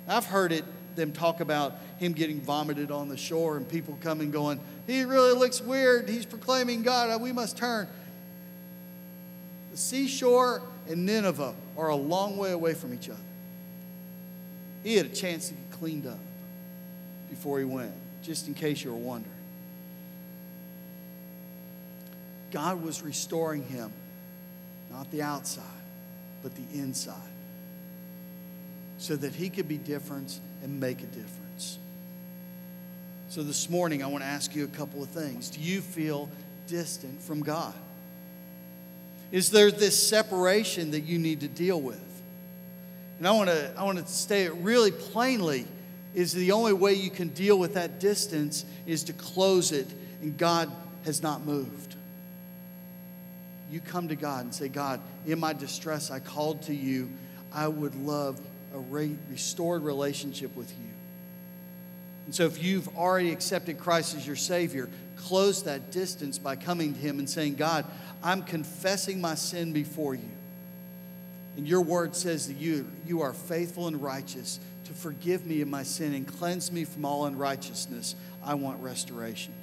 I've 0.08 0.26
heard 0.26 0.52
it 0.52 0.64
them 0.96 1.12
talk 1.12 1.40
about 1.40 1.78
him 1.98 2.12
getting 2.12 2.40
vomited 2.40 2.90
on 2.90 3.08
the 3.08 3.16
shore 3.16 3.56
and 3.56 3.68
people 3.68 3.96
coming 4.00 4.30
going, 4.30 4.60
he 4.86 5.04
really 5.04 5.32
looks 5.32 5.60
weird. 5.60 6.08
He's 6.08 6.26
proclaiming 6.26 6.82
God. 6.82 7.20
We 7.20 7.32
must 7.32 7.56
turn. 7.56 7.88
The 9.70 9.76
seashore 9.76 10.62
and 10.88 11.06
Nineveh 11.06 11.54
are 11.76 11.88
a 11.88 11.96
long 11.96 12.36
way 12.36 12.52
away 12.52 12.74
from 12.74 12.92
each 12.92 13.08
other. 13.08 13.18
He 14.82 14.96
had 14.96 15.06
a 15.06 15.10
chance 15.10 15.48
to 15.48 15.54
get 15.54 15.70
cleaned 15.70 16.06
up 16.06 16.18
before 17.30 17.58
he 17.58 17.64
went, 17.64 17.92
just 18.22 18.48
in 18.48 18.54
case 18.54 18.84
you 18.84 18.90
were 18.90 18.98
wondering. 18.98 19.32
God 22.52 22.82
was 22.82 23.02
restoring 23.02 23.64
him, 23.64 23.92
not 24.90 25.10
the 25.10 25.22
outside, 25.22 25.64
but 26.42 26.54
the 26.54 26.78
inside, 26.78 27.16
so 28.98 29.16
that 29.16 29.34
he 29.34 29.48
could 29.50 29.66
be 29.66 29.78
different 29.78 30.38
and 30.62 30.78
make 30.78 31.02
a 31.02 31.06
difference. 31.06 31.78
So 33.28 33.42
this 33.42 33.70
morning, 33.70 34.04
I 34.04 34.06
want 34.06 34.22
to 34.22 34.28
ask 34.28 34.54
you 34.54 34.64
a 34.64 34.68
couple 34.68 35.02
of 35.02 35.08
things. 35.08 35.48
Do 35.48 35.60
you 35.60 35.80
feel 35.80 36.28
distant 36.66 37.22
from 37.22 37.42
God? 37.42 37.74
Is 39.30 39.50
there 39.50 39.70
this 39.70 40.06
separation 40.06 40.90
that 40.90 41.00
you 41.00 41.18
need 41.18 41.40
to 41.40 41.48
deal 41.48 41.80
with? 41.80 41.98
And 43.18 43.26
I 43.26 43.32
want 43.32 43.48
to, 43.48 43.72
I 43.78 43.84
want 43.84 43.98
to 43.98 44.06
state 44.06 44.44
it 44.44 44.54
really 44.56 44.90
plainly 44.90 45.66
is 46.14 46.34
the 46.34 46.52
only 46.52 46.74
way 46.74 46.92
you 46.92 47.08
can 47.08 47.28
deal 47.28 47.58
with 47.58 47.72
that 47.74 47.98
distance 47.98 48.66
is 48.84 49.04
to 49.04 49.14
close 49.14 49.72
it, 49.72 49.86
and 50.20 50.36
God 50.36 50.70
has 51.06 51.22
not 51.22 51.46
moved. 51.46 51.96
You 53.72 53.80
come 53.80 54.08
to 54.08 54.16
God 54.16 54.44
and 54.44 54.54
say, 54.54 54.68
God, 54.68 55.00
in 55.26 55.40
my 55.40 55.54
distress, 55.54 56.10
I 56.10 56.20
called 56.20 56.60
to 56.64 56.74
you. 56.74 57.08
I 57.50 57.66
would 57.68 57.94
love 57.94 58.38
a 58.74 58.78
restored 59.30 59.82
relationship 59.82 60.54
with 60.54 60.70
you. 60.70 60.90
And 62.26 62.34
so, 62.34 62.44
if 62.44 62.62
you've 62.62 62.94
already 62.98 63.32
accepted 63.32 63.78
Christ 63.78 64.14
as 64.14 64.26
your 64.26 64.36
Savior, 64.36 64.90
close 65.16 65.62
that 65.62 65.90
distance 65.90 66.38
by 66.38 66.54
coming 66.54 66.92
to 66.92 67.00
Him 67.00 67.18
and 67.18 67.28
saying, 67.28 67.54
God, 67.54 67.86
I'm 68.22 68.42
confessing 68.42 69.22
my 69.22 69.34
sin 69.36 69.72
before 69.72 70.14
you. 70.14 70.30
And 71.56 71.66
your 71.66 71.80
word 71.80 72.14
says 72.14 72.48
that 72.48 72.58
you, 72.58 72.86
you 73.06 73.22
are 73.22 73.32
faithful 73.32 73.88
and 73.88 74.02
righteous 74.02 74.60
to 74.84 74.92
forgive 74.92 75.46
me 75.46 75.62
of 75.62 75.68
my 75.68 75.82
sin 75.82 76.12
and 76.12 76.28
cleanse 76.28 76.70
me 76.70 76.84
from 76.84 77.06
all 77.06 77.24
unrighteousness. 77.24 78.16
I 78.44 78.54
want 78.54 78.82
restoration. 78.82 79.54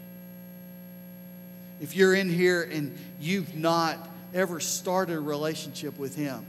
If 1.80 1.96
you're 1.96 2.14
in 2.14 2.30
here 2.30 2.62
and 2.62 2.98
you've 3.20 3.56
not 3.56 3.98
ever 4.34 4.60
started 4.60 5.16
a 5.16 5.20
relationship 5.20 5.98
with 5.98 6.16
Him, 6.16 6.46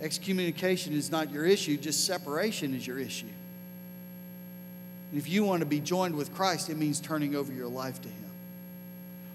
excommunication 0.00 0.94
is 0.94 1.10
not 1.10 1.30
your 1.30 1.44
issue, 1.44 1.76
just 1.76 2.06
separation 2.06 2.74
is 2.74 2.86
your 2.86 2.98
issue. 2.98 3.26
And 5.10 5.20
If 5.20 5.28
you 5.28 5.44
want 5.44 5.60
to 5.60 5.66
be 5.66 5.80
joined 5.80 6.14
with 6.16 6.34
Christ, 6.34 6.70
it 6.70 6.76
means 6.76 7.00
turning 7.00 7.34
over 7.34 7.52
your 7.52 7.68
life 7.68 8.00
to 8.02 8.08
Him. 8.08 8.30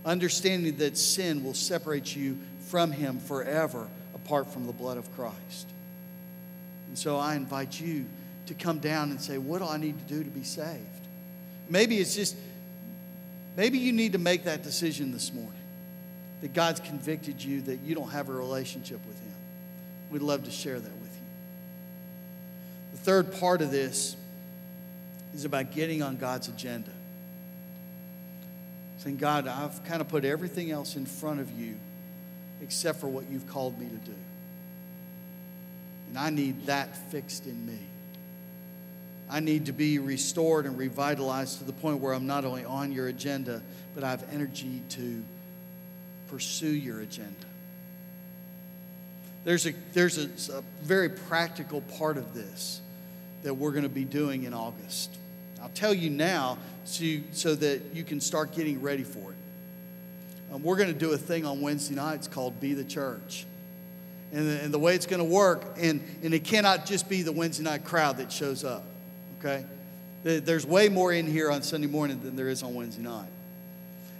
Understanding 0.05 0.77
that 0.77 0.97
sin 0.97 1.43
will 1.43 1.53
separate 1.53 2.15
you 2.15 2.38
from 2.67 2.91
Him 2.91 3.19
forever 3.19 3.88
apart 4.13 4.51
from 4.51 4.67
the 4.67 4.73
blood 4.73 4.97
of 4.97 5.13
Christ. 5.15 5.67
And 6.88 6.97
so 6.97 7.17
I 7.17 7.36
invite 7.36 7.79
you 7.79 8.05
to 8.45 8.53
come 8.53 8.79
down 8.79 9.11
and 9.11 9.19
say, 9.19 9.38
What 9.38 9.59
do 9.59 9.67
I 9.67 9.77
need 9.77 9.97
to 10.07 10.13
do 10.13 10.23
to 10.23 10.29
be 10.29 10.43
saved? 10.43 10.79
Maybe 11.69 11.97
it's 11.97 12.15
just, 12.15 12.36
maybe 13.55 13.77
you 13.77 13.91
need 13.91 14.13
to 14.13 14.17
make 14.17 14.45
that 14.45 14.63
decision 14.63 15.11
this 15.11 15.33
morning 15.33 15.53
that 16.41 16.53
God's 16.53 16.79
convicted 16.81 17.43
you 17.43 17.61
that 17.61 17.79
you 17.81 17.95
don't 17.95 18.09
have 18.09 18.29
a 18.29 18.33
relationship 18.33 18.99
with 19.07 19.17
Him. 19.19 19.33
We'd 20.11 20.21
love 20.21 20.43
to 20.43 20.51
share 20.51 20.79
that 20.79 20.91
with 20.91 21.13
you. 21.13 21.25
The 22.91 22.97
third 22.99 23.33
part 23.39 23.61
of 23.61 23.71
this 23.71 24.15
is 25.33 25.45
about 25.45 25.71
getting 25.71 26.01
on 26.01 26.17
God's 26.17 26.47
agenda. 26.47 26.91
Saying, 28.99 29.17
God, 29.17 29.47
I've 29.47 29.83
kind 29.85 30.01
of 30.01 30.07
put 30.07 30.25
everything 30.25 30.69
else 30.69 30.95
in 30.95 31.05
front 31.05 31.39
of 31.39 31.51
you 31.59 31.75
except 32.61 32.99
for 32.99 33.07
what 33.07 33.29
you've 33.29 33.47
called 33.47 33.79
me 33.79 33.87
to 33.87 33.95
do. 33.95 34.15
And 36.09 36.17
I 36.17 36.29
need 36.29 36.67
that 36.67 37.09
fixed 37.11 37.45
in 37.45 37.65
me. 37.65 37.79
I 39.30 39.39
need 39.39 39.65
to 39.65 39.71
be 39.71 39.99
restored 39.99 40.65
and 40.65 40.78
revitalized 40.78 41.59
to 41.59 41.63
the 41.63 41.74
point 41.74 41.99
where 41.99 42.13
I'm 42.13 42.28
not 42.28 42.45
only 42.45 42.65
on 42.65 42.91
your 42.91 43.07
agenda, 43.07 43.61
but 43.95 44.03
I 44.03 44.09
have 44.09 44.26
energy 44.32 44.82
to 44.89 45.24
pursue 46.28 46.74
your 46.74 47.01
agenda. 47.01 47.47
There's 49.43 49.65
a, 49.65 49.74
there's 49.93 50.17
a, 50.17 50.57
a 50.57 50.63
very 50.84 51.09
practical 51.09 51.82
part 51.82 52.17
of 52.17 52.34
this 52.34 52.82
that 53.43 53.53
we're 53.53 53.71
going 53.71 53.84
to 53.84 53.89
be 53.89 54.05
doing 54.05 54.43
in 54.43 54.53
August. 54.53 55.17
I'll 55.61 55.69
tell 55.69 55.93
you 55.93 56.09
now 56.09 56.57
so, 56.86 57.03
you, 57.03 57.24
so 57.32 57.55
that 57.55 57.82
you 57.93 58.03
can 58.03 58.21
start 58.21 58.53
getting 58.53 58.82
ready 58.82 59.03
for 59.03 59.32
it. 59.32 59.38
Um, 60.53 60.61
we're 60.63 60.76
going 60.78 60.91
to 60.91 60.97
do 60.97 61.11
a 61.11 61.17
thing 61.17 61.45
on 61.45 61.61
Wednesday 61.61 61.95
nights 61.95 62.28
called 62.28 62.59
Be 62.59 62.74
the 62.74 62.84
Church. 62.84 63.45
And 64.32 64.47
the, 64.47 64.61
and 64.61 64.74
the 64.74 64.80
way 64.80 64.95
it's 64.95 65.05
going 65.05 65.19
to 65.19 65.26
work, 65.26 65.78
and, 65.80 66.01
and 66.24 66.34
it 66.34 66.43
cannot 66.43 66.86
just 66.86 67.07
be 67.07 67.21
the 67.21 67.32
Wednesday 67.32 67.63
night 67.63 67.86
crowd 67.86 68.17
that 68.17 68.32
shows 68.32 68.63
up, 68.63 68.84
okay? 69.43 69.65
There's 70.23 70.65
way 70.65 70.87
more 70.87 71.11
in 71.11 71.27
here 71.27 71.51
on 71.51 71.63
Sunday 71.63 71.87
morning 71.87 72.21
than 72.23 72.35
there 72.35 72.47
is 72.47 72.63
on 72.63 72.73
Wednesday 72.73 73.03
night. 73.03 73.27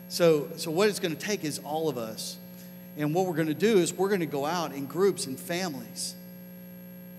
So, 0.09 0.49
so 0.57 0.69
what 0.69 0.89
it's 0.89 0.99
going 0.99 1.15
to 1.15 1.21
take 1.21 1.45
is 1.45 1.59
all 1.59 1.88
of 1.88 1.97
us. 1.97 2.38
And 2.97 3.15
what 3.15 3.26
we're 3.26 3.36
going 3.36 3.47
to 3.47 3.53
do 3.53 3.78
is 3.78 3.93
we're 3.93 4.09
going 4.09 4.19
to 4.19 4.26
go 4.26 4.45
out 4.45 4.74
in 4.74 4.86
groups 4.86 5.26
and 5.26 5.39
families. 5.39 6.15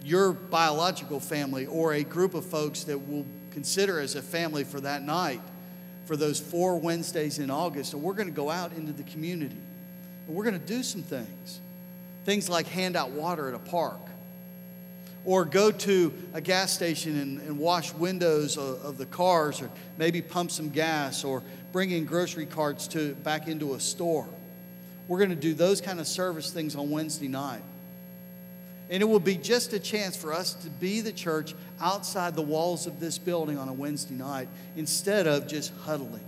Your 0.05 0.33
biological 0.33 1.19
family 1.19 1.67
or 1.67 1.95
a 1.95 2.05
group 2.05 2.35
of 2.35 2.45
folks 2.45 2.85
that 2.85 2.99
we'll 2.99 3.27
consider 3.51 3.99
as 4.01 4.17
a 4.17 4.23
family 4.23 4.65
for 4.65 4.81
that 4.81 5.03
night 5.03 5.41
for 6.05 6.17
those 6.17 6.39
four 6.39 6.79
Wednesdays 6.79 7.39
in 7.39 7.51
August. 7.51 7.95
And 7.95 8.03
we're 8.03 8.13
going 8.13 8.29
to 8.29 8.35
go 8.35 8.51
out 8.51 8.73
into 8.75 8.93
the 8.93 9.05
community. 9.05 9.57
And 10.27 10.37
we're 10.37 10.45
going 10.45 10.61
to 10.61 10.67
do 10.67 10.83
some 10.83 11.03
things. 11.03 11.61
Things 12.25 12.51
like 12.51 12.67
hand 12.67 12.97
out 12.97 13.11
water 13.11 13.49
at 13.49 13.55
a 13.55 13.59
park 13.59 14.01
or 15.25 15.45
go 15.45 15.71
to 15.71 16.13
a 16.35 16.41
gas 16.41 16.73
station 16.73 17.19
and, 17.19 17.41
and 17.41 17.59
wash 17.59 17.93
windows 17.95 18.57
of, 18.57 18.85
of, 18.85 18.99
the 18.99 19.07
cars 19.07 19.63
or 19.63 19.71
maybe 19.97 20.21
pump 20.21 20.51
some 20.51 20.69
gas 20.69 21.25
or 21.25 21.43
bring 21.73 21.91
in 21.91 22.05
grocery 22.05 22.47
carts 22.47 22.87
to 22.89 23.15
back 23.17 23.49
into 23.49 23.75
a 23.75 23.81
store. 23.81 24.29
We're 25.09 25.19
going 25.19 25.31
to 25.31 25.37
do 25.37 25.55
those 25.55 25.81
kind 25.81 25.99
of 25.99 26.07
service 26.07 26.51
things 26.51 26.77
on 26.77 26.91
wednesday 26.91 27.29
night. 27.29 27.63
And 28.91 29.03
it 29.03 29.07
will 29.07 29.21
be 29.21 29.37
just 29.37 29.73
a 29.73 29.79
chance 29.79 30.15
for 30.15 30.33
us 30.33 30.53
to 30.55 30.69
be 30.69 31.01
the 31.01 31.13
church 31.13 31.55
outside 31.81 32.35
the 32.35 32.43
walls 32.43 32.87
of 32.87 33.01
this 33.01 33.17
building 33.17 33.57
on 33.57 33.69
a 33.69 33.73
wednesday 33.73 34.15
night 34.15 34.49
instead 34.77 35.27
of 35.27 35.49
just 35.49 35.73
huddling. 35.85 36.25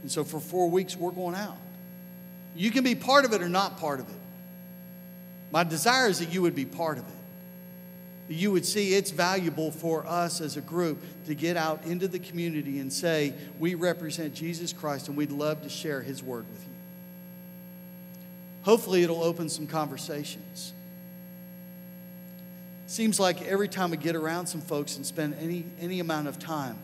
And 0.00 0.10
so 0.10 0.24
for 0.24 0.40
four 0.40 0.70
weeks 0.70 0.96
we're 0.96 1.10
going 1.10 1.34
out. 1.34 1.58
You 2.56 2.70
can 2.70 2.82
be 2.82 2.94
part 2.94 3.26
of 3.26 3.34
it 3.34 3.42
or 3.42 3.48
not 3.50 3.78
part 3.78 4.00
of 4.00 4.08
it 4.08 4.19
my 5.52 5.64
desire 5.64 6.08
is 6.08 6.20
that 6.20 6.32
you 6.32 6.42
would 6.42 6.54
be 6.54 6.64
part 6.64 6.98
of 6.98 7.04
it. 7.04 7.14
That 8.28 8.34
you 8.34 8.52
would 8.52 8.64
see 8.64 8.94
it's 8.94 9.10
valuable 9.10 9.72
for 9.72 10.06
us 10.06 10.40
as 10.40 10.56
a 10.56 10.60
group 10.60 11.02
to 11.26 11.34
get 11.34 11.56
out 11.56 11.84
into 11.84 12.06
the 12.06 12.20
community 12.20 12.78
and 12.78 12.92
say, 12.92 13.34
we 13.58 13.74
represent 13.74 14.34
Jesus 14.34 14.72
Christ 14.72 15.08
and 15.08 15.16
we'd 15.16 15.32
love 15.32 15.62
to 15.62 15.68
share 15.68 16.02
his 16.02 16.22
word 16.22 16.46
with 16.48 16.62
you. 16.62 16.74
Hopefully, 18.62 19.02
it'll 19.02 19.22
open 19.22 19.48
some 19.48 19.66
conversations. 19.66 20.72
Seems 22.86 23.18
like 23.18 23.42
every 23.42 23.68
time 23.68 23.90
we 23.90 23.96
get 23.96 24.14
around 24.14 24.46
some 24.46 24.60
folks 24.60 24.96
and 24.96 25.06
spend 25.06 25.34
any, 25.40 25.64
any 25.80 25.98
amount 25.98 26.28
of 26.28 26.38
time, 26.38 26.78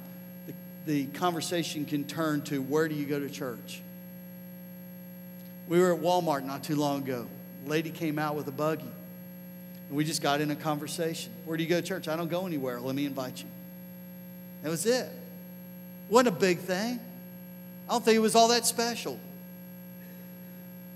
the, 0.47 0.55
the 0.87 1.07
conversation 1.19 1.85
can 1.85 2.05
turn 2.05 2.43
to 2.43 2.63
where 2.63 2.89
do 2.89 2.95
you 2.95 3.05
go 3.05 3.21
to 3.21 3.29
church? 3.29 3.83
We 5.69 5.79
were 5.81 5.95
at 5.95 6.01
Walmart 6.01 6.45
not 6.45 6.65
too 6.65 6.77
long 6.77 7.03
ago 7.03 7.27
lady 7.67 7.91
came 7.91 8.19
out 8.19 8.35
with 8.35 8.49
a 8.49 8.53
buggy. 8.53 8.91
And 9.89 9.97
we 9.97 10.05
just 10.05 10.23
got 10.23 10.41
in 10.41 10.51
a 10.51 10.57
conversation. 10.57 11.33
Where 11.45 11.57
do 11.57 11.63
you 11.63 11.69
go 11.69 11.81
to 11.81 11.87
church? 11.87 12.09
I 12.09 12.17
don't 12.17 12.29
go 12.29 12.47
anywhere. 12.47 12.81
Let 12.81 12.95
me 12.95 13.07
invite 13.07 13.41
you. 13.41 13.49
That 14.63 14.71
was 14.71 14.87
it. 14.87 15.09
Wasn't 16.09 16.29
a 16.29 16.39
big 16.39 16.59
thing. 16.59 16.99
I 17.89 17.93
don't 17.93 18.05
think 18.05 18.17
it 18.17 18.21
was 18.21 18.35
all 18.35 18.49
that 18.49 18.67
special. 18.67 19.19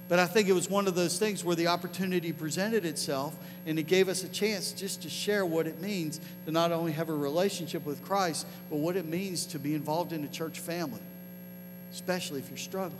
But 0.08 0.18
I 0.18 0.26
think 0.26 0.48
it 0.48 0.52
was 0.54 0.68
one 0.68 0.88
of 0.88 0.96
those 0.96 1.20
things 1.20 1.44
where 1.44 1.54
the 1.54 1.68
opportunity 1.68 2.32
presented 2.32 2.84
itself 2.84 3.36
and 3.64 3.78
it 3.78 3.84
gave 3.84 4.08
us 4.08 4.24
a 4.24 4.28
chance 4.28 4.72
just 4.72 5.02
to 5.02 5.08
share 5.08 5.46
what 5.46 5.68
it 5.68 5.80
means 5.80 6.20
to 6.46 6.50
not 6.50 6.72
only 6.72 6.90
have 6.90 7.10
a 7.10 7.14
relationship 7.14 7.86
with 7.86 8.02
Christ, 8.04 8.44
but 8.70 8.80
what 8.80 8.96
it 8.96 9.06
means 9.06 9.46
to 9.46 9.60
be 9.60 9.72
involved 9.72 10.12
in 10.12 10.24
a 10.24 10.28
church 10.28 10.58
family, 10.58 11.00
especially 11.92 12.40
if 12.40 12.48
you're 12.48 12.58
struggling. 12.58 12.98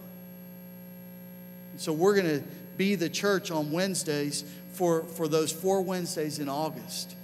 And 1.73 1.81
so 1.81 1.93
we're 1.93 2.15
going 2.15 2.29
to 2.29 2.45
be 2.81 2.95
the 2.95 3.11
church 3.11 3.51
on 3.51 3.71
Wednesdays 3.73 4.43
for, 4.73 5.03
for 5.03 5.29
those 5.29 5.53
four 5.53 5.83
Wednesdays 5.83 6.39
in 6.39 6.49
August 6.49 7.15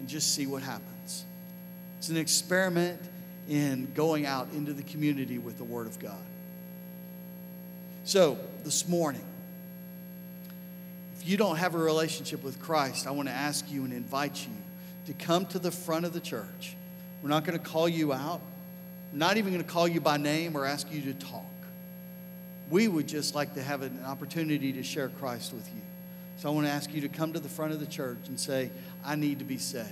and 0.00 0.08
just 0.08 0.34
see 0.34 0.44
what 0.44 0.60
happens. 0.60 1.24
It's 1.98 2.08
an 2.08 2.16
experiment 2.16 3.00
in 3.48 3.92
going 3.94 4.26
out 4.26 4.48
into 4.54 4.72
the 4.72 4.82
community 4.82 5.38
with 5.38 5.56
the 5.56 5.62
Word 5.62 5.86
of 5.86 6.00
God. 6.00 6.18
So, 8.02 8.38
this 8.64 8.88
morning, 8.88 9.24
if 11.16 11.28
you 11.28 11.36
don't 11.36 11.58
have 11.58 11.76
a 11.76 11.78
relationship 11.78 12.42
with 12.42 12.60
Christ, 12.60 13.06
I 13.06 13.12
want 13.12 13.28
to 13.28 13.34
ask 13.34 13.70
you 13.70 13.84
and 13.84 13.92
invite 13.92 14.44
you 14.44 14.54
to 15.06 15.12
come 15.12 15.46
to 15.46 15.60
the 15.60 15.70
front 15.70 16.06
of 16.06 16.12
the 16.12 16.20
church. 16.20 16.74
We're 17.22 17.28
not 17.28 17.44
going 17.44 17.56
to 17.56 17.64
call 17.64 17.88
you 17.88 18.12
out. 18.12 18.40
We're 19.12 19.20
not 19.20 19.36
even 19.36 19.52
going 19.52 19.64
to 19.64 19.70
call 19.70 19.86
you 19.86 20.00
by 20.00 20.16
name 20.16 20.56
or 20.56 20.66
ask 20.66 20.90
you 20.90 21.02
to 21.02 21.14
talk 21.14 21.44
we 22.70 22.88
would 22.88 23.08
just 23.08 23.34
like 23.34 23.54
to 23.54 23.62
have 23.62 23.82
an 23.82 24.02
opportunity 24.04 24.72
to 24.74 24.82
share 24.82 25.08
Christ 25.08 25.52
with 25.52 25.68
you. 25.74 25.80
So 26.36 26.48
I 26.48 26.52
want 26.52 26.66
to 26.66 26.72
ask 26.72 26.92
you 26.92 27.00
to 27.00 27.08
come 27.08 27.32
to 27.32 27.40
the 27.40 27.48
front 27.48 27.72
of 27.72 27.80
the 27.80 27.86
church 27.86 28.28
and 28.28 28.38
say, 28.38 28.70
I 29.04 29.16
need 29.16 29.40
to 29.40 29.44
be 29.44 29.58
saved. 29.58 29.88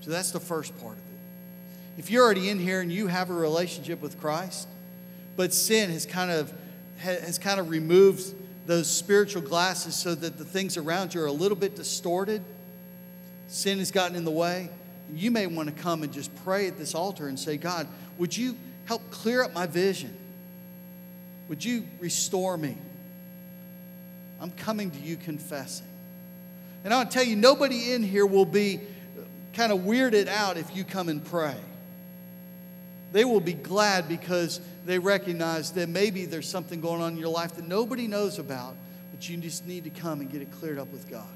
So 0.00 0.10
that's 0.10 0.32
the 0.32 0.40
first 0.40 0.78
part 0.80 0.94
of 0.94 0.98
it. 0.98 1.98
If 1.98 2.10
you're 2.10 2.24
already 2.24 2.48
in 2.48 2.58
here 2.58 2.80
and 2.80 2.90
you 2.90 3.06
have 3.06 3.30
a 3.30 3.34
relationship 3.34 4.00
with 4.00 4.20
Christ, 4.20 4.68
but 5.36 5.52
sin 5.52 5.90
has 5.90 6.06
kind 6.06 6.30
of 6.30 6.52
has 6.98 7.38
kind 7.38 7.58
of 7.58 7.70
removed 7.70 8.34
those 8.66 8.88
spiritual 8.88 9.40
glasses 9.40 9.94
so 9.94 10.14
that 10.14 10.36
the 10.36 10.44
things 10.44 10.76
around 10.76 11.14
you 11.14 11.22
are 11.22 11.26
a 11.26 11.32
little 11.32 11.56
bit 11.56 11.74
distorted, 11.74 12.42
sin 13.46 13.78
has 13.78 13.90
gotten 13.90 14.16
in 14.16 14.24
the 14.26 14.30
way, 14.30 14.68
you 15.14 15.30
may 15.30 15.46
want 15.46 15.74
to 15.74 15.82
come 15.82 16.02
and 16.02 16.12
just 16.12 16.34
pray 16.44 16.66
at 16.68 16.76
this 16.76 16.94
altar 16.94 17.28
and 17.28 17.38
say, 17.38 17.56
God, 17.56 17.88
would 18.18 18.36
you 18.36 18.54
help 18.84 19.10
clear 19.10 19.42
up 19.42 19.54
my 19.54 19.66
vision? 19.66 20.14
Would 21.50 21.64
you 21.64 21.84
restore 21.98 22.56
me? 22.56 22.76
I'm 24.40 24.52
coming 24.52 24.92
to 24.92 24.98
you 24.98 25.16
confessing. 25.16 25.84
And 26.84 26.94
I'll 26.94 27.04
tell 27.04 27.24
you, 27.24 27.34
nobody 27.34 27.92
in 27.92 28.04
here 28.04 28.24
will 28.24 28.46
be 28.46 28.80
kind 29.52 29.72
of 29.72 29.80
weirded 29.80 30.28
out 30.28 30.56
if 30.56 30.74
you 30.76 30.84
come 30.84 31.08
and 31.08 31.22
pray. 31.22 31.56
They 33.10 33.24
will 33.24 33.40
be 33.40 33.54
glad 33.54 34.08
because 34.08 34.60
they 34.86 35.00
recognize 35.00 35.72
that 35.72 35.88
maybe 35.88 36.24
there's 36.24 36.48
something 36.48 36.80
going 36.80 37.02
on 37.02 37.14
in 37.14 37.18
your 37.18 37.28
life 37.28 37.56
that 37.56 37.66
nobody 37.66 38.06
knows 38.06 38.38
about, 38.38 38.76
but 39.10 39.28
you 39.28 39.36
just 39.38 39.66
need 39.66 39.82
to 39.84 39.90
come 39.90 40.20
and 40.20 40.30
get 40.30 40.42
it 40.42 40.52
cleared 40.52 40.78
up 40.78 40.92
with 40.92 41.10
God. 41.10 41.26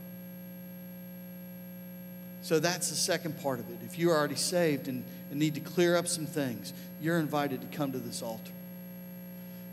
So 2.42 2.60
that's 2.60 2.88
the 2.88 2.94
second 2.94 3.40
part 3.42 3.58
of 3.58 3.68
it. 3.68 3.78
If 3.84 3.98
you're 3.98 4.16
already 4.16 4.36
saved 4.36 4.86
and, 4.86 5.02
and 5.30 5.40
need 5.40 5.56
to 5.56 5.60
clear 5.60 5.96
up 5.96 6.06
some 6.06 6.26
things, 6.26 6.72
you're 7.00 7.18
invited 7.18 7.62
to 7.62 7.76
come 7.76 7.90
to 7.90 7.98
this 7.98 8.22
altar. 8.22 8.52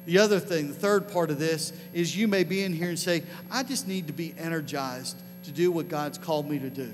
The 0.06 0.18
other 0.18 0.39
thing, 0.39 0.68
the 0.68 0.74
third 0.74 1.10
part 1.10 1.30
of 1.30 1.39
this, 1.39 1.74
is 1.93 2.16
you 2.16 2.28
may 2.28 2.43
be 2.43 2.64
in 2.64 2.74
here 2.74 2.89
and 2.89 2.97
say, 2.97 3.24
I 3.52 3.64
just 3.64 3.88
need 3.88 4.08
to 4.08 4.14
be 4.14 4.34
energized 4.38 5.18
to 5.43 5.52
do 5.52 5.72
what 5.72 5.89
God's 5.89 6.18
called 6.18 6.49
me 6.49 6.60
to 6.60 6.70
do. 6.70 6.91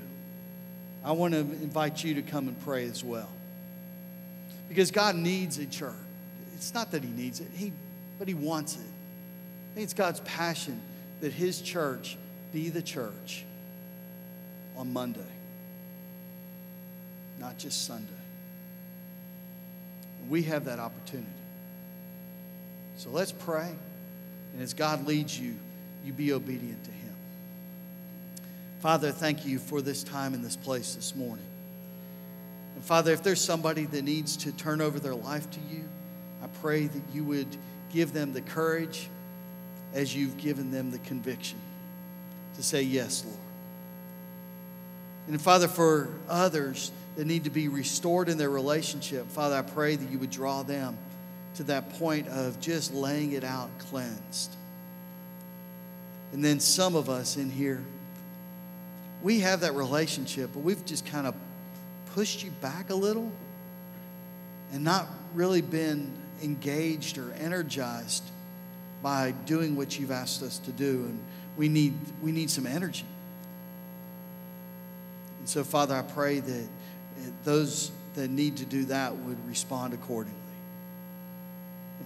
I 1.04 1.12
want 1.12 1.32
to 1.32 1.40
invite 1.40 2.04
you 2.04 2.14
to 2.14 2.22
come 2.22 2.48
and 2.48 2.60
pray 2.60 2.84
as 2.86 3.02
well. 3.02 3.30
Because 4.68 4.90
God 4.90 5.16
needs 5.16 5.58
a 5.58 5.66
church. 5.66 5.94
It's 6.54 6.74
not 6.74 6.90
that 6.90 7.02
He 7.02 7.10
needs 7.10 7.40
it, 7.40 7.48
he, 7.54 7.72
but 8.18 8.28
He 8.28 8.34
wants 8.34 8.74
it. 8.76 8.80
I 8.80 9.74
think 9.74 9.84
it's 9.84 9.94
God's 9.94 10.20
passion 10.20 10.80
that 11.20 11.32
His 11.32 11.62
church 11.62 12.18
be 12.52 12.68
the 12.68 12.82
church 12.82 13.44
on 14.76 14.92
Monday, 14.92 15.20
not 17.38 17.58
just 17.58 17.86
Sunday. 17.86 18.08
And 20.20 20.30
we 20.30 20.42
have 20.42 20.64
that 20.66 20.78
opportunity. 20.78 21.28
So 22.98 23.10
let's 23.10 23.30
pray. 23.30 23.72
And 24.52 24.62
as 24.62 24.74
God 24.74 25.06
leads 25.06 25.38
you, 25.38 25.54
you 26.04 26.12
be 26.12 26.32
obedient 26.32 26.84
to 26.84 26.90
Him. 26.90 27.14
Father, 28.80 29.12
thank 29.12 29.46
you 29.46 29.60
for 29.60 29.80
this 29.80 30.02
time 30.02 30.34
in 30.34 30.42
this 30.42 30.56
place 30.56 30.96
this 30.96 31.14
morning. 31.14 31.44
And 32.74 32.84
Father, 32.84 33.12
if 33.12 33.22
there's 33.22 33.40
somebody 33.40 33.84
that 33.86 34.02
needs 34.02 34.36
to 34.38 34.52
turn 34.52 34.80
over 34.80 34.98
their 34.98 35.14
life 35.14 35.48
to 35.52 35.60
you, 35.70 35.84
I 36.42 36.48
pray 36.60 36.86
that 36.86 37.02
you 37.14 37.22
would 37.22 37.56
give 37.92 38.12
them 38.12 38.32
the 38.32 38.40
courage 38.40 39.08
as 39.94 40.14
you've 40.14 40.36
given 40.36 40.72
them 40.72 40.90
the 40.90 40.98
conviction 40.98 41.58
to 42.56 42.64
say, 42.64 42.82
Yes, 42.82 43.24
Lord. 43.24 43.38
And 45.28 45.40
Father, 45.40 45.68
for 45.68 46.08
others 46.28 46.90
that 47.14 47.26
need 47.26 47.44
to 47.44 47.50
be 47.50 47.68
restored 47.68 48.28
in 48.28 48.38
their 48.38 48.50
relationship, 48.50 49.28
Father, 49.28 49.54
I 49.54 49.62
pray 49.62 49.94
that 49.94 50.10
you 50.10 50.18
would 50.18 50.30
draw 50.30 50.64
them 50.64 50.98
to 51.58 51.64
that 51.64 51.90
point 51.98 52.28
of 52.28 52.60
just 52.60 52.94
laying 52.94 53.32
it 53.32 53.42
out 53.42 53.68
cleansed. 53.80 54.54
And 56.32 56.44
then 56.44 56.60
some 56.60 56.94
of 56.94 57.10
us 57.10 57.36
in 57.36 57.50
here, 57.50 57.82
we 59.24 59.40
have 59.40 59.62
that 59.62 59.74
relationship, 59.74 60.50
but 60.54 60.60
we've 60.60 60.84
just 60.84 61.04
kind 61.04 61.26
of 61.26 61.34
pushed 62.14 62.44
you 62.44 62.52
back 62.52 62.90
a 62.90 62.94
little 62.94 63.32
and 64.72 64.84
not 64.84 65.08
really 65.34 65.60
been 65.60 66.12
engaged 66.44 67.18
or 67.18 67.32
energized 67.32 68.22
by 69.02 69.32
doing 69.44 69.74
what 69.74 69.98
you've 69.98 70.12
asked 70.12 70.44
us 70.44 70.58
to 70.58 70.70
do. 70.70 71.06
And 71.08 71.20
we 71.56 71.68
need, 71.68 71.94
we 72.22 72.30
need 72.30 72.50
some 72.50 72.68
energy. 72.68 73.04
And 75.40 75.48
so, 75.48 75.64
Father, 75.64 75.96
I 75.96 76.02
pray 76.02 76.38
that 76.38 76.68
those 77.42 77.90
that 78.14 78.30
need 78.30 78.58
to 78.58 78.64
do 78.64 78.84
that 78.84 79.16
would 79.16 79.44
respond 79.48 79.92
accordingly. 79.92 80.47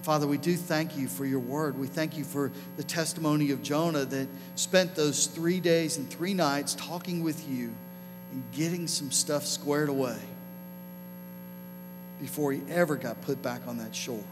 Father, 0.03 0.27
we 0.27 0.37
do 0.37 0.57
thank 0.57 0.97
you 0.97 1.07
for 1.07 1.25
your 1.25 1.39
word. 1.39 1.79
We 1.79 1.87
thank 1.87 2.17
you 2.17 2.25
for 2.25 2.51
the 2.75 2.83
testimony 2.83 3.51
of 3.51 3.63
Jonah 3.63 4.03
that 4.03 4.27
spent 4.55 4.95
those 4.95 5.27
three 5.27 5.61
days 5.61 5.95
and 5.95 6.09
three 6.09 6.33
nights 6.33 6.75
talking 6.75 7.23
with 7.23 7.47
you 7.49 7.73
and 8.33 8.43
getting 8.51 8.85
some 8.85 9.11
stuff 9.11 9.45
squared 9.45 9.87
away 9.87 10.17
before 12.19 12.51
he 12.51 12.61
ever 12.69 12.97
got 12.97 13.21
put 13.21 13.41
back 13.41 13.61
on 13.65 13.77
that 13.77 13.95
shore. 13.95 14.25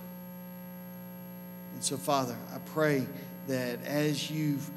And 1.74 1.82
so, 1.82 1.96
Father, 1.96 2.36
I 2.54 2.58
pray 2.74 3.08
that 3.48 3.82
as 3.86 4.30
you've 4.30 4.70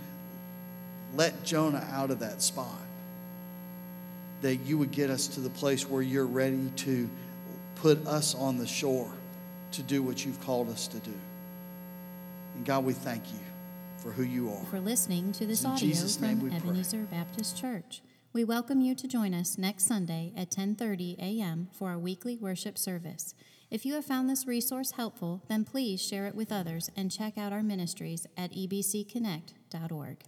let 1.16 1.42
Jonah 1.42 1.84
out 1.90 2.12
of 2.12 2.20
that 2.20 2.40
spot, 2.40 2.78
that 4.42 4.56
you 4.56 4.78
would 4.78 4.92
get 4.92 5.10
us 5.10 5.26
to 5.26 5.40
the 5.40 5.50
place 5.50 5.88
where 5.88 6.02
you're 6.02 6.24
ready 6.24 6.70
to 6.76 7.10
put 7.74 8.06
us 8.06 8.36
on 8.36 8.58
the 8.58 8.66
shore 8.66 9.10
to 9.74 9.82
do 9.82 10.02
what 10.02 10.24
you've 10.24 10.40
called 10.40 10.68
us 10.68 10.86
to 10.88 10.98
do. 10.98 11.14
And 12.54 12.64
God, 12.64 12.84
we 12.84 12.92
thank 12.92 13.32
you 13.32 13.40
for 13.98 14.12
who 14.12 14.22
you 14.22 14.50
are. 14.50 14.64
For 14.66 14.80
listening 14.80 15.32
to 15.32 15.46
this 15.46 15.64
audio 15.64 15.78
Jesus' 15.78 16.16
from 16.16 16.40
we 16.40 16.50
pray. 16.50 16.58
Ebenezer 16.58 17.04
Baptist 17.10 17.56
Church. 17.56 18.02
We 18.32 18.44
welcome 18.44 18.80
you 18.80 18.94
to 18.96 19.06
join 19.06 19.32
us 19.32 19.58
next 19.58 19.86
Sunday 19.86 20.32
at 20.36 20.50
10:30 20.50 21.18
a.m. 21.18 21.68
for 21.72 21.88
our 21.88 21.98
weekly 21.98 22.36
worship 22.36 22.76
service. 22.76 23.34
If 23.70 23.86
you 23.86 23.94
have 23.94 24.04
found 24.04 24.28
this 24.28 24.46
resource 24.46 24.92
helpful, 24.92 25.42
then 25.48 25.64
please 25.64 26.00
share 26.00 26.26
it 26.26 26.34
with 26.34 26.52
others 26.52 26.90
and 26.96 27.10
check 27.10 27.38
out 27.38 27.52
our 27.52 27.62
ministries 27.62 28.26
at 28.36 28.52
ebcconnect.org. 28.52 30.18